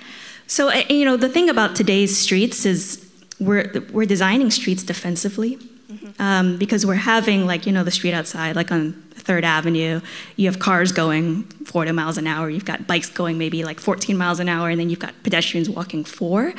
So 0.46 0.72
you 0.72 1.04
know, 1.04 1.16
the 1.16 1.28
thing 1.28 1.48
about 1.48 1.76
today's 1.76 2.16
streets 2.16 2.64
is 2.66 3.08
we're 3.38 3.70
we're 3.92 4.06
designing 4.06 4.50
streets 4.50 4.82
defensively. 4.82 5.56
Mm-hmm. 5.56 6.22
Um, 6.22 6.56
because 6.56 6.86
we're 6.86 6.94
having 6.94 7.46
like 7.46 7.66
you 7.66 7.72
know 7.72 7.84
the 7.84 7.90
street 7.90 8.14
outside 8.14 8.56
like 8.56 8.72
on 8.72 9.01
Third 9.22 9.44
Avenue, 9.44 10.00
you 10.36 10.46
have 10.46 10.58
cars 10.58 10.92
going 10.92 11.44
40 11.64 11.92
miles 11.92 12.18
an 12.18 12.26
hour, 12.26 12.50
you've 12.50 12.64
got 12.64 12.86
bikes 12.86 13.08
going 13.08 13.38
maybe 13.38 13.64
like 13.64 13.80
14 13.80 14.16
miles 14.16 14.40
an 14.40 14.48
hour, 14.48 14.68
and 14.68 14.78
then 14.80 14.90
you've 14.90 14.98
got 14.98 15.14
pedestrians 15.22 15.70
walking 15.70 16.04
four. 16.04 16.52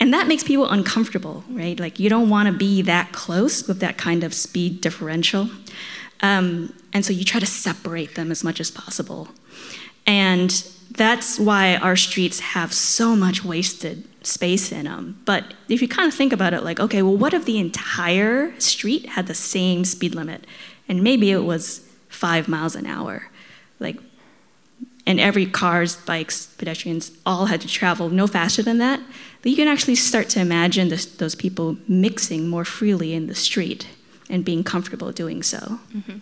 And 0.00 0.14
that 0.14 0.28
makes 0.28 0.44
people 0.44 0.68
uncomfortable, 0.68 1.44
right? 1.50 1.78
Like 1.78 1.98
you 1.98 2.08
don't 2.08 2.30
want 2.30 2.46
to 2.46 2.52
be 2.52 2.82
that 2.82 3.12
close 3.12 3.66
with 3.66 3.80
that 3.80 3.98
kind 3.98 4.22
of 4.22 4.32
speed 4.32 4.80
differential. 4.80 5.48
Um, 6.20 6.74
and 6.92 7.04
so 7.04 7.12
you 7.12 7.24
try 7.24 7.40
to 7.40 7.46
separate 7.46 8.14
them 8.14 8.30
as 8.30 8.44
much 8.44 8.60
as 8.60 8.70
possible. 8.70 9.28
And 10.06 10.50
that's 10.90 11.38
why 11.38 11.76
our 11.76 11.96
streets 11.96 12.40
have 12.40 12.72
so 12.72 13.14
much 13.14 13.44
wasted 13.44 14.04
space 14.26 14.72
in 14.72 14.84
them. 14.84 15.20
But 15.24 15.54
if 15.68 15.82
you 15.82 15.88
kind 15.88 16.08
of 16.08 16.14
think 16.14 16.32
about 16.32 16.54
it, 16.54 16.62
like, 16.62 16.80
okay, 16.80 17.02
well, 17.02 17.16
what 17.16 17.34
if 17.34 17.44
the 17.44 17.58
entire 17.58 18.58
street 18.60 19.06
had 19.10 19.26
the 19.26 19.34
same 19.34 19.84
speed 19.84 20.14
limit? 20.14 20.46
And 20.88 21.02
maybe 21.02 21.30
it 21.30 21.44
was 21.44 21.80
five 22.08 22.48
miles 22.48 22.74
an 22.74 22.86
hour. 22.86 23.28
Like, 23.78 23.96
and 25.06 25.18
every 25.20 25.46
cars, 25.46 25.96
bikes, 25.96 26.46
pedestrians 26.46 27.12
all 27.24 27.46
had 27.46 27.60
to 27.62 27.68
travel 27.68 28.10
no 28.10 28.26
faster 28.26 28.62
than 28.62 28.78
that. 28.78 29.00
But 29.42 29.50
you 29.50 29.56
can 29.56 29.68
actually 29.68 29.94
start 29.94 30.28
to 30.30 30.40
imagine 30.40 30.88
this, 30.88 31.06
those 31.06 31.34
people 31.34 31.76
mixing 31.86 32.48
more 32.48 32.64
freely 32.64 33.14
in 33.14 33.26
the 33.26 33.34
street 33.34 33.88
and 34.28 34.44
being 34.44 34.64
comfortable 34.64 35.12
doing 35.12 35.42
so. 35.42 35.78
Mm-hmm. 35.94 36.18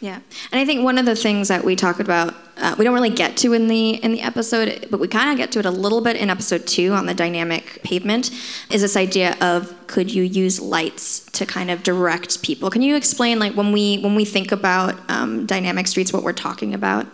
Yeah, 0.00 0.20
and 0.52 0.60
I 0.60 0.64
think 0.64 0.84
one 0.84 0.98
of 0.98 1.06
the 1.06 1.16
things 1.16 1.48
that 1.48 1.64
we 1.64 1.74
talk 1.74 2.00
about, 2.00 2.34
uh, 2.58 2.74
we 2.78 2.84
don't 2.84 2.94
really 2.94 3.10
get 3.10 3.36
to 3.36 3.52
in 3.52 3.68
the 3.68 4.02
in 4.02 4.12
the 4.12 4.22
episode, 4.22 4.88
but 4.90 4.98
we 4.98 5.08
kind 5.08 5.30
of 5.30 5.36
get 5.36 5.52
to 5.52 5.58
it 5.58 5.66
a 5.66 5.70
little 5.70 6.00
bit 6.00 6.16
in 6.16 6.30
episode 6.30 6.66
two 6.66 6.92
on 6.92 7.06
the 7.06 7.14
dynamic 7.14 7.80
pavement, 7.82 8.30
is 8.70 8.80
this 8.80 8.96
idea 8.96 9.36
of 9.40 9.74
could 9.86 10.12
you 10.12 10.22
use 10.22 10.58
lights 10.58 11.20
to 11.32 11.44
kind 11.44 11.70
of 11.70 11.82
direct 11.82 12.42
people? 12.42 12.70
Can 12.70 12.80
you 12.80 12.96
explain, 12.96 13.38
like 13.38 13.54
when 13.54 13.72
we 13.72 13.98
when 13.98 14.14
we 14.14 14.24
think 14.24 14.52
about 14.52 14.98
um, 15.10 15.44
dynamic 15.44 15.86
streets, 15.86 16.12
what 16.12 16.22
we're 16.22 16.32
talking 16.32 16.72
about? 16.72 17.06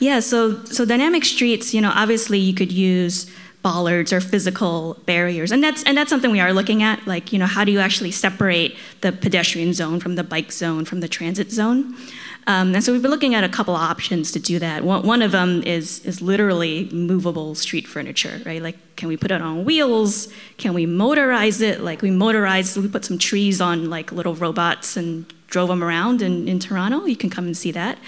Yeah, 0.00 0.18
so 0.18 0.64
so 0.64 0.84
dynamic 0.84 1.24
streets, 1.24 1.72
you 1.72 1.80
know, 1.80 1.92
obviously 1.94 2.38
you 2.38 2.54
could 2.54 2.72
use 2.72 3.30
bollards 3.62 4.12
or 4.12 4.20
physical 4.20 4.96
barriers. 5.06 5.52
And 5.52 5.62
that's 5.62 5.82
and 5.84 5.96
that's 5.96 6.10
something 6.10 6.30
we 6.30 6.40
are 6.40 6.52
looking 6.52 6.82
at. 6.82 7.06
Like, 7.06 7.32
you 7.32 7.38
know, 7.38 7.46
how 7.46 7.64
do 7.64 7.72
you 7.72 7.80
actually 7.80 8.10
separate 8.10 8.76
the 9.00 9.12
pedestrian 9.12 9.74
zone 9.74 10.00
from 10.00 10.14
the 10.14 10.24
bike 10.24 10.52
zone 10.52 10.84
from 10.84 11.00
the 11.00 11.08
transit 11.08 11.50
zone? 11.50 11.94
Um, 12.48 12.74
and 12.74 12.82
so 12.82 12.92
we've 12.92 13.02
been 13.02 13.10
looking 13.10 13.34
at 13.34 13.44
a 13.44 13.48
couple 13.48 13.76
options 13.76 14.32
to 14.32 14.40
do 14.40 14.58
that. 14.58 14.82
One, 14.82 15.06
one 15.06 15.22
of 15.22 15.32
them 15.32 15.62
is 15.62 16.04
is 16.06 16.22
literally 16.22 16.88
movable 16.90 17.54
street 17.54 17.86
furniture, 17.86 18.40
right? 18.46 18.62
Like, 18.62 18.96
can 18.96 19.08
we 19.08 19.18
put 19.18 19.30
it 19.30 19.42
on 19.42 19.66
wheels? 19.66 20.32
Can 20.56 20.72
we 20.72 20.86
motorize 20.86 21.60
it? 21.60 21.82
Like, 21.82 22.00
we 22.00 22.10
motorized, 22.10 22.78
we 22.78 22.88
put 22.88 23.04
some 23.04 23.18
trees 23.18 23.60
on 23.60 23.90
like 23.90 24.12
little 24.12 24.34
robots 24.34 24.96
and 24.96 25.26
drove 25.48 25.68
them 25.68 25.84
around 25.84 26.22
in, 26.22 26.48
in 26.48 26.58
Toronto. 26.58 27.04
You 27.04 27.16
can 27.16 27.30
come 27.30 27.44
and 27.44 27.56
see 27.56 27.70
that. 27.72 27.98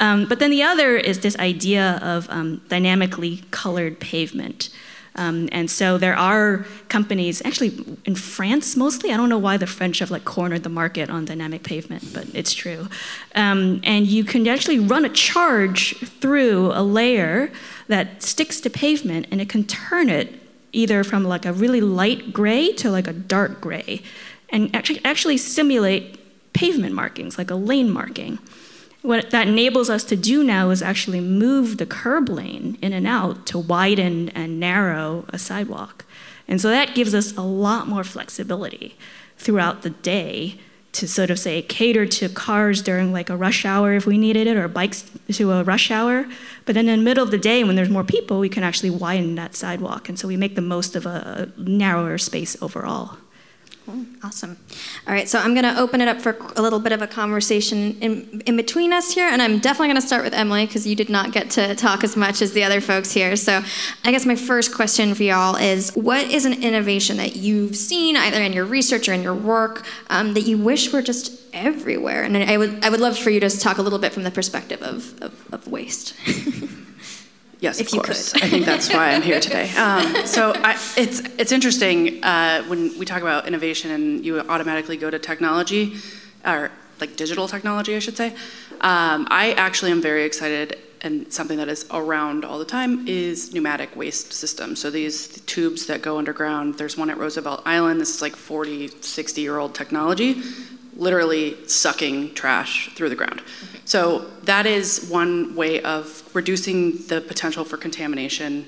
Um, 0.00 0.26
but 0.28 0.40
then 0.40 0.50
the 0.50 0.62
other 0.62 0.96
is 0.96 1.20
this 1.20 1.38
idea 1.38 2.00
of 2.02 2.28
um, 2.30 2.62
dynamically 2.68 3.42
colored 3.52 4.00
pavement. 4.00 4.70
Um, 5.16 5.48
and 5.52 5.70
so 5.70 5.96
there 5.96 6.16
are 6.16 6.66
companies, 6.88 7.40
actually 7.44 7.98
in 8.04 8.16
France 8.16 8.76
mostly. 8.76 9.12
I 9.12 9.16
don't 9.16 9.28
know 9.28 9.38
why 9.38 9.56
the 9.56 9.66
French 9.66 10.00
have 10.00 10.10
like 10.10 10.24
cornered 10.24 10.64
the 10.64 10.68
market 10.68 11.08
on 11.08 11.24
dynamic 11.24 11.62
pavement, 11.62 12.12
but 12.12 12.26
it's 12.34 12.52
true. 12.52 12.88
Um, 13.34 13.80
and 13.84 14.06
you 14.06 14.24
can 14.24 14.46
actually 14.48 14.80
run 14.80 15.04
a 15.04 15.08
charge 15.08 15.96
through 15.98 16.72
a 16.72 16.82
layer 16.82 17.52
that 17.88 18.22
sticks 18.22 18.60
to 18.62 18.70
pavement, 18.70 19.26
and 19.30 19.40
it 19.40 19.48
can 19.48 19.64
turn 19.64 20.08
it 20.08 20.40
either 20.72 21.04
from 21.04 21.24
like 21.24 21.46
a 21.46 21.52
really 21.52 21.80
light 21.80 22.32
gray 22.32 22.72
to 22.72 22.90
like 22.90 23.06
a 23.06 23.12
dark 23.12 23.60
gray, 23.60 24.02
and 24.48 24.74
actually 24.74 25.00
actually 25.04 25.36
simulate 25.36 26.18
pavement 26.52 26.94
markings, 26.94 27.38
like 27.38 27.50
a 27.50 27.54
lane 27.54 27.90
marking. 27.90 28.38
What 29.04 29.32
that 29.32 29.48
enables 29.48 29.90
us 29.90 30.02
to 30.04 30.16
do 30.16 30.42
now 30.42 30.70
is 30.70 30.80
actually 30.80 31.20
move 31.20 31.76
the 31.76 31.84
curb 31.84 32.30
lane 32.30 32.78
in 32.80 32.94
and 32.94 33.06
out 33.06 33.44
to 33.48 33.58
widen 33.58 34.30
and 34.30 34.58
narrow 34.58 35.26
a 35.28 35.38
sidewalk. 35.38 36.06
And 36.48 36.58
so 36.58 36.70
that 36.70 36.94
gives 36.94 37.14
us 37.14 37.36
a 37.36 37.42
lot 37.42 37.86
more 37.86 38.02
flexibility 38.02 38.96
throughout 39.36 39.82
the 39.82 39.90
day 39.90 40.58
to 40.92 41.06
sort 41.06 41.28
of 41.28 41.38
say 41.38 41.60
cater 41.60 42.06
to 42.06 42.30
cars 42.30 42.80
during 42.80 43.12
like 43.12 43.28
a 43.28 43.36
rush 43.36 43.66
hour 43.66 43.92
if 43.92 44.06
we 44.06 44.16
needed 44.16 44.46
it 44.46 44.56
or 44.56 44.68
bikes 44.68 45.10
to 45.30 45.52
a 45.52 45.64
rush 45.64 45.90
hour 45.90 46.24
but 46.64 46.74
then 46.74 46.88
in 46.88 47.00
the 47.00 47.04
middle 47.04 47.24
of 47.24 47.30
the 47.30 47.36
day 47.36 47.62
when 47.62 47.74
there's 47.76 47.90
more 47.90 48.04
people 48.04 48.38
we 48.38 48.48
can 48.48 48.62
actually 48.62 48.90
widen 48.90 49.34
that 49.34 49.54
sidewalk 49.54 50.08
and 50.08 50.18
so 50.18 50.26
we 50.26 50.36
make 50.36 50.54
the 50.54 50.62
most 50.62 50.96
of 50.96 51.04
a 51.04 51.52
narrower 51.58 52.16
space 52.16 52.56
overall. 52.62 53.18
Awesome. 54.22 54.56
All 55.06 55.12
right, 55.12 55.28
so 55.28 55.38
I'm 55.38 55.52
going 55.52 55.64
to 55.64 55.78
open 55.78 56.00
it 56.00 56.08
up 56.08 56.18
for 56.18 56.38
a 56.56 56.62
little 56.62 56.78
bit 56.78 56.92
of 56.92 57.02
a 57.02 57.06
conversation 57.06 57.98
in, 58.00 58.42
in 58.46 58.56
between 58.56 58.94
us 58.94 59.12
here, 59.12 59.28
and 59.28 59.42
I'm 59.42 59.58
definitely 59.58 59.88
going 59.88 60.00
to 60.00 60.06
start 60.06 60.24
with 60.24 60.32
Emily 60.32 60.64
because 60.64 60.86
you 60.86 60.96
did 60.96 61.10
not 61.10 61.32
get 61.32 61.50
to 61.50 61.74
talk 61.74 62.02
as 62.02 62.16
much 62.16 62.40
as 62.40 62.54
the 62.54 62.64
other 62.64 62.80
folks 62.80 63.12
here. 63.12 63.36
So 63.36 63.62
I 64.02 64.10
guess 64.10 64.24
my 64.24 64.36
first 64.36 64.74
question 64.74 65.14
for 65.14 65.22
y'all 65.22 65.56
is 65.56 65.90
what 65.94 66.30
is 66.30 66.46
an 66.46 66.64
innovation 66.64 67.18
that 67.18 67.36
you've 67.36 67.76
seen 67.76 68.16
either 68.16 68.40
in 68.40 68.54
your 68.54 68.64
research 68.64 69.06
or 69.06 69.12
in 69.12 69.22
your 69.22 69.34
work 69.34 69.84
um, 70.08 70.32
that 70.32 70.42
you 70.42 70.56
wish 70.56 70.90
were 70.90 71.02
just 71.02 71.38
everywhere? 71.52 72.22
And 72.22 72.38
I 72.38 72.56
would, 72.56 72.82
I 72.82 72.88
would 72.88 73.00
love 73.00 73.18
for 73.18 73.28
you 73.28 73.40
to 73.40 73.46
just 73.46 73.60
talk 73.60 73.76
a 73.76 73.82
little 73.82 73.98
bit 73.98 74.14
from 74.14 74.22
the 74.22 74.30
perspective 74.30 74.82
of, 74.82 75.22
of, 75.22 75.52
of 75.52 75.68
waste. 75.68 76.14
Yes, 77.64 77.80
if 77.80 77.86
of 77.88 77.94
you 77.94 78.00
course. 78.02 78.32
could. 78.34 78.42
I 78.44 78.48
think 78.48 78.66
that's 78.66 78.92
why 78.92 79.04
I'm 79.14 79.22
here 79.22 79.40
today. 79.40 79.70
Um, 79.84 80.26
so 80.26 80.52
I, 80.70 80.72
it's 80.96 81.20
it's 81.42 81.52
interesting 81.52 82.22
uh, 82.22 82.62
when 82.70 82.80
we 82.98 83.04
talk 83.04 83.22
about 83.22 83.46
innovation 83.46 83.90
and 83.90 84.24
you 84.26 84.40
automatically 84.40 84.96
go 84.96 85.08
to 85.10 85.18
technology, 85.18 85.82
or 86.44 86.70
like 87.00 87.16
digital 87.16 87.46
technology, 87.48 87.92
I 87.96 88.00
should 88.00 88.16
say. 88.16 88.28
Um, 88.92 89.26
I 89.42 89.54
actually 89.66 89.92
am 89.92 90.02
very 90.02 90.24
excited, 90.24 90.78
and 91.04 91.30
something 91.30 91.58
that 91.58 91.68
is 91.68 91.86
around 91.90 92.44
all 92.44 92.58
the 92.58 92.64
time 92.64 93.06
is 93.06 93.52
pneumatic 93.52 93.94
waste 93.94 94.32
systems. 94.32 94.80
So 94.80 94.90
these 94.90 95.28
tubes 95.42 95.86
that 95.86 96.00
go 96.00 96.16
underground. 96.18 96.78
There's 96.78 96.96
one 96.96 97.10
at 97.10 97.18
Roosevelt 97.18 97.62
Island. 97.66 98.00
This 98.00 98.14
is 98.14 98.22
like 98.22 98.34
40, 98.34 98.88
60 98.88 99.40
year 99.40 99.58
old 99.58 99.74
technology, 99.74 100.42
literally 100.96 101.56
sucking 101.68 102.34
trash 102.34 102.90
through 102.94 103.10
the 103.10 103.16
ground. 103.16 103.42
So 103.84 104.30
that 104.44 104.64
is 104.64 105.08
one 105.10 105.54
way 105.54 105.82
of 105.82 106.22
reducing 106.34 107.06
the 107.06 107.20
potential 107.20 107.64
for 107.64 107.76
contamination. 107.76 108.66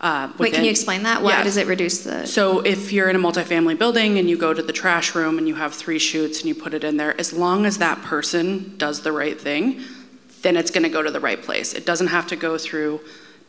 Uh, 0.00 0.30
Wait, 0.38 0.54
can 0.54 0.62
you 0.62 0.70
explain 0.70 1.02
that? 1.02 1.22
Why 1.22 1.42
does 1.42 1.56
it 1.56 1.66
reduce 1.66 2.04
the. 2.04 2.24
So 2.24 2.60
if 2.60 2.92
you're 2.92 3.10
in 3.10 3.16
a 3.16 3.18
multifamily 3.18 3.76
building 3.76 4.16
and 4.16 4.30
you 4.30 4.38
go 4.38 4.54
to 4.54 4.62
the 4.62 4.72
trash 4.72 5.16
room 5.16 5.38
and 5.38 5.48
you 5.48 5.56
have 5.56 5.74
three 5.74 5.98
chutes 5.98 6.38
and 6.38 6.46
you 6.46 6.54
put 6.54 6.72
it 6.72 6.84
in 6.84 6.98
there, 6.98 7.20
as 7.20 7.32
long 7.32 7.66
as 7.66 7.78
that 7.78 8.00
person 8.02 8.76
does 8.78 9.02
the 9.02 9.10
right 9.10 9.40
thing, 9.40 9.82
then 10.42 10.56
it's 10.56 10.70
going 10.70 10.84
to 10.84 10.88
go 10.88 11.02
to 11.02 11.10
the 11.10 11.20
right 11.20 11.42
place. 11.42 11.72
It 11.74 11.86
doesn't 11.86 12.08
have 12.08 12.26
to 12.28 12.36
go 12.36 12.58
through 12.58 13.00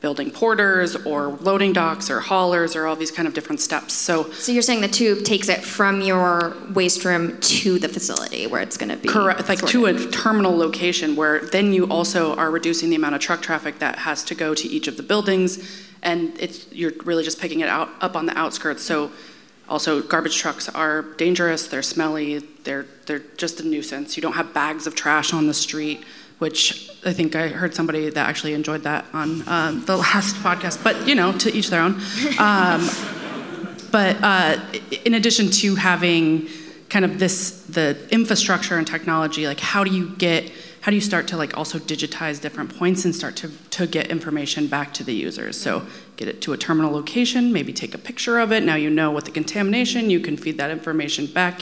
building 0.01 0.31
porters 0.31 0.95
or 0.95 1.27
loading 1.27 1.73
docks 1.73 2.09
or 2.09 2.21
haulers 2.21 2.75
or 2.75 2.87
all 2.87 2.95
these 2.95 3.11
kind 3.11 3.27
of 3.27 3.33
different 3.33 3.59
steps. 3.59 3.93
So 3.93 4.31
So 4.31 4.51
you're 4.51 4.61
saying 4.61 4.81
the 4.81 4.87
tube 4.87 5.25
takes 5.25 5.49
it 5.49 5.61
from 5.63 6.01
your 6.01 6.55
waste 6.73 7.03
room 7.03 7.37
to 7.41 7.79
the 7.79 7.89
facility 7.89 8.47
where 8.47 8.61
it's 8.61 8.77
going 8.77 8.89
to 8.89 8.97
be 8.97 9.09
Correct, 9.09 9.49
like 9.49 9.65
to 9.67 9.87
a 9.87 9.93
terminal 10.09 10.55
location 10.55 11.15
where 11.15 11.39
then 11.39 11.73
you 11.73 11.89
also 11.89 12.33
are 12.35 12.49
reducing 12.49 12.89
the 12.89 12.95
amount 12.95 13.15
of 13.15 13.21
truck 13.21 13.41
traffic 13.41 13.79
that 13.79 13.99
has 13.99 14.23
to 14.25 14.35
go 14.35 14.55
to 14.55 14.67
each 14.67 14.87
of 14.87 14.95
the 14.95 15.03
buildings, 15.03 15.85
and 16.01 16.37
it's 16.39 16.71
you're 16.71 16.93
really 17.03 17.23
just 17.23 17.41
picking 17.41 17.59
it 17.59 17.67
out 17.67 17.89
up 17.99 18.15
on 18.15 18.25
the 18.25 18.37
outskirts. 18.37 18.83
So, 18.83 19.11
also 19.67 20.01
garbage 20.01 20.37
trucks 20.37 20.69
are 20.69 21.01
dangerous. 21.17 21.67
They're 21.67 21.81
smelly. 21.81 22.39
They're 22.63 22.85
they're 23.05 23.23
just 23.37 23.59
a 23.59 23.63
nuisance. 23.63 24.15
You 24.15 24.21
don't 24.21 24.33
have 24.33 24.53
bags 24.53 24.87
of 24.87 24.95
trash 24.95 25.33
on 25.33 25.47
the 25.47 25.53
street, 25.53 26.05
which 26.39 26.89
I 27.05 27.13
think 27.13 27.35
I 27.35 27.49
heard 27.49 27.75
somebody 27.75 28.09
that 28.09 28.27
actually 28.27 28.53
enjoyed 28.53 28.83
that 28.83 29.05
on 29.13 29.47
um, 29.47 29.85
the 29.85 29.97
last 29.97 30.35
podcast. 30.37 30.83
But 30.83 31.07
you 31.07 31.15
know, 31.15 31.31
to 31.37 31.53
each 31.53 31.69
their 31.69 31.81
own. 31.81 32.01
Um, 32.39 32.89
but 33.91 34.17
uh, 34.21 34.59
in 35.03 35.15
addition 35.15 35.49
to 35.49 35.75
having 35.75 36.47
kind 36.89 37.05
of 37.05 37.19
this 37.19 37.63
the 37.63 37.97
infrastructure 38.11 38.77
and 38.77 38.85
technology 38.87 39.45
like 39.47 39.59
how 39.59 39.83
do 39.83 39.91
you 39.91 40.09
get 40.17 40.51
how 40.81 40.89
do 40.89 40.95
you 40.95 41.01
start 41.01 41.27
to 41.27 41.37
like 41.37 41.55
also 41.57 41.77
digitize 41.77 42.41
different 42.41 42.75
points 42.77 43.05
and 43.05 43.13
start 43.13 43.35
to, 43.35 43.49
to 43.69 43.85
get 43.85 44.07
information 44.07 44.67
back 44.67 44.93
to 44.93 45.03
the 45.03 45.13
users 45.13 45.59
so 45.59 45.85
get 46.17 46.27
it 46.27 46.41
to 46.41 46.51
a 46.53 46.57
terminal 46.57 46.91
location 46.91 47.53
maybe 47.53 47.71
take 47.71 47.93
a 47.93 47.97
picture 47.97 48.39
of 48.39 48.51
it 48.51 48.63
now 48.63 48.75
you 48.75 48.89
know 48.89 49.11
what 49.11 49.25
the 49.25 49.31
contamination 49.31 50.09
you 50.09 50.19
can 50.19 50.35
feed 50.35 50.57
that 50.57 50.71
information 50.71 51.25
back 51.27 51.61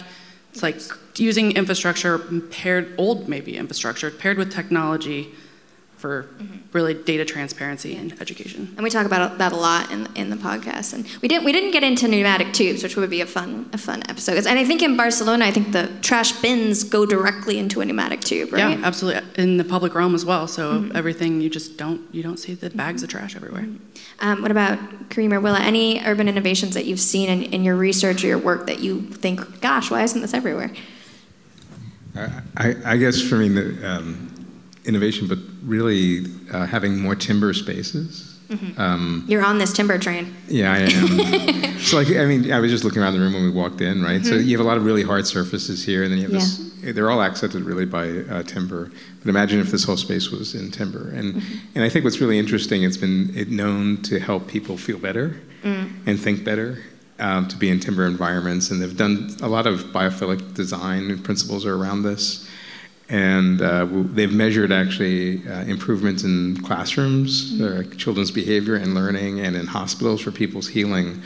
it's 0.58 0.64
like 0.64 0.98
using 1.20 1.52
infrastructure 1.52 2.18
paired 2.50 2.94
old 2.98 3.28
maybe 3.28 3.58
infrastructure 3.58 4.10
paired 4.10 4.38
with 4.38 4.52
technology 4.52 5.32
for 5.98 6.28
really 6.74 6.94
data 6.94 7.26
transparency 7.26 7.96
and 7.96 8.14
education 8.22 8.72
And 8.78 8.84
we 8.84 8.90
talk 8.92 9.08
about 9.08 9.40
that 9.40 9.52
a 9.52 9.56
lot 9.56 9.90
in 9.92 10.08
in 10.16 10.30
the 10.30 10.36
podcast. 10.36 10.94
And 10.94 11.06
we 11.22 11.28
didn't 11.28 11.44
we 11.44 11.52
didn't 11.52 11.72
get 11.72 11.84
into 11.84 12.08
pneumatic 12.08 12.54
tubes, 12.54 12.84
which 12.84 12.96
would 12.96 13.10
be 13.10 13.22
a 13.22 13.26
fun 13.26 13.68
a 13.74 13.78
fun 13.80 14.04
episode. 14.08 14.36
'Cause- 14.36 14.46
And 14.46 14.60
I 14.60 14.64
think 14.64 14.84
in 14.84 14.96
Barcelona, 14.96 15.46
I 15.46 15.52
think 15.52 15.72
the 15.72 15.90
trash 16.04 16.32
bins 16.34 16.84
go 16.84 17.06
directly 17.06 17.58
into 17.58 17.82
a 17.82 17.86
pneumatic 17.86 18.22
tube, 18.22 18.54
right? 18.54 18.78
Yeah, 18.78 18.86
absolutely. 18.86 19.24
In 19.44 19.58
the 19.58 19.64
public 19.64 19.96
realm 19.96 20.14
as 20.14 20.24
well. 20.24 20.48
So 20.48 20.90
everything 20.94 21.42
you 21.42 21.50
just 21.50 21.78
don't 21.78 22.02
you 22.12 22.22
don't 22.22 22.38
see 22.38 22.54
the 22.54 22.70
bags 22.70 23.02
of 23.04 23.10
trash 23.10 23.36
everywhere. 23.36 23.68
Um, 24.20 24.42
what 24.44 24.52
about 24.52 24.78
Kareem 25.10 25.32
or 25.34 25.40
Willa? 25.40 25.60
Any 25.60 26.02
urban 26.06 26.28
innovations 26.30 26.74
that 26.76 26.86
you've 26.86 27.00
seen 27.00 27.28
in, 27.30 27.42
in 27.56 27.64
your 27.64 27.76
research 27.76 28.24
or 28.24 28.28
your 28.28 28.38
work 28.40 28.68
that 28.68 28.80
you 28.80 29.02
think, 29.24 29.62
gosh, 29.62 29.90
why 29.92 30.04
isn't 30.04 30.22
this 30.22 30.34
everywhere? 30.34 30.72
I, 32.56 32.76
I 32.86 32.98
guess 32.98 33.22
for 33.22 33.36
me, 33.38 33.48
the 33.50 33.88
um, 33.88 34.27
innovation, 34.88 35.28
but 35.28 35.38
really 35.64 36.26
uh, 36.52 36.66
having 36.66 37.00
more 37.00 37.16
timber 37.16 37.54
spaces. 37.54 38.34
Mhm. 38.50 38.80
Um, 38.80 39.26
You're 39.28 39.44
on 39.46 39.58
this 39.58 39.74
timber 39.74 39.98
train. 39.98 40.34
yeah, 40.48 40.72
I 40.74 40.78
am. 40.80 41.78
so, 41.80 41.98
like, 41.98 42.08
I 42.16 42.26
mean, 42.26 42.52
I 42.52 42.60
was 42.62 42.72
just 42.72 42.86
looking 42.86 43.02
around 43.02 43.14
the 43.14 43.20
room 43.20 43.34
when 43.34 43.44
we 43.44 43.50
walked 43.52 43.82
in, 43.82 44.02
right? 44.02 44.26
So 44.26 44.36
Mhm. 44.36 44.46
you 44.46 44.58
have 44.58 44.66
a 44.66 44.70
lot 44.70 44.78
of 44.78 44.86
really 44.86 45.04
hard 45.04 45.28
surfaces 45.28 45.84
here, 45.86 46.04
and 46.04 46.12
then 46.12 46.20
you 46.20 46.24
have 46.30 46.32
this. 46.32 46.62
They're 46.82 47.10
all 47.12 47.22
accented 47.22 47.64
really 47.66 47.86
by 47.86 48.08
uh, 48.30 48.44
timber. 48.44 48.90
But 49.22 49.30
imagine 49.30 49.60
if 49.60 49.72
this 49.72 49.84
whole 49.84 49.98
space 49.98 50.32
was 50.32 50.56
in 50.56 50.72
timber, 50.72 51.10
and 51.10 51.42
and 51.76 51.84
I 51.84 51.90
think 51.90 52.06
what's 52.06 52.22
really 52.22 52.40
interesting, 52.40 52.84
it's 52.84 52.96
been 52.96 53.34
it 53.36 53.50
known 53.52 53.98
to 54.04 54.20
help 54.20 54.48
people 54.48 54.78
feel 54.78 54.98
better 55.00 55.36
Mm. 55.66 55.90
and 56.06 56.18
think 56.20 56.46
better 56.46 56.78
um, 57.20 57.48
to 57.50 57.58
be 57.58 57.68
in 57.70 57.80
timber 57.82 58.06
environments. 58.06 58.70
And 58.72 58.80
they've 58.82 58.96
done 58.96 59.36
a 59.42 59.50
lot 59.50 59.66
of 59.68 59.92
biophilic 59.92 60.54
design 60.54 61.18
principles 61.24 61.66
are 61.66 61.74
around 61.76 62.04
this. 62.04 62.47
And 63.10 63.62
uh, 63.62 63.88
they've 63.90 64.34
measured 64.34 64.72
actually 64.72 65.48
uh, 65.48 65.64
improvements 65.64 66.24
in 66.24 66.62
classrooms, 66.62 67.60
uh, 67.62 67.84
children's 67.96 68.32
behavior 68.32 68.76
and 68.76 68.94
learning, 68.94 69.40
and 69.40 69.56
in 69.56 69.66
hospitals 69.68 70.22
for 70.22 70.32
people's 70.32 70.68
healing. 70.68 71.22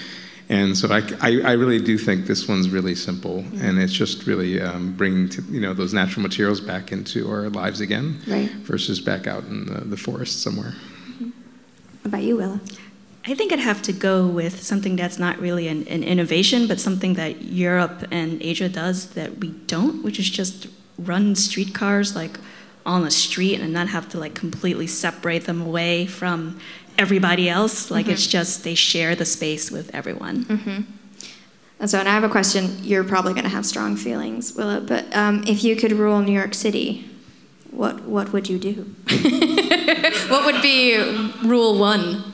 And 0.48 0.78
so 0.78 0.90
I, 0.92 1.02
I, 1.22 1.42
I 1.42 1.52
really 1.54 1.82
do 1.82 1.98
think 1.98 2.28
this 2.28 2.48
one's 2.48 2.70
really 2.70 2.94
simple, 2.94 3.46
and 3.62 3.80
it's 3.80 3.94
just 3.94 4.28
really 4.28 4.62
um, 4.62 4.94
bringing 4.98 5.30
to, 5.30 5.42
you 5.44 5.62
know 5.62 5.74
those 5.74 5.94
natural 5.94 6.22
materials 6.22 6.60
back 6.60 6.92
into 6.92 7.30
our 7.32 7.50
lives 7.50 7.80
again, 7.82 8.20
Right. 8.28 8.52
versus 8.52 9.00
back 9.00 9.26
out 9.28 9.46
in 9.46 9.66
the, 9.66 9.82
the 9.86 9.98
forest 9.98 10.42
somewhere. 10.44 10.76
What 11.20 12.06
about 12.06 12.24
you, 12.24 12.36
Willa? 12.38 12.60
I 13.26 13.36
think 13.36 13.54
I'd 13.54 13.60
have 13.60 13.82
to 13.84 13.94
go 13.94 14.28
with 14.28 14.62
something 14.64 14.96
that's 14.96 15.20
not 15.20 15.40
really 15.40 15.68
an, 15.68 15.88
an 15.88 16.04
innovation, 16.04 16.68
but 16.68 16.80
something 16.80 17.14
that 17.14 17.44
Europe 17.44 18.06
and 18.12 18.42
Asia 18.42 18.68
does 18.68 19.12
that 19.12 19.38
we 19.38 19.50
don't, 19.68 20.04
which 20.04 20.20
is 20.20 20.30
just 20.30 20.61
run 21.06 21.36
streetcars 21.36 22.16
like 22.16 22.38
on 22.86 23.04
the 23.04 23.12
street 23.12 23.60
and 23.60 23.72
not 23.74 23.90
have 23.90 24.10
to 24.10 24.20
like 24.20 24.34
completely 24.34 24.88
separate 24.88 25.46
them 25.46 25.62
away 25.62 26.06
from 26.06 26.60
everybody 26.98 27.50
else. 27.50 27.92
Like 27.92 28.08
it's 28.08 28.28
just 28.28 28.64
they 28.64 28.76
share 28.76 29.16
the 29.16 29.26
space 29.26 29.72
with 29.72 29.94
everyone. 29.94 30.46
Mm-hmm. 30.46 30.82
And 31.80 31.90
so, 31.90 31.98
and 31.98 32.08
I 32.08 32.14
have 32.14 32.24
a 32.24 32.30
question. 32.30 32.78
You're 32.84 33.04
probably 33.04 33.34
going 33.34 33.44
to 33.44 33.50
have 33.50 33.66
strong 33.66 33.96
feelings, 33.96 34.56
Willa, 34.56 34.82
but 34.82 35.16
um, 35.16 35.44
if 35.48 35.64
you 35.64 35.76
could 35.76 35.92
rule 35.94 36.20
New 36.22 36.32
York 36.32 36.54
City, 36.54 37.10
what 37.72 38.04
what 38.04 38.32
would 38.34 38.48
you 38.48 38.60
do? 38.60 38.94
what 40.30 40.46
would 40.46 40.62
be 40.62 40.96
rule 41.44 41.80
one? 41.80 42.34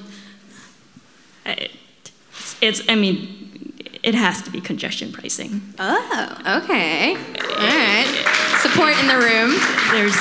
It's 2.61 2.81
I 2.89 2.95
mean, 2.95 3.73
it 4.03 4.15
has 4.15 4.41
to 4.41 4.51
be 4.51 4.59
congestion 4.59 5.13
pricing. 5.13 5.61
Oh, 5.79 6.61
okay. 6.63 7.15
All 7.15 7.67
right. 7.67 8.36
Support 8.77 8.99
in 8.99 9.07
the 9.07 9.17
room. 9.17 9.55
There's 9.91 10.13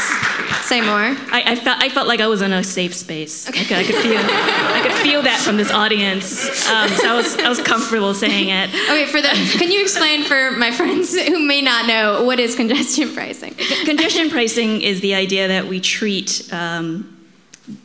say 0.64 0.80
more. 0.80 1.14
I, 1.30 1.42
I 1.46 1.56
felt 1.56 1.82
I 1.82 1.90
felt 1.90 2.08
like 2.08 2.20
I 2.20 2.26
was 2.26 2.40
in 2.40 2.54
a 2.54 2.64
safe 2.64 2.94
space. 2.94 3.46
Okay. 3.50 3.60
I, 3.60 3.64
could, 3.64 3.76
I 3.76 3.84
could 3.84 3.96
feel 3.96 4.18
I 4.18 4.80
could 4.82 4.92
feel 4.94 5.20
that 5.22 5.40
from 5.40 5.58
this 5.58 5.70
audience. 5.70 6.66
Um, 6.66 6.88
so 6.88 7.12
I 7.12 7.14
was 7.14 7.36
I 7.36 7.50
was 7.50 7.60
comfortable 7.60 8.14
saying 8.14 8.48
it. 8.48 8.70
Okay, 8.70 9.04
for 9.04 9.20
the 9.20 9.28
can 9.58 9.70
you 9.70 9.82
explain 9.82 10.24
for 10.24 10.52
my 10.52 10.70
friends 10.70 11.14
who 11.14 11.38
may 11.38 11.60
not 11.60 11.86
know 11.86 12.24
what 12.24 12.40
is 12.40 12.56
congestion 12.56 13.12
pricing? 13.12 13.54
Congestion 13.84 14.30
pricing 14.30 14.80
is 14.80 15.02
the 15.02 15.14
idea 15.14 15.48
that 15.48 15.66
we 15.66 15.78
treat 15.78 16.50
um, 16.50 17.28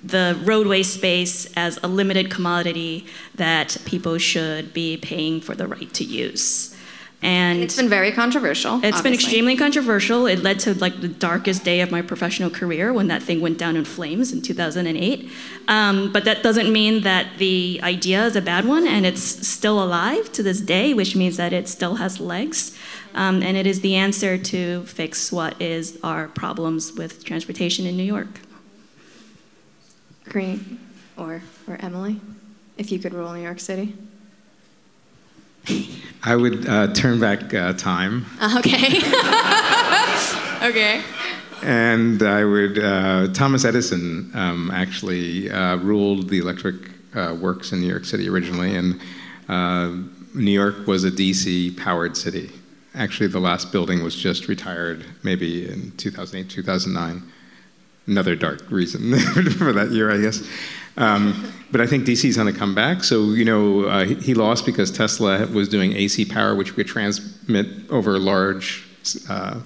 the 0.06 0.40
roadway 0.46 0.84
space 0.84 1.52
as 1.58 1.80
a 1.84 1.88
limited 1.90 2.32
commodity 2.32 3.06
that 3.36 3.76
people 3.84 4.18
should 4.18 4.74
be 4.74 4.96
paying 4.96 5.42
for 5.42 5.54
the 5.54 5.68
right 5.68 5.94
to 5.96 6.06
use. 6.06 6.78
And, 7.24 7.62
it's 7.62 7.76
been 7.76 7.90
very 7.90 8.12
controversial. 8.12 8.84
It's 8.84 9.02
been 9.02 9.14
extremely 9.14 9.56
controversial. 9.56 10.26
It 10.26 10.42
led 10.42 10.60
to 10.62 10.74
like 10.74 11.02
the 11.02 11.08
darkest 11.08 11.64
day 11.64 11.82
of 11.82 11.92
my 11.92 12.02
professional 12.02 12.50
career 12.50 12.92
when 12.92 13.08
that 13.10 13.22
thing 13.22 13.42
went 13.42 13.60
down 13.60 13.76
in 13.76 13.86
flames 13.86 14.32
in 14.32 14.42
2008. 14.42 15.30
Um, 15.68 16.12
but 16.12 16.26
that 16.26 16.42
doesn't 16.42 16.74
mean 16.74 17.02
that 17.04 17.38
the 17.38 17.80
idea 17.84 18.26
is 18.26 18.36
a 18.36 18.42
bad 18.42 18.66
one, 18.66 18.88
and 18.88 19.06
it's 19.06 19.22
still 19.48 19.84
alive 19.84 20.32
to 20.32 20.42
this 20.42 20.62
day, 20.62 20.96
which 20.96 21.16
means 21.16 21.38
that 21.38 21.54
it 21.54 21.70
still 21.70 21.96
has 21.96 22.20
legs. 22.20 22.76
Um, 23.14 23.44
and 23.44 23.56
it 23.56 23.68
is 23.68 23.82
the 23.82 23.96
answer 23.96 24.38
to 24.38 24.84
fix 24.86 25.32
what 25.32 25.62
is 25.62 26.00
our 26.04 26.28
problems 26.28 26.94
with 26.94 27.24
transportation 27.24 27.86
in 27.86 27.96
New 27.96 28.04
York. 28.04 28.40
Kareem 30.26 30.78
or 31.18 31.44
or 31.68 31.78
Emily, 31.82 32.20
if 32.78 32.92
you 32.92 32.98
could 32.98 33.14
rule 33.14 33.32
New 33.34 33.44
York 33.44 33.60
City. 33.60 33.94
I 36.24 36.36
would 36.36 36.68
uh, 36.68 36.94
turn 36.94 37.20
back 37.20 37.54
uh, 37.54 37.74
time. 37.74 38.26
Uh, 38.40 38.60
okay. 38.60 38.98
okay. 40.68 41.02
And 41.64 42.24
I 42.24 42.44
would, 42.44 42.80
uh, 42.80 43.28
Thomas 43.34 43.66
Edison 43.66 44.32
um, 44.34 44.72
actually 44.72 45.50
uh, 45.50 45.78
ruled 45.78 46.30
the 46.30 46.40
electric 46.40 46.76
uh, 47.16 47.36
works 47.40 47.72
in 47.72 47.82
New 47.82 47.88
York 47.88 48.06
City 48.06 48.30
originally, 48.30 48.76
and 48.76 49.00
uh, 49.48 49.90
New 50.34 50.52
York 50.52 50.88
was 50.88 51.04
a 51.04 51.12
DC 51.12 51.78
powered 51.78 52.18
city. 52.18 52.52
Actually, 52.96 53.28
the 53.28 53.40
last 53.40 53.72
building 53.72 54.04
was 54.04 54.16
just 54.16 54.48
retired 54.48 55.06
maybe 55.24 55.70
in 55.70 55.92
2008, 55.98 56.50
2009. 56.50 57.24
Another 58.08 58.36
dark 58.36 58.70
reason 58.70 59.18
for 59.58 59.72
that 59.72 59.92
year, 59.92 60.12
I 60.12 60.18
guess. 60.18 60.44
Um, 60.98 61.52
but 61.72 61.80
I 61.80 61.88
think 61.88 62.06
DC's 62.06 62.38
on 62.38 62.48
a 62.48 62.54
comeback. 62.54 63.04
So, 63.04 63.32
you 63.32 63.46
know, 63.46 63.86
uh, 63.86 64.06
he, 64.06 64.34
lost 64.34 64.66
because 64.66 64.92
Tesla 64.92 65.46
was 65.48 65.70
doing 65.70 65.94
AC 65.94 66.26
power, 66.26 66.54
which 66.54 66.76
could 66.76 66.88
transmit 66.88 67.68
over 67.90 68.20
large 68.20 68.86
uh, 69.30 69.62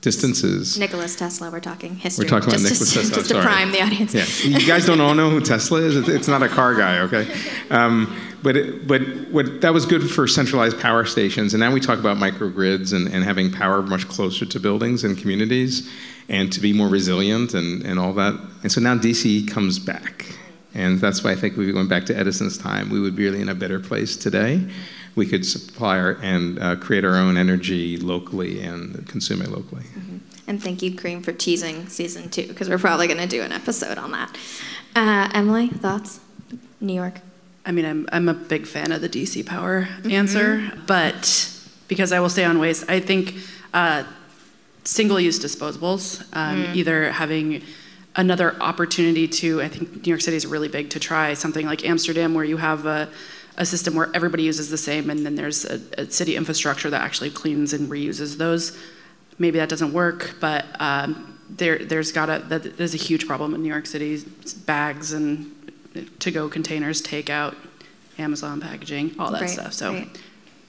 distances. 0.00 0.78
Nicholas 0.78 1.14
Tesla, 1.14 1.50
we're 1.50 1.60
talking 1.60 1.94
history. 1.96 2.24
We're 2.24 2.30
talking 2.30 2.48
about 2.48 2.60
just 2.60 2.72
Nicholas 2.72 2.92
to, 2.92 2.98
Tesla. 3.00 3.16
Just 3.16 3.30
to 3.30 3.40
prime 3.42 3.70
the 3.70 3.82
audience. 3.82 4.14
Yeah. 4.14 4.58
You 4.58 4.66
guys 4.66 4.86
don't 4.86 5.00
all 5.00 5.14
know 5.14 5.30
who 5.30 5.40
Tesla 5.40 5.80
is? 5.82 5.96
It's- 5.96 6.08
It's 6.14 6.28
not 6.28 6.42
a 6.42 6.48
car 6.48 6.74
guy, 6.74 6.98
okay? 7.00 7.26
Um, 7.70 8.14
but 8.42 8.56
it, 8.56 8.86
but 8.88 9.00
what, 9.30 9.60
that 9.62 9.72
was 9.72 9.86
good 9.86 10.10
for 10.10 10.26
centralized 10.26 10.78
power 10.80 11.04
stations. 11.04 11.54
And 11.54 11.60
now 11.60 11.72
we 11.72 11.80
talk 11.80 11.98
about 12.00 12.16
microgrids 12.18 12.92
and, 12.92 13.06
and 13.08 13.22
having 13.24 13.50
power 13.52 13.80
much 13.82 14.08
closer 14.08 14.44
to 14.44 14.60
buildings 14.60 15.04
and 15.04 15.16
communities 15.16 15.88
and 16.28 16.52
to 16.52 16.60
be 16.60 16.72
more 16.72 16.88
resilient 16.88 17.54
and, 17.54 17.82
and 17.86 17.98
all 18.00 18.12
that. 18.14 18.34
And 18.62 18.70
so 18.72 18.80
now 18.80 18.96
DC 18.98 19.48
comes 19.48 19.78
back. 19.78 20.26
And 20.74 21.00
that's 21.00 21.22
why 21.22 21.32
I 21.32 21.34
think 21.36 21.52
if 21.52 21.58
we 21.58 21.72
went 21.72 21.88
back 21.88 22.06
to 22.06 22.16
Edison's 22.16 22.56
time, 22.56 22.88
we 22.90 22.98
would 23.00 23.14
be 23.14 23.24
really 23.24 23.40
in 23.42 23.48
a 23.48 23.54
better 23.54 23.78
place 23.78 24.16
today. 24.16 24.66
We 25.14 25.26
could 25.26 25.44
supply 25.44 25.98
our, 25.98 26.12
and 26.22 26.58
uh, 26.58 26.76
create 26.76 27.04
our 27.04 27.16
own 27.16 27.36
energy 27.36 27.98
locally 27.98 28.60
and 28.62 29.06
consume 29.06 29.42
it 29.42 29.50
locally. 29.50 29.84
And 30.46 30.62
thank 30.62 30.82
you, 30.82 30.90
Kareem, 30.92 31.22
for 31.22 31.32
teasing 31.32 31.88
season 31.88 32.30
two, 32.30 32.46
because 32.48 32.68
we're 32.70 32.78
probably 32.78 33.06
going 33.06 33.18
to 33.20 33.26
do 33.26 33.42
an 33.42 33.52
episode 33.52 33.98
on 33.98 34.12
that. 34.12 34.36
Uh, 34.96 35.28
Emily, 35.34 35.68
thoughts? 35.68 36.20
New 36.80 36.94
York. 36.94 37.20
I 37.66 37.70
mean, 37.72 37.84
I'm, 37.84 38.08
I'm 38.12 38.28
a 38.28 38.34
big 38.34 38.66
fan 38.66 38.90
of 38.90 39.02
the 39.02 39.08
DC 39.08 39.44
power 39.46 39.86
Mhm. 40.02 40.12
answer, 40.12 40.72
but 40.86 41.48
because 41.88 42.10
I 42.12 42.18
will 42.20 42.30
stay 42.30 42.44
on 42.44 42.58
waste, 42.58 42.84
I 42.88 42.98
think 43.00 43.34
uh, 43.74 44.04
single 44.84 45.20
use 45.20 45.38
disposables, 45.38 46.22
um, 46.32 46.64
Mm. 46.64 46.74
either 46.74 47.12
having 47.12 47.62
another 48.16 48.54
opportunity 48.60 49.26
to, 49.26 49.62
I 49.62 49.68
think 49.68 50.04
New 50.04 50.10
York 50.10 50.20
City 50.20 50.36
is 50.36 50.46
really 50.46 50.68
big 50.68 50.90
to 50.90 51.00
try 51.00 51.34
something 51.34 51.66
like 51.66 51.84
Amsterdam, 51.84 52.34
where 52.34 52.44
you 52.44 52.58
have 52.58 52.86
a, 52.86 53.08
a 53.56 53.64
system 53.64 53.94
where 53.94 54.10
everybody 54.14 54.42
uses 54.42 54.70
the 54.70 54.78
same, 54.78 55.10
and 55.10 55.24
then 55.24 55.34
there's 55.34 55.64
a, 55.64 55.80
a 55.98 56.10
city 56.10 56.36
infrastructure 56.36 56.90
that 56.90 57.00
actually 57.00 57.30
cleans 57.30 57.72
and 57.72 57.90
reuses 57.90 58.36
those. 58.36 58.78
Maybe 59.38 59.58
that 59.58 59.68
doesn't 59.68 59.92
work, 59.92 60.36
but 60.40 60.64
um, 60.80 61.38
there, 61.48 61.78
there's 61.78 62.12
got 62.12 62.26
to, 62.26 62.44
that, 62.48 62.76
there's 62.76 62.94
a 62.94 62.98
huge 62.98 63.26
problem 63.26 63.54
in 63.54 63.62
New 63.62 63.68
York 63.68 63.86
City, 63.86 64.22
bags 64.66 65.12
and 65.12 65.54
to-go 66.18 66.48
containers, 66.48 67.02
takeout, 67.02 67.54
Amazon 68.18 68.60
packaging, 68.60 69.14
all 69.18 69.30
that 69.30 69.42
Right, 69.42 69.50
stuff. 69.50 69.72
So 69.72 69.92
right. 69.92 70.20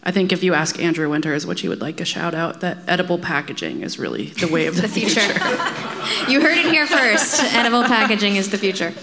I 0.05 0.11
think 0.11 0.33
if 0.33 0.43
you 0.43 0.53
ask 0.53 0.79
Andrew 0.81 1.09
Winters 1.09 1.47
what 1.47 1.63
you 1.63 1.69
would 1.69 1.79
like 1.79 2.01
a 2.01 2.05
shout 2.05 2.35
out, 2.35 2.59
that 2.59 2.79
edible 2.87 3.17
packaging 3.17 3.81
is 3.83 3.97
really 3.97 4.27
the 4.27 4.49
way 4.49 4.67
of 4.67 4.75
the, 4.75 4.81
The 4.81 4.87
future. 4.89 5.21
you 6.29 6.41
heard 6.41 6.57
it 6.57 6.65
here 6.65 6.85
first. 6.85 7.41
Edible 7.53 7.83
packaging 7.83 8.35
is 8.35 8.49
the 8.49 8.57
future. 8.57 8.93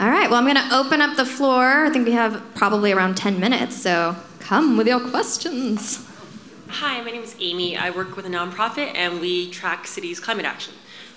All 0.00 0.10
right, 0.10 0.28
well, 0.28 0.40
I'm 0.40 0.44
going 0.44 0.56
to 0.56 0.74
open 0.76 1.00
up 1.00 1.16
the 1.16 1.24
floor. 1.24 1.86
I 1.86 1.90
think 1.90 2.06
we 2.06 2.12
have 2.12 2.42
probably 2.56 2.90
around 2.90 3.16
10 3.16 3.38
minutes, 3.38 3.80
so 3.80 4.16
come 4.40 4.76
with 4.76 4.88
your 4.88 4.98
questions. 4.98 6.08
Hi, 6.68 7.00
my 7.02 7.12
name 7.12 7.22
is 7.22 7.36
Amy. 7.38 7.76
I 7.76 7.90
work 7.90 8.16
with 8.16 8.26
a 8.26 8.30
nonprofit 8.30 8.96
and 8.96 9.20
we 9.20 9.48
track 9.50 9.86
cities' 9.86 10.18
climate 10.18 10.44
action. 10.44 10.74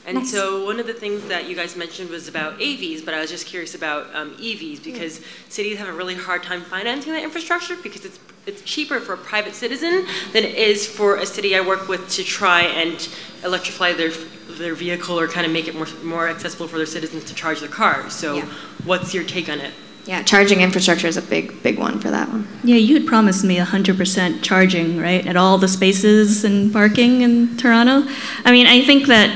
And 0.08 0.20
Nice. 0.20 0.32
so 0.32 0.66
one 0.66 0.80
of 0.80 0.86
the 0.86 0.93
things 0.93 1.26
that 1.30 1.49
you 1.49 1.56
guys 1.56 1.76
mentioned 1.76 2.10
was 2.12 2.28
about 2.28 2.60
AVs, 2.60 3.03
but 3.03 3.14
I 3.16 3.22
was 3.22 3.30
just 3.32 3.47
curious 3.47 3.74
about 3.74 4.14
um, 4.16 4.36
EVs 4.36 4.84
because 4.84 5.20
cities 5.49 5.80
have 5.80 5.88
a 5.88 5.93
really 5.93 6.14
hard 6.14 6.43
time 6.43 6.62
financing 6.62 7.14
that 7.14 7.24
infrastructure 7.24 7.76
because 7.82 8.06
it's 8.06 8.20
it's 8.45 8.62
cheaper 8.62 8.99
for 8.99 9.14
a 9.14 9.18
private 9.18 9.56
citizen 9.56 10.06
than 10.32 10.43
it 10.43 10.53
is 10.53 10.86
for 10.86 11.16
a 11.16 11.26
city 11.26 11.56
I 11.56 11.62
work 11.62 11.88
with 11.88 12.08
to 12.12 12.24
try 12.24 12.62
and 12.62 13.10
electrify 13.43 13.93
their 13.93 14.12
their 14.49 14.76
vehicle 14.76 15.20
or 15.20 15.28
kind 15.28 15.47
of 15.47 15.51
make 15.51 15.68
it 15.68 15.74
more 15.74 15.88
more 16.03 16.30
accessible 16.30 16.68
for 16.68 16.78
their 16.78 16.86
citizens 16.86 17.24
to 17.26 17.34
charge 17.34 17.60
their 17.60 17.70
cars. 17.70 18.14
So, 18.14 18.41
what's 18.84 19.16
your 19.16 19.24
take 19.24 19.49
on 19.49 19.60
it? 19.60 19.74
Yeah, 20.06 20.22
charging 20.22 20.62
infrastructure 20.62 21.08
is 21.08 21.18
a 21.18 21.22
big, 21.24 21.64
big 21.64 21.80
one 21.80 21.99
for 21.99 22.12
that 22.12 22.30
one. 22.30 22.47
Yeah, 22.64 22.76
you 22.76 22.93
had 22.93 23.08
promised 23.08 23.43
me 23.43 23.58
100% 23.58 24.43
charging, 24.43 24.99
right, 24.99 25.26
at 25.26 25.36
all 25.36 25.58
the 25.58 25.68
spaces 25.68 26.43
and 26.43 26.72
parking 26.72 27.22
in 27.22 27.58
Toronto. 27.58 28.08
I 28.43 28.51
mean, 28.51 28.68
I 28.68 28.86
think 28.86 29.08
that 29.08 29.32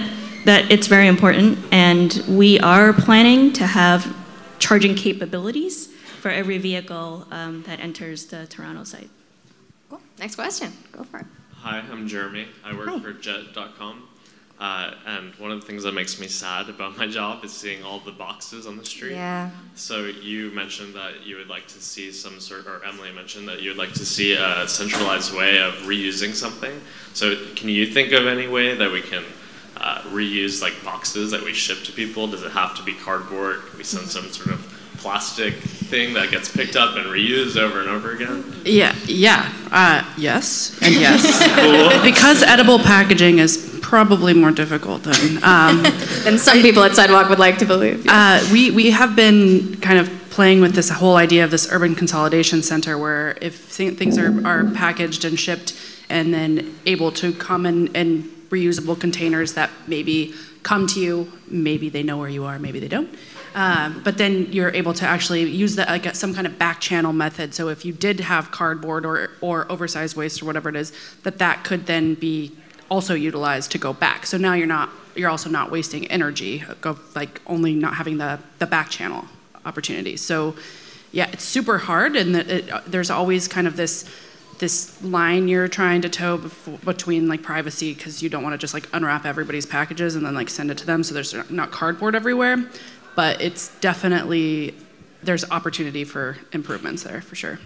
that 0.49 0.71
it's 0.71 0.87
very 0.87 1.05
important, 1.05 1.59
and 1.71 2.23
we 2.27 2.59
are 2.61 2.91
planning 2.91 3.53
to 3.53 3.67
have 3.67 4.15
charging 4.57 4.95
capabilities 4.95 5.89
for 6.21 6.31
every 6.31 6.57
vehicle 6.57 7.27
um, 7.29 7.61
that 7.67 7.79
enters 7.79 8.25
the 8.25 8.47
Toronto 8.47 8.83
site. 8.83 9.11
Cool. 9.91 10.01
Next 10.17 10.33
question. 10.33 10.73
Go 10.91 11.03
for 11.03 11.19
it. 11.19 11.27
Hi, 11.57 11.83
I'm 11.91 12.07
Jeremy. 12.07 12.47
I 12.65 12.73
work 12.75 12.89
Hi. 12.89 12.99
for 12.99 13.13
Jet.com. 13.13 14.07
Uh, 14.59 14.95
and 15.05 15.35
one 15.35 15.51
of 15.51 15.61
the 15.61 15.67
things 15.67 15.83
that 15.83 15.91
makes 15.91 16.19
me 16.19 16.27
sad 16.27 16.67
about 16.67 16.97
my 16.97 17.05
job 17.05 17.45
is 17.45 17.53
seeing 17.53 17.83
all 17.83 17.99
the 17.99 18.11
boxes 18.11 18.65
on 18.65 18.75
the 18.75 18.83
street. 18.83 19.11
Yeah. 19.13 19.51
So 19.75 20.05
you 20.05 20.49
mentioned 20.49 20.95
that 20.95 21.27
you 21.27 21.35
would 21.37 21.47
like 21.47 21.67
to 21.67 21.79
see 21.79 22.11
some 22.11 22.39
sort, 22.39 22.65
or 22.65 22.83
Emily 22.83 23.11
mentioned 23.11 23.47
that 23.49 23.61
you 23.61 23.69
would 23.69 23.77
like 23.77 23.93
to 23.93 24.05
see 24.05 24.33
a 24.33 24.67
centralized 24.67 25.31
way 25.31 25.61
of 25.61 25.75
reusing 25.83 26.33
something. 26.33 26.81
So 27.13 27.35
can 27.55 27.69
you 27.69 27.85
think 27.85 28.13
of 28.13 28.25
any 28.25 28.47
way 28.47 28.73
that 28.73 28.91
we 28.91 29.03
can 29.03 29.23
uh, 29.80 30.01
reuse 30.09 30.61
like 30.61 30.73
boxes 30.84 31.32
that 31.32 31.41
we 31.43 31.53
ship 31.53 31.84
to 31.86 31.91
people? 31.91 32.27
Does 32.27 32.43
it 32.43 32.51
have 32.51 32.75
to 32.77 32.84
be 32.84 32.93
cardboard? 32.93 33.61
Can 33.69 33.77
we 33.77 33.84
send 33.84 34.07
some 34.07 34.27
sort 34.30 34.53
of 34.53 34.75
plastic 34.97 35.53
thing 35.53 36.13
that 36.13 36.30
gets 36.30 36.53
picked 36.53 36.75
up 36.75 36.95
and 36.97 37.05
reused 37.05 37.57
over 37.57 37.80
and 37.80 37.89
over 37.89 38.11
again? 38.11 38.43
Yeah, 38.65 38.95
yeah. 39.05 39.51
Uh, 39.71 40.03
yes, 40.17 40.77
and 40.82 40.93
yes. 40.93 41.39
Cool. 41.59 42.01
Because 42.03 42.43
edible 42.43 42.80
packaging 42.80 43.39
is 43.39 43.80
probably 43.82 44.34
more 44.34 44.51
difficult 44.51 45.03
than 45.03 45.43
um, 45.43 45.84
than 46.23 46.38
some 46.38 46.61
people 46.61 46.84
at 46.84 46.95
Sidewalk 46.95 47.30
would 47.30 47.39
like 47.39 47.57
to 47.59 47.65
believe. 47.65 48.05
Uh, 48.07 48.45
we 48.51 48.71
we 48.71 48.91
have 48.91 49.15
been 49.15 49.80
kind 49.82 49.99
of 49.99 50.09
playing 50.30 50.61
with 50.61 50.73
this 50.73 50.89
whole 50.89 51.15
idea 51.15 51.43
of 51.43 51.51
this 51.51 51.71
urban 51.71 51.95
consolidation 51.95 52.61
center, 52.61 52.97
where 52.97 53.38
if 53.41 53.55
things 53.55 54.17
are 54.17 54.45
are 54.45 54.65
packaged 54.71 55.25
and 55.25 55.39
shipped, 55.39 55.73
and 56.09 56.34
then 56.34 56.75
able 56.86 57.11
to 57.11 57.34
come 57.34 57.65
and, 57.65 57.95
in 57.95 58.30
reusable 58.49 58.99
containers 58.99 59.53
that 59.53 59.69
maybe 59.87 60.33
come 60.63 60.87
to 60.87 60.99
you, 60.99 61.31
maybe 61.47 61.89
they 61.89 62.03
know 62.03 62.17
where 62.17 62.29
you 62.29 62.45
are, 62.45 62.59
maybe 62.59 62.79
they 62.79 62.87
don't. 62.87 63.09
Um, 63.55 64.01
but 64.03 64.17
then 64.17 64.51
you're 64.51 64.71
able 64.71 64.93
to 64.93 65.05
actually 65.05 65.43
use 65.43 65.75
that 65.75 65.87
like 65.89 66.15
some 66.15 66.33
kind 66.33 66.45
of 66.45 66.59
back 66.59 66.79
channel 66.79 67.13
method. 67.13 67.53
So 67.53 67.69
if 67.69 67.83
you 67.83 67.93
did 67.93 68.19
have 68.19 68.51
cardboard 68.51 69.05
or, 69.05 69.31
or 69.41 69.71
oversized 69.71 70.15
waste 70.15 70.41
or 70.41 70.45
whatever 70.45 70.69
it 70.69 70.75
is, 70.75 70.93
that 71.23 71.39
that 71.39 71.63
could 71.63 71.85
then 71.87 72.13
be 72.13 72.51
also 72.89 73.13
utilized 73.13 73.71
to 73.71 73.77
go 73.77 73.93
back. 73.93 74.25
So 74.25 74.37
now 74.37 74.53
you're 74.53 74.67
not 74.67 74.89
you're 75.15 75.29
also 75.29 75.49
not 75.49 75.69
wasting 75.71 76.05
energy, 76.07 76.63
of 76.83 77.15
like 77.15 77.41
only 77.47 77.73
not 77.73 77.95
having 77.95 78.17
the 78.17 78.39
the 78.59 78.65
back 78.65 78.89
channel 78.89 79.25
opportunity. 79.65 80.15
So 80.17 80.55
yeah, 81.11 81.29
it's 81.33 81.43
super 81.43 81.79
hard, 81.79 82.15
and 82.15 82.35
the, 82.35 82.57
it, 82.57 82.71
there's 82.87 83.09
always 83.09 83.47
kind 83.47 83.67
of 83.67 83.75
this 83.75 84.05
this 84.60 85.01
line 85.01 85.47
you're 85.47 85.68
trying 85.68 86.01
to 86.01 86.10
toe 86.10 86.38
before, 86.38 86.78
between 86.80 87.28
like 87.28 87.41
privacy 87.41 87.93
because 87.93 88.22
you 88.22 88.30
don't 88.30 88.43
want 88.43 88.53
to 88.53 88.57
just 88.57 88.74
like 88.74 88.88
unwrap 88.93 89.26
everybody's 89.26 89.66
packages 89.66 90.16
and 90.16 90.26
then 90.26 90.36
like 90.36 90.49
send 90.49 90.70
it 90.70 90.78
to 90.78 90.86
them 90.86 91.03
so 91.03 91.14
there's 91.14 91.34
not 91.49 91.72
cardboard 91.72 92.16
everywhere 92.16 92.66
but 93.16 93.41
it's 93.41 93.78
definitely 93.80 94.76
there's 95.24 95.49
opportunity 95.51 96.03
for 96.03 96.38
improvements 96.53 97.03
there 97.03 97.22
for 97.22 97.36
sure. 97.36 97.60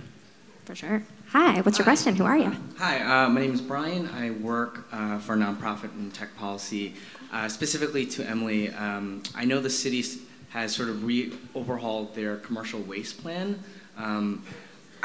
For 0.65 0.75
sure. 0.75 1.03
Hi 1.29 1.61
what's 1.61 1.77
your 1.77 1.83
question? 1.83 2.15
Who 2.15 2.25
are 2.25 2.37
you? 2.37 2.55
Hi 2.77 2.99
uh, 2.99 3.29
my 3.29 3.41
name 3.41 3.53
is 3.53 3.61
brian. 3.61 4.07
I 4.09 4.31
work 4.31 4.85
uh, 4.91 5.17
for 5.19 5.33
a 5.33 5.37
nonprofit 5.37 5.93
in 5.97 6.11
tech 6.11 6.35
policy 6.37 6.93
uh, 7.31 7.49
specifically 7.49 8.05
to 8.05 8.27
emily. 8.27 8.69
Um, 8.69 9.23
i 9.35 9.45
know 9.45 9.59
the 9.59 9.69
city 9.69 10.03
has 10.49 10.75
sort 10.75 10.89
of 10.89 11.03
re 11.03 11.33
overhauled 11.55 12.13
their 12.13 12.37
commercial 12.37 12.79
waste 12.81 13.21
plan. 13.21 13.59
Um, 13.97 14.43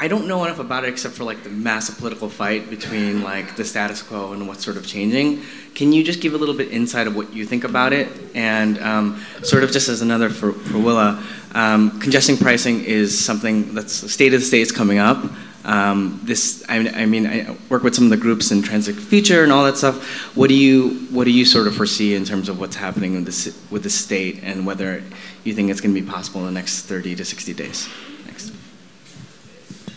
I 0.01 0.07
don't 0.07 0.27
know 0.27 0.45
enough 0.45 0.59
about 0.59 0.85
it 0.85 0.87
except 0.87 1.15
for 1.15 1.25
like 1.25 1.43
the 1.43 1.49
massive 1.49 1.97
political 1.97 2.29
fight 2.29 2.69
between 2.69 3.21
like 3.21 3.57
the 3.57 3.65
status 3.65 4.01
quo 4.01 4.31
and 4.31 4.47
what's 4.47 4.63
sort 4.63 4.77
of 4.77 4.87
changing. 4.87 5.41
Can 5.75 5.91
you 5.91 6.05
just 6.05 6.21
give 6.21 6.33
a 6.33 6.37
little 6.37 6.55
bit 6.55 6.71
insight 6.71 7.05
of 7.05 7.17
what 7.17 7.33
you 7.33 7.45
think 7.45 7.65
about 7.65 7.91
it? 7.91 8.07
And 8.33 8.79
um, 8.79 9.21
sort 9.43 9.65
of 9.65 9.71
just 9.71 9.89
as 9.89 10.01
another 10.01 10.29
for, 10.29 10.53
for 10.53 10.79
Willa, 10.79 11.21
um, 11.53 11.99
congestion 11.99 12.37
pricing 12.37 12.81
is 12.85 13.23
something 13.23 13.73
that's 13.73 14.09
state 14.09 14.33
of 14.33 14.39
the 14.39 14.45
states 14.45 14.71
coming 14.71 14.99
up. 14.99 15.21
Um, 15.65 16.21
this, 16.23 16.63
I, 16.69 16.77
I, 16.77 17.05
mean, 17.05 17.27
I 17.27 17.57
work 17.67 17.83
with 17.83 17.93
some 17.93 18.05
of 18.05 18.09
the 18.09 18.17
groups 18.17 18.51
in 18.51 18.61
Transit 18.61 18.95
Future 18.95 19.43
and 19.43 19.51
all 19.51 19.65
that 19.65 19.75
stuff. 19.75 20.01
What 20.33 20.47
do 20.47 20.55
you, 20.55 20.91
what 21.11 21.25
do 21.25 21.31
you 21.31 21.43
sort 21.43 21.67
of 21.67 21.75
foresee 21.75 22.15
in 22.15 22.23
terms 22.23 22.47
of 22.47 22.57
what's 22.57 22.77
happening 22.77 23.15
with 23.15 23.25
the, 23.25 23.53
with 23.69 23.83
the 23.83 23.89
state 23.89 24.39
and 24.43 24.65
whether 24.65 25.03
you 25.43 25.53
think 25.53 25.69
it's 25.69 25.81
going 25.81 25.93
to 25.93 25.99
be 25.99 26.07
possible 26.09 26.39
in 26.39 26.45
the 26.45 26.53
next 26.53 26.83
30 26.83 27.17
to 27.17 27.25
60 27.25 27.53
days? 27.53 27.89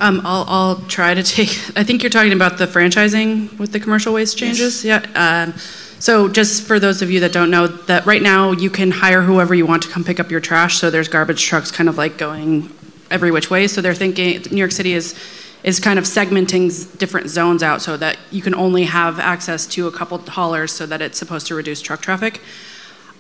Um, 0.03 0.21
I'll, 0.25 0.45
I'll 0.49 0.77
try 0.89 1.15
to 1.15 1.23
take. 1.23 1.49
I 1.77 1.85
think 1.85 2.03
you're 2.03 2.11
talking 2.11 2.33
about 2.33 2.59
the 2.59 2.67
franchising 2.67 3.57
with 3.59 3.71
the 3.73 3.79
commercial 3.79 4.13
waste 4.13 4.37
changes. 4.37 4.85
Yeah. 4.85 5.07
Um, 5.15 5.55
so 6.01 6.29
just 6.29 6.65
for 6.67 6.81
those 6.81 7.01
of 7.03 7.11
you 7.13 7.21
that 7.21 7.33
don't 7.33 7.53
know, 7.53 7.69
that 7.69 8.05
right 8.05 8.21
now 8.21 8.51
you 8.51 8.69
can 8.69 8.91
hire 8.91 9.23
whoever 9.23 9.55
you 9.55 9.65
want 9.65 9.85
to 9.85 9.89
come 9.89 10.03
pick 10.03 10.19
up 10.19 10.33
your 10.33 10.41
trash. 10.41 10.79
So 10.79 10.91
there's 10.91 11.07
garbage 11.07 11.45
trucks 11.45 11.71
kind 11.71 11.89
of 11.89 11.97
like 11.97 12.19
going 12.19 12.69
every 13.13 13.31
which 13.31 13.49
way. 13.49 13.69
So 13.69 13.81
they're 13.81 13.95
thinking 13.95 14.43
New 14.51 14.59
York 14.59 14.73
City 14.73 14.93
is 14.93 15.15
is 15.63 15.79
kind 15.79 15.97
of 15.97 16.05
segmenting 16.05 16.99
different 16.99 17.29
zones 17.29 17.63
out 17.63 17.81
so 17.81 17.97
that 17.97 18.19
you 18.33 18.43
can 18.43 18.53
only 18.57 18.83
have 18.83 19.21
access 19.21 19.65
to 19.65 19.87
a 19.87 19.93
couple 19.93 20.19
haulers 20.19 20.73
so 20.73 20.85
that 20.87 21.01
it's 21.01 21.17
supposed 21.17 21.47
to 21.47 21.55
reduce 21.55 21.81
truck 21.81 22.03
traffic. 22.03 22.41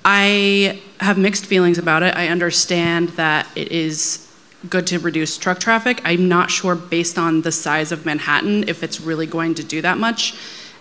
I 0.05 0.83
have 0.99 1.17
mixed 1.17 1.47
feelings 1.47 1.79
about 1.79 2.03
it. 2.03 2.17
I 2.17 2.27
understand 2.27 3.11
that 3.11 3.47
it 3.55 3.71
is 3.71 4.29
good 4.69 4.87
to 4.89 4.99
reduce 4.99 5.37
truck 5.37 5.59
traffic. 5.61 6.01
I'm 6.05 6.29
not 6.29 6.51
sure, 6.51 6.75
based 6.75 7.19
on 7.19 7.43
the 7.43 7.53
size 7.53 7.93
of 7.93 8.07
Manhattan, 8.07 8.69
if 8.69 8.83
it's 8.83 9.01
really 9.01 9.27
going 9.27 9.55
to 9.55 9.65
do 9.65 9.83
that 9.83 9.99
much. 9.99 10.35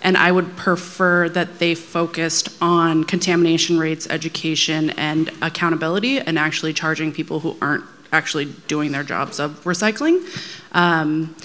And 0.04 0.18
I 0.18 0.32
would 0.32 0.56
prefer 0.58 1.30
that 1.30 1.60
they 1.60 1.76
focused 1.76 2.50
on 2.62 3.04
contamination 3.04 3.78
rates, 3.78 4.08
education, 4.10 4.90
and 4.92 5.30
accountability, 5.42 6.20
and 6.20 6.40
actually 6.40 6.74
charging 6.74 7.12
people 7.12 7.40
who 7.42 7.56
aren't 7.62 7.84
actually 8.12 8.46
doing 8.68 8.92
their 8.92 9.04
jobs 9.04 9.40
of 9.40 9.64
recycling. 9.64 10.26
Um, 10.72 11.36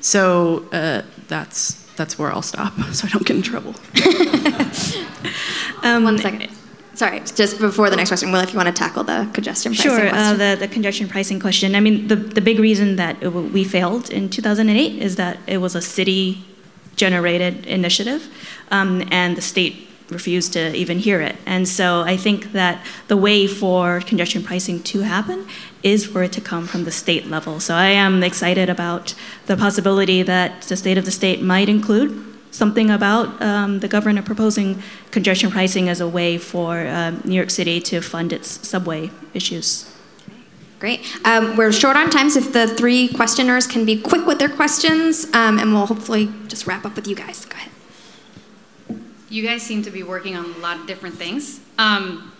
so 0.00 0.66
uh, 0.70 1.02
that's 1.28 1.82
that's 1.94 2.18
where 2.18 2.30
I'll 2.30 2.42
stop, 2.42 2.74
so 2.92 3.06
I 3.06 3.10
don't 3.10 3.24
get 3.24 3.36
in 3.36 3.42
trouble. 3.42 3.74
um, 5.82 6.04
One 6.04 6.18
second. 6.18 6.50
Sorry, 6.94 7.20
just 7.20 7.58
before 7.58 7.90
the 7.90 7.96
next 7.96 8.10
question, 8.10 8.30
Will, 8.30 8.40
if 8.40 8.52
you 8.52 8.56
want 8.56 8.68
to 8.68 8.72
tackle 8.72 9.02
the 9.02 9.28
congestion 9.32 9.72
pricing 9.72 9.90
sure, 9.90 10.08
question. 10.08 10.38
Sure, 10.38 10.46
uh, 10.46 10.54
the, 10.54 10.60
the 10.60 10.68
congestion 10.68 11.08
pricing 11.08 11.40
question. 11.40 11.74
I 11.74 11.80
mean, 11.80 12.06
the, 12.06 12.14
the 12.14 12.40
big 12.40 12.60
reason 12.60 12.96
that 12.96 13.20
it, 13.20 13.28
we 13.28 13.64
failed 13.64 14.10
in 14.10 14.30
2008 14.30 15.02
is 15.02 15.16
that 15.16 15.38
it 15.48 15.58
was 15.58 15.74
a 15.74 15.82
city 15.82 16.44
generated 16.94 17.66
initiative, 17.66 18.32
um, 18.70 19.06
and 19.10 19.36
the 19.36 19.42
state 19.42 19.88
refused 20.10 20.52
to 20.52 20.72
even 20.76 20.98
hear 20.98 21.20
it. 21.20 21.34
And 21.46 21.66
so 21.66 22.02
I 22.02 22.16
think 22.16 22.52
that 22.52 22.84
the 23.08 23.16
way 23.16 23.48
for 23.48 24.00
congestion 24.00 24.44
pricing 24.44 24.82
to 24.84 25.00
happen 25.00 25.48
is 25.82 26.06
for 26.06 26.22
it 26.22 26.32
to 26.32 26.40
come 26.40 26.66
from 26.66 26.84
the 26.84 26.92
state 26.92 27.26
level. 27.26 27.58
So 27.58 27.74
I 27.74 27.86
am 27.86 28.22
excited 28.22 28.68
about 28.68 29.14
the 29.46 29.56
possibility 29.56 30.22
that 30.22 30.62
the 30.62 30.76
state 30.76 30.98
of 30.98 31.06
the 31.06 31.10
state 31.10 31.42
might 31.42 31.68
include 31.68 32.33
something 32.54 32.90
about 32.90 33.42
um, 33.42 33.80
the 33.80 33.88
governor 33.88 34.22
proposing 34.22 34.80
congestion 35.10 35.50
pricing 35.50 35.88
as 35.88 36.00
a 36.00 36.06
way 36.08 36.38
for 36.38 36.86
um, 36.86 37.20
New 37.24 37.34
York 37.34 37.50
City 37.50 37.80
to 37.80 38.00
fund 38.00 38.32
its 38.32 38.66
subway 38.66 39.10
issues. 39.34 39.90
Great. 40.78 41.00
Um, 41.24 41.56
we're 41.56 41.72
short 41.72 41.96
on 41.96 42.10
time, 42.10 42.30
so 42.30 42.40
if 42.40 42.52
the 42.52 42.66
three 42.66 43.08
questioners 43.08 43.66
can 43.66 43.84
be 43.84 44.00
quick 44.00 44.26
with 44.26 44.38
their 44.38 44.48
questions, 44.48 45.24
um, 45.34 45.58
and 45.58 45.72
we'll 45.72 45.86
hopefully 45.86 46.30
just 46.46 46.66
wrap 46.66 46.84
up 46.84 46.94
with 46.94 47.06
you 47.06 47.16
guys. 47.16 47.44
Go 47.46 47.56
ahead. 47.56 47.70
You 49.30 49.42
guys 49.42 49.62
seem 49.62 49.82
to 49.82 49.90
be 49.90 50.02
working 50.02 50.36
on 50.36 50.44
a 50.44 50.58
lot 50.58 50.78
of 50.78 50.86
different 50.86 51.16
things. 51.16 51.60
Um, 51.78 52.32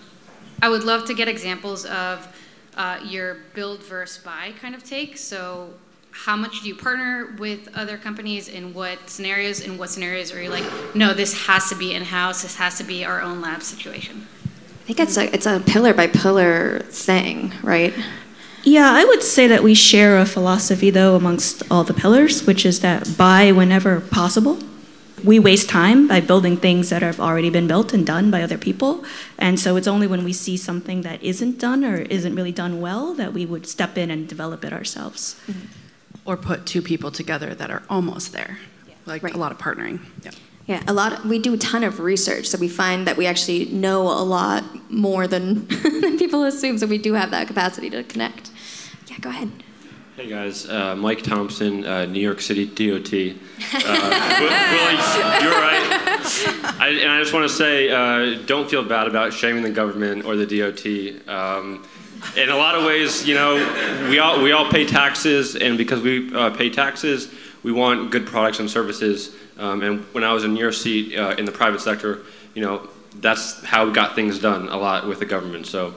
I 0.62 0.68
would 0.68 0.84
love 0.84 1.06
to 1.06 1.14
get 1.14 1.26
examples 1.26 1.86
of 1.86 2.28
uh, 2.76 3.00
your 3.04 3.38
build 3.54 3.82
versus 3.82 4.22
buy 4.22 4.52
kind 4.60 4.74
of 4.74 4.84
take. 4.84 5.16
So, 5.16 5.70
how 6.14 6.36
much 6.36 6.62
do 6.62 6.68
you 6.68 6.76
partner 6.76 7.34
with 7.38 7.68
other 7.74 7.98
companies 7.98 8.46
in 8.46 8.72
what 8.72 9.10
scenarios? 9.10 9.60
In 9.60 9.76
what 9.76 9.90
scenarios 9.90 10.32
are 10.32 10.40
you 10.40 10.48
like 10.48 10.64
no 10.94 11.12
this 11.12 11.46
has 11.46 11.68
to 11.68 11.74
be 11.74 11.92
in-house 11.92 12.42
this 12.42 12.54
has 12.56 12.78
to 12.78 12.84
be 12.84 13.04
our 13.04 13.20
own 13.20 13.40
lab 13.40 13.62
situation? 13.62 14.26
I 14.44 14.86
think 14.86 15.00
it's 15.00 15.16
a 15.16 15.34
it's 15.34 15.46
a 15.46 15.60
pillar 15.60 15.92
by 15.92 16.06
pillar 16.06 16.80
thing 16.90 17.52
right? 17.62 17.92
Yeah 18.62 18.90
i 18.92 19.04
would 19.04 19.22
say 19.22 19.48
that 19.48 19.62
we 19.64 19.74
share 19.74 20.16
a 20.18 20.24
philosophy 20.24 20.88
though 20.88 21.16
amongst 21.16 21.62
all 21.70 21.82
the 21.82 21.94
pillars 21.94 22.46
which 22.46 22.64
is 22.64 22.80
that 22.80 23.16
buy 23.18 23.50
whenever 23.50 24.00
possible. 24.00 24.58
We 25.24 25.38
waste 25.38 25.70
time 25.70 26.06
by 26.06 26.20
building 26.20 26.58
things 26.58 26.90
that 26.90 27.00
have 27.00 27.18
already 27.18 27.48
been 27.48 27.66
built 27.66 27.94
and 27.94 28.04
done 28.04 28.30
by 28.30 28.42
other 28.42 28.58
people. 28.58 29.06
And 29.38 29.58
so 29.58 29.76
it's 29.76 29.88
only 29.88 30.06
when 30.06 30.22
we 30.22 30.34
see 30.34 30.58
something 30.58 31.00
that 31.00 31.22
isn't 31.22 31.58
done 31.58 31.82
or 31.82 32.02
isn't 32.02 32.34
really 32.34 32.52
done 32.52 32.78
well 32.78 33.14
that 33.14 33.32
we 33.32 33.46
would 33.46 33.66
step 33.66 33.96
in 33.96 34.10
and 34.10 34.28
develop 34.28 34.66
it 34.66 34.72
ourselves. 34.74 35.40
Mm-hmm 35.46 35.83
or 36.24 36.36
put 36.36 36.66
two 36.66 36.82
people 36.82 37.10
together 37.10 37.54
that 37.54 37.70
are 37.70 37.82
almost 37.88 38.32
there. 38.32 38.58
Yeah. 38.86 38.94
Like 39.06 39.22
right. 39.22 39.34
a 39.34 39.38
lot 39.38 39.52
of 39.52 39.58
partnering. 39.58 40.00
Yeah. 40.22 40.30
Yeah, 40.66 40.82
a 40.88 40.94
lot. 40.94 41.26
we 41.26 41.38
do 41.38 41.52
a 41.52 41.58
ton 41.58 41.84
of 41.84 42.00
research, 42.00 42.46
so 42.46 42.56
we 42.56 42.68
find 42.68 43.06
that 43.06 43.18
we 43.18 43.26
actually 43.26 43.66
know 43.66 44.08
a 44.08 44.24
lot 44.24 44.64
more 44.90 45.26
than, 45.26 45.66
than 46.00 46.18
people 46.18 46.42
assume. 46.44 46.78
So 46.78 46.86
we 46.86 46.96
do 46.96 47.12
have 47.12 47.30
that 47.32 47.48
capacity 47.48 47.90
to 47.90 48.02
connect. 48.02 48.50
Yeah, 49.08 49.18
go 49.18 49.28
ahead. 49.28 49.50
Hey 50.16 50.28
guys, 50.28 50.66
uh, 50.68 50.94
Mike 50.94 51.22
Thompson, 51.22 51.84
uh, 51.84 52.06
New 52.06 52.20
York 52.20 52.40
City 52.40 52.66
DOT. 52.66 53.12
Uh, 53.74 54.38
Willie, 54.40 55.42
you're 55.42 55.60
right. 55.60 55.84
I, 56.78 56.98
and 57.02 57.10
I 57.10 57.18
just 57.20 57.34
want 57.34 57.50
to 57.50 57.54
say, 57.54 57.90
uh, 57.90 58.40
don't 58.46 58.70
feel 58.70 58.84
bad 58.84 59.08
about 59.08 59.32
shaming 59.32 59.64
the 59.64 59.70
government 59.72 60.24
or 60.24 60.36
the 60.36 60.46
DOT. 60.46 61.28
Um, 61.28 61.84
in 62.36 62.48
a 62.48 62.56
lot 62.56 62.74
of 62.74 62.84
ways, 62.84 63.26
you 63.26 63.34
know, 63.34 63.54
we 64.08 64.18
all 64.18 64.42
we 64.42 64.52
all 64.52 64.70
pay 64.70 64.84
taxes, 64.84 65.56
and 65.56 65.78
because 65.78 66.00
we 66.00 66.34
uh, 66.34 66.50
pay 66.50 66.70
taxes, 66.70 67.32
we 67.62 67.72
want 67.72 68.10
good 68.10 68.26
products 68.26 68.60
and 68.60 68.70
services. 68.70 69.34
Um, 69.58 69.82
and 69.82 70.00
when 70.12 70.24
I 70.24 70.32
was 70.32 70.44
in 70.44 70.56
your 70.56 70.72
seat 70.72 71.16
uh, 71.16 71.34
in 71.38 71.44
the 71.44 71.52
private 71.52 71.80
sector, 71.80 72.22
you 72.54 72.62
know, 72.62 72.88
that's 73.20 73.62
how 73.64 73.86
we 73.86 73.92
got 73.92 74.14
things 74.14 74.38
done 74.38 74.68
a 74.68 74.76
lot 74.76 75.06
with 75.06 75.18
the 75.20 75.24
government. 75.24 75.66
So 75.66 75.94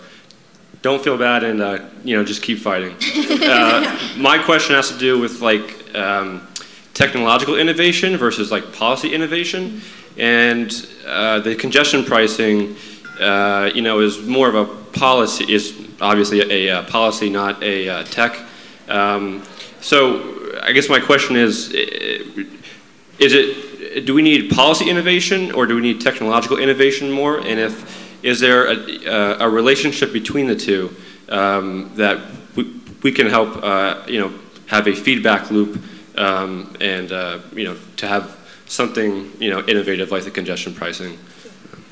don't 0.81 1.03
feel 1.03 1.17
bad, 1.17 1.43
and 1.43 1.61
uh, 1.61 1.79
you 2.03 2.15
know, 2.15 2.23
just 2.23 2.41
keep 2.41 2.59
fighting. 2.59 2.95
Uh, 3.47 3.97
my 4.17 4.37
question 4.37 4.75
has 4.75 4.91
to 4.91 4.97
do 4.97 5.17
with 5.17 5.41
like 5.41 5.95
um, 5.95 6.45
technological 6.93 7.55
innovation 7.55 8.17
versus 8.17 8.51
like 8.51 8.73
policy 8.73 9.13
innovation, 9.13 9.81
and 10.17 10.87
uh, 11.05 11.39
the 11.39 11.55
congestion 11.55 12.03
pricing. 12.03 12.75
Uh, 13.19 13.71
you 13.73 13.81
know, 13.81 13.99
is 13.99 14.21
more 14.25 14.47
of 14.47 14.55
a 14.55 14.65
policy 14.97 15.51
is 15.51 15.73
obviously 15.99 16.41
a, 16.41 16.69
a 16.69 16.77
uh, 16.77 16.83
policy, 16.83 17.29
not 17.29 17.61
a 17.63 17.89
uh, 17.89 18.03
tech. 18.03 18.37
Um, 18.87 19.43
so 19.81 20.59
I 20.61 20.71
guess 20.71 20.89
my 20.89 20.99
question 20.99 21.35
is, 21.35 21.71
is 23.19 23.33
it, 23.33 24.05
do 24.05 24.13
we 24.13 24.21
need 24.21 24.51
policy 24.51 24.89
innovation 24.89 25.51
or 25.51 25.65
do 25.65 25.75
we 25.75 25.81
need 25.81 26.01
technological 26.01 26.57
innovation 26.57 27.11
more? 27.11 27.39
And 27.39 27.59
if, 27.59 28.23
is 28.23 28.39
there 28.39 28.67
a, 28.67 29.45
a 29.45 29.49
relationship 29.49 30.13
between 30.13 30.47
the 30.47 30.55
two 30.55 30.95
um, 31.29 31.91
that 31.95 32.19
we, 32.55 32.81
we 33.03 33.11
can 33.11 33.27
help, 33.27 33.63
uh, 33.63 34.03
you 34.07 34.19
know, 34.19 34.31
have 34.67 34.87
a 34.87 34.93
feedback 34.93 35.49
loop 35.49 35.81
um, 36.17 36.75
and, 36.81 37.11
uh, 37.11 37.39
you 37.53 37.63
know, 37.63 37.77
to 37.97 38.07
have 38.07 38.35
something, 38.65 39.31
you 39.39 39.49
know, 39.49 39.61
innovative 39.65 40.11
like 40.11 40.23
the 40.23 40.31
congestion 40.31 40.73
pricing? 40.73 41.17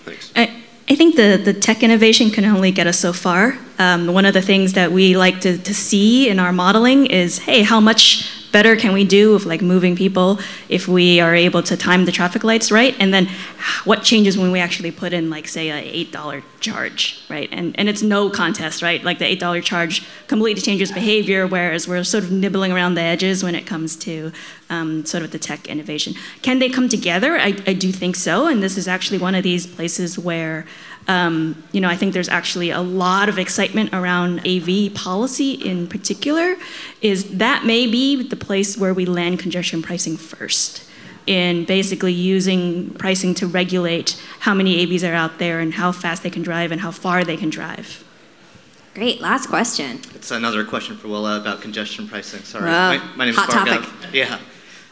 Thanks. 0.04 0.32
I- 0.36 0.62
I 0.88 0.96
think 0.96 1.16
the, 1.16 1.42
the 1.44 1.54
tech 1.54 1.82
innovation 1.82 2.30
can 2.30 2.46
only 2.46 2.72
get 2.72 2.86
us 2.86 3.00
so 3.00 3.12
far. 3.12 3.58
Um, 3.80 4.14
one 4.14 4.26
of 4.26 4.34
the 4.34 4.42
things 4.42 4.74
that 4.74 4.92
we 4.92 5.18
like 5.18 5.42
to, 5.42 5.58
to 5.58 5.74
see 5.74 6.30
in 6.30 6.40
our 6.40 6.54
modeling 6.54 7.08
is 7.08 7.40
hey, 7.40 7.64
how 7.64 7.80
much 7.80 8.30
better 8.58 8.74
can 8.78 8.94
we 8.94 9.04
do 9.04 9.34
with 9.34 9.46
like 9.46 9.62
moving 9.62 9.98
people 9.98 10.40
if 10.70 10.88
we 10.88 11.20
are 11.20 11.36
able 11.36 11.62
to 11.62 11.76
time 11.76 12.06
the 12.06 12.12
traffic 12.20 12.42
lights 12.42 12.72
right? 12.72 12.96
And 13.00 13.14
then 13.14 13.28
what 13.84 14.04
changes 14.04 14.38
when 14.38 14.52
we 14.52 14.60
actually 14.60 14.92
put 14.92 15.12
in 15.14 15.30
like 15.30 15.48
say 15.48 15.70
a 15.70 16.06
$8 16.06 16.44
charge, 16.60 17.24
right? 17.30 17.50
And, 17.52 17.78
and 17.80 17.90
it's 17.90 18.02
no 18.02 18.30
contest, 18.30 18.82
right? 18.82 19.04
Like 19.04 19.20
the 19.20 19.26
$8 19.26 19.64
charge 19.64 20.06
completely 20.28 20.62
changes 20.62 20.92
behavior, 20.92 21.46
whereas 21.48 21.88
we're 21.88 22.04
sort 22.04 22.24
of 22.24 22.32
nibbling 22.32 22.72
around 22.72 22.96
the 22.96 23.02
edges 23.02 23.44
when 23.44 23.56
it 23.56 23.66
comes 23.66 23.96
to 23.98 24.32
um, 24.70 25.06
sort 25.06 25.24
of 25.24 25.32
the 25.32 25.40
tech 25.40 25.68
innovation. 25.68 26.14
Can 26.42 26.60
they 26.60 26.70
come 26.70 26.90
together? 26.90 27.38
I, 27.38 27.50
I 27.68 27.74
do 27.74 27.92
think 27.92 28.16
so, 28.16 28.48
and 28.48 28.64
this 28.64 28.78
is 28.78 28.88
actually 28.88 29.20
one 29.20 29.36
of 29.36 29.44
these 29.44 29.68
places 29.68 30.18
where 30.18 30.66
um, 31.08 31.64
you 31.72 31.82
know, 31.82 31.90
I 31.90 31.96
think 31.96 32.14
there's 32.14 32.30
actually 32.30 32.72
a 32.72 32.82
lot 32.82 33.30
of 33.30 33.38
excitement 33.38 33.94
around 33.94 34.40
AV 34.48 34.94
policy 34.94 35.54
in 35.54 35.88
particular. 35.88 36.56
Is 37.02 37.38
that 37.38 37.66
may 37.66 37.86
be 37.86 38.28
the 38.28 38.36
place 38.36 38.78
where 38.78 38.94
we 38.94 39.06
land 39.06 39.40
congestion 39.40 39.82
pricing 39.82 40.18
first, 40.18 40.84
in 41.28 41.66
basically 41.66 42.14
using 42.14 42.92
pricing 42.96 43.34
to 43.36 43.48
regulate 43.48 44.22
how 44.40 44.54
many 44.54 44.86
AVs 44.86 45.08
are 45.08 45.14
out 45.14 45.38
there 45.38 45.60
and 45.60 45.74
how 45.76 45.92
fast 45.92 46.24
they 46.24 46.30
can 46.30 46.42
drive 46.42 46.72
and 46.72 46.82
how 46.82 46.92
far 46.92 47.24
they 47.24 47.38
can 47.38 47.50
drive. 47.50 48.04
Great. 48.96 49.20
Last 49.20 49.48
question. 49.48 50.00
It's 50.16 50.32
another 50.32 50.64
question 50.64 50.96
for 50.96 51.10
Willa 51.10 51.40
about 51.40 51.62
congestion 51.62 52.08
pricing. 52.08 52.42
Sorry. 52.44 52.66
Wow. 52.66 52.98
My, 52.98 53.16
my 53.16 53.26
name 53.26 53.34
is 53.34 53.40
Hot 53.40 53.50
Bargav. 53.50 53.84
topic. 53.84 54.14
Yeah. 54.14 54.40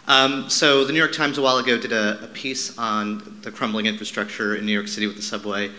Um, 0.07 0.49
so 0.49 0.83
the 0.83 0.91
New 0.91 0.99
York 0.99 1.13
Times 1.13 1.37
a 1.37 1.41
while 1.41 1.57
ago 1.57 1.77
did 1.77 1.93
a, 1.93 2.21
a 2.21 2.27
piece 2.27 2.77
on 2.77 3.39
the 3.41 3.51
crumbling 3.51 3.85
infrastructure 3.85 4.55
in 4.55 4.65
New 4.65 4.73
York 4.73 4.89
City 4.89 5.07
with 5.07 5.15
the 5.15 5.21
subway 5.21 5.71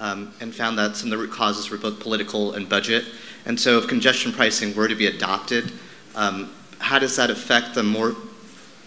um, 0.00 0.32
and 0.40 0.52
found 0.52 0.76
that 0.78 0.96
some 0.96 1.12
of 1.12 1.18
the 1.18 1.24
root 1.24 1.30
causes 1.30 1.70
were 1.70 1.76
both 1.76 2.00
political 2.00 2.54
and 2.54 2.68
budget. 2.68 3.04
And 3.46 3.60
so 3.60 3.78
if 3.78 3.86
congestion 3.86 4.32
pricing 4.32 4.74
were 4.74 4.88
to 4.88 4.96
be 4.96 5.06
adopted, 5.06 5.70
um, 6.16 6.50
how 6.78 6.98
does 6.98 7.14
that 7.16 7.30
affect 7.30 7.74
the 7.74 7.82
more 7.82 8.16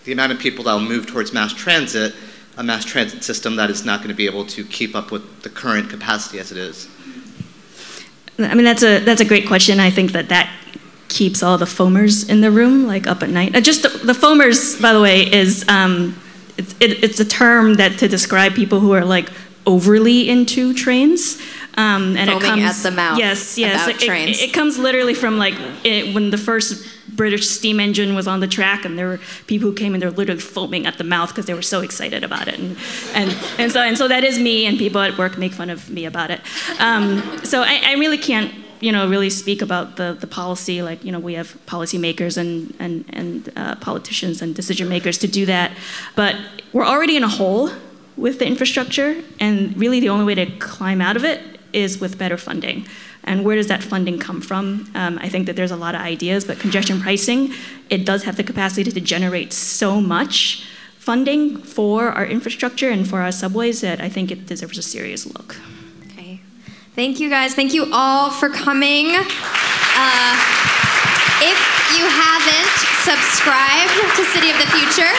the 0.03 0.11
amount 0.11 0.33
of 0.33 0.39
people 0.39 0.65
that 0.65 0.73
will 0.73 0.81
move 0.81 1.07
towards 1.07 1.31
mass 1.31 1.53
transit, 1.53 2.13
a 2.57 2.63
mass 2.63 2.83
transit 2.83 3.23
system 3.23 3.55
that 3.55 3.69
is 3.69 3.85
not 3.85 3.99
going 3.99 4.09
to 4.09 4.15
be 4.15 4.25
able 4.25 4.45
to 4.47 4.65
keep 4.65 4.95
up 4.95 5.11
with 5.11 5.43
the 5.43 5.49
current 5.49 5.89
capacity 5.89 6.39
as 6.39 6.51
it 6.51 6.57
is? 6.57 6.89
I 8.39 8.55
mean, 8.55 8.65
that's 8.65 8.83
a 8.83 8.99
that's 8.99 9.21
a 9.21 9.25
great 9.25 9.47
question. 9.47 9.79
I 9.79 9.91
think 9.91 10.11
that 10.13 10.29
that 10.29 10.51
keeps 11.07 11.43
all 11.43 11.59
the 11.59 11.65
foamers 11.65 12.27
in 12.27 12.41
the 12.41 12.49
room, 12.49 12.87
like 12.87 13.05
up 13.05 13.21
at 13.21 13.29
night. 13.29 13.55
Uh, 13.55 13.61
just 13.61 13.83
the, 13.83 13.89
the 13.89 14.13
foamers, 14.13 14.81
by 14.81 14.91
the 14.91 14.99
way, 14.99 15.31
is 15.31 15.63
um, 15.69 16.19
it's, 16.57 16.73
it, 16.79 17.03
it's 17.03 17.19
a 17.19 17.25
term 17.25 17.75
that 17.75 17.99
to 17.99 18.07
describe 18.07 18.55
people 18.55 18.79
who 18.79 18.91
are 18.93 19.05
like 19.05 19.29
overly 19.65 20.29
into 20.29 20.73
trains. 20.73 21.41
Um, 21.75 22.15
and 22.17 22.29
Foaming 22.29 22.37
it 22.37 22.45
comes 22.45 22.85
at 22.85 22.89
the 22.89 22.95
mouth 22.95 23.17
Yes, 23.17 23.57
yes. 23.57 23.87
it. 23.87 24.03
It, 24.03 24.49
it 24.49 24.53
comes 24.53 24.77
literally 24.77 25.15
from 25.15 25.37
like 25.37 25.55
it, 25.83 26.13
when 26.13 26.29
the 26.29 26.37
first 26.37 26.87
British 27.15 27.49
steam 27.49 27.79
engine 27.79 28.15
was 28.15 28.27
on 28.27 28.39
the 28.39 28.47
track, 28.47 28.85
and 28.85 28.97
there 28.97 29.07
were 29.07 29.19
people 29.47 29.69
who 29.69 29.75
came 29.75 29.93
and 29.93 30.01
they're 30.01 30.11
literally 30.11 30.41
foaming 30.41 30.85
at 30.85 30.97
the 30.97 31.03
mouth 31.03 31.29
because 31.29 31.45
they 31.45 31.53
were 31.53 31.61
so 31.61 31.81
excited 31.81 32.23
about 32.23 32.47
it. 32.47 32.59
And, 32.59 32.77
and, 33.13 33.37
and, 33.57 33.71
so, 33.71 33.81
and 33.81 33.97
so 33.97 34.07
that 34.07 34.23
is 34.23 34.39
me, 34.39 34.65
and 34.65 34.77
people 34.77 35.01
at 35.01 35.17
work 35.17 35.37
make 35.37 35.53
fun 35.53 35.69
of 35.69 35.89
me 35.89 36.05
about 36.05 36.31
it. 36.31 36.41
Um, 36.79 37.21
so 37.43 37.61
I, 37.61 37.81
I 37.85 37.93
really 37.93 38.17
can't 38.17 38.53
you 38.79 38.91
know, 38.91 39.07
really 39.07 39.29
speak 39.29 39.61
about 39.61 39.95
the, 39.95 40.17
the 40.19 40.27
policy. 40.27 40.81
Like, 40.81 41.05
you 41.05 41.11
know, 41.13 41.19
we 41.19 41.35
have 41.35 41.57
policymakers 41.65 42.37
and, 42.37 42.75
and, 42.79 43.05
and 43.13 43.53
uh, 43.55 43.75
politicians 43.75 44.41
and 44.41 44.53
decision 44.53 44.89
makers 44.89 45.17
to 45.19 45.27
do 45.27 45.45
that. 45.45 45.71
But 46.17 46.35
we're 46.73 46.85
already 46.85 47.15
in 47.15 47.23
a 47.23 47.29
hole 47.29 47.69
with 48.17 48.39
the 48.39 48.45
infrastructure, 48.45 49.21
and 49.39 49.77
really 49.77 49.99
the 49.99 50.09
only 50.09 50.25
way 50.25 50.35
to 50.35 50.45
climb 50.57 51.01
out 51.01 51.15
of 51.15 51.23
it 51.23 51.59
is 51.73 51.99
with 51.99 52.17
better 52.17 52.37
funding. 52.37 52.85
And 53.23 53.45
where 53.45 53.55
does 53.55 53.67
that 53.67 53.81
funding 53.83 54.19
come 54.19 54.41
from? 54.41 54.91
Um, 54.95 55.17
I 55.19 55.29
think 55.29 55.47
that 55.47 55.55
there's 55.55 55.71
a 55.71 55.75
lot 55.75 55.95
of 55.95 56.01
ideas, 56.01 56.45
but 56.45 56.59
congestion 56.59 56.99
pricing, 56.99 57.53
it 57.89 58.05
does 58.05 58.23
have 58.23 58.35
the 58.35 58.43
capacity 58.43 58.91
to 58.91 59.01
generate 59.01 59.53
so 59.53 60.01
much 60.01 60.65
funding 60.97 61.57
for 61.57 62.09
our 62.09 62.25
infrastructure 62.25 62.89
and 62.89 63.07
for 63.07 63.19
our 63.19 63.31
subways 63.31 63.81
that 63.81 63.99
I 64.01 64.09
think 64.09 64.31
it 64.31 64.45
deserves 64.45 64.77
a 64.77 64.81
serious 64.81 65.25
look. 65.25 65.55
Okay. 66.07 66.41
Thank 66.95 67.19
you 67.19 67.29
guys. 67.29 67.55
Thank 67.55 67.73
you 67.73 67.89
all 67.91 68.29
for 68.29 68.49
coming. 68.49 69.07
Uh, 69.15 70.35
if 71.41 71.59
you 71.95 72.05
haven't 72.07 72.75
subscribed 73.03 74.15
to 74.15 74.23
City 74.25 74.49
of 74.49 74.57
the 74.57 74.67
Future, 74.71 75.11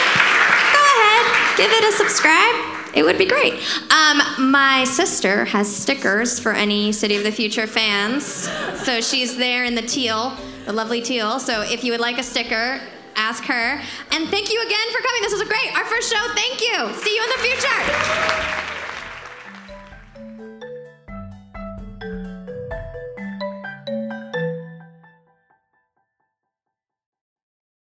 go 0.73 0.81
ahead, 0.81 1.57
give 1.57 1.71
it 1.71 1.83
a 1.83 1.91
subscribe. 1.97 2.74
It 2.95 3.03
would 3.03 3.17
be 3.17 3.25
great. 3.25 3.53
Um, 3.91 4.21
my 4.51 4.85
sister 4.85 5.45
has 5.45 5.73
stickers 5.73 6.39
for 6.39 6.53
any 6.53 6.91
City 6.91 7.17
of 7.17 7.23
the 7.23 7.31
Future 7.31 7.67
fans. 7.67 8.25
So 8.85 9.01
she's 9.01 9.35
there 9.35 9.65
in 9.65 9.75
the 9.75 9.81
teal, 9.81 10.37
the 10.65 10.73
lovely 10.73 11.01
teal. 11.01 11.39
So 11.39 11.61
if 11.61 11.83
you 11.83 11.91
would 11.91 12.01
like 12.01 12.17
a 12.17 12.23
sticker, 12.23 12.79
ask 13.15 13.43
her. 13.45 13.81
And 14.11 14.29
thank 14.29 14.51
you 14.51 14.61
again 14.61 14.87
for 14.91 15.01
coming. 15.01 15.21
This 15.21 15.33
was 15.33 15.43
great. 15.43 15.77
Our 15.77 15.85
first 15.85 16.11
show. 16.11 16.33
Thank 16.33 16.61
you. 16.61 16.93
See 17.03 17.15
you 17.15 17.23
in 17.23 17.29
the 17.29 17.41
future. 17.43 18.84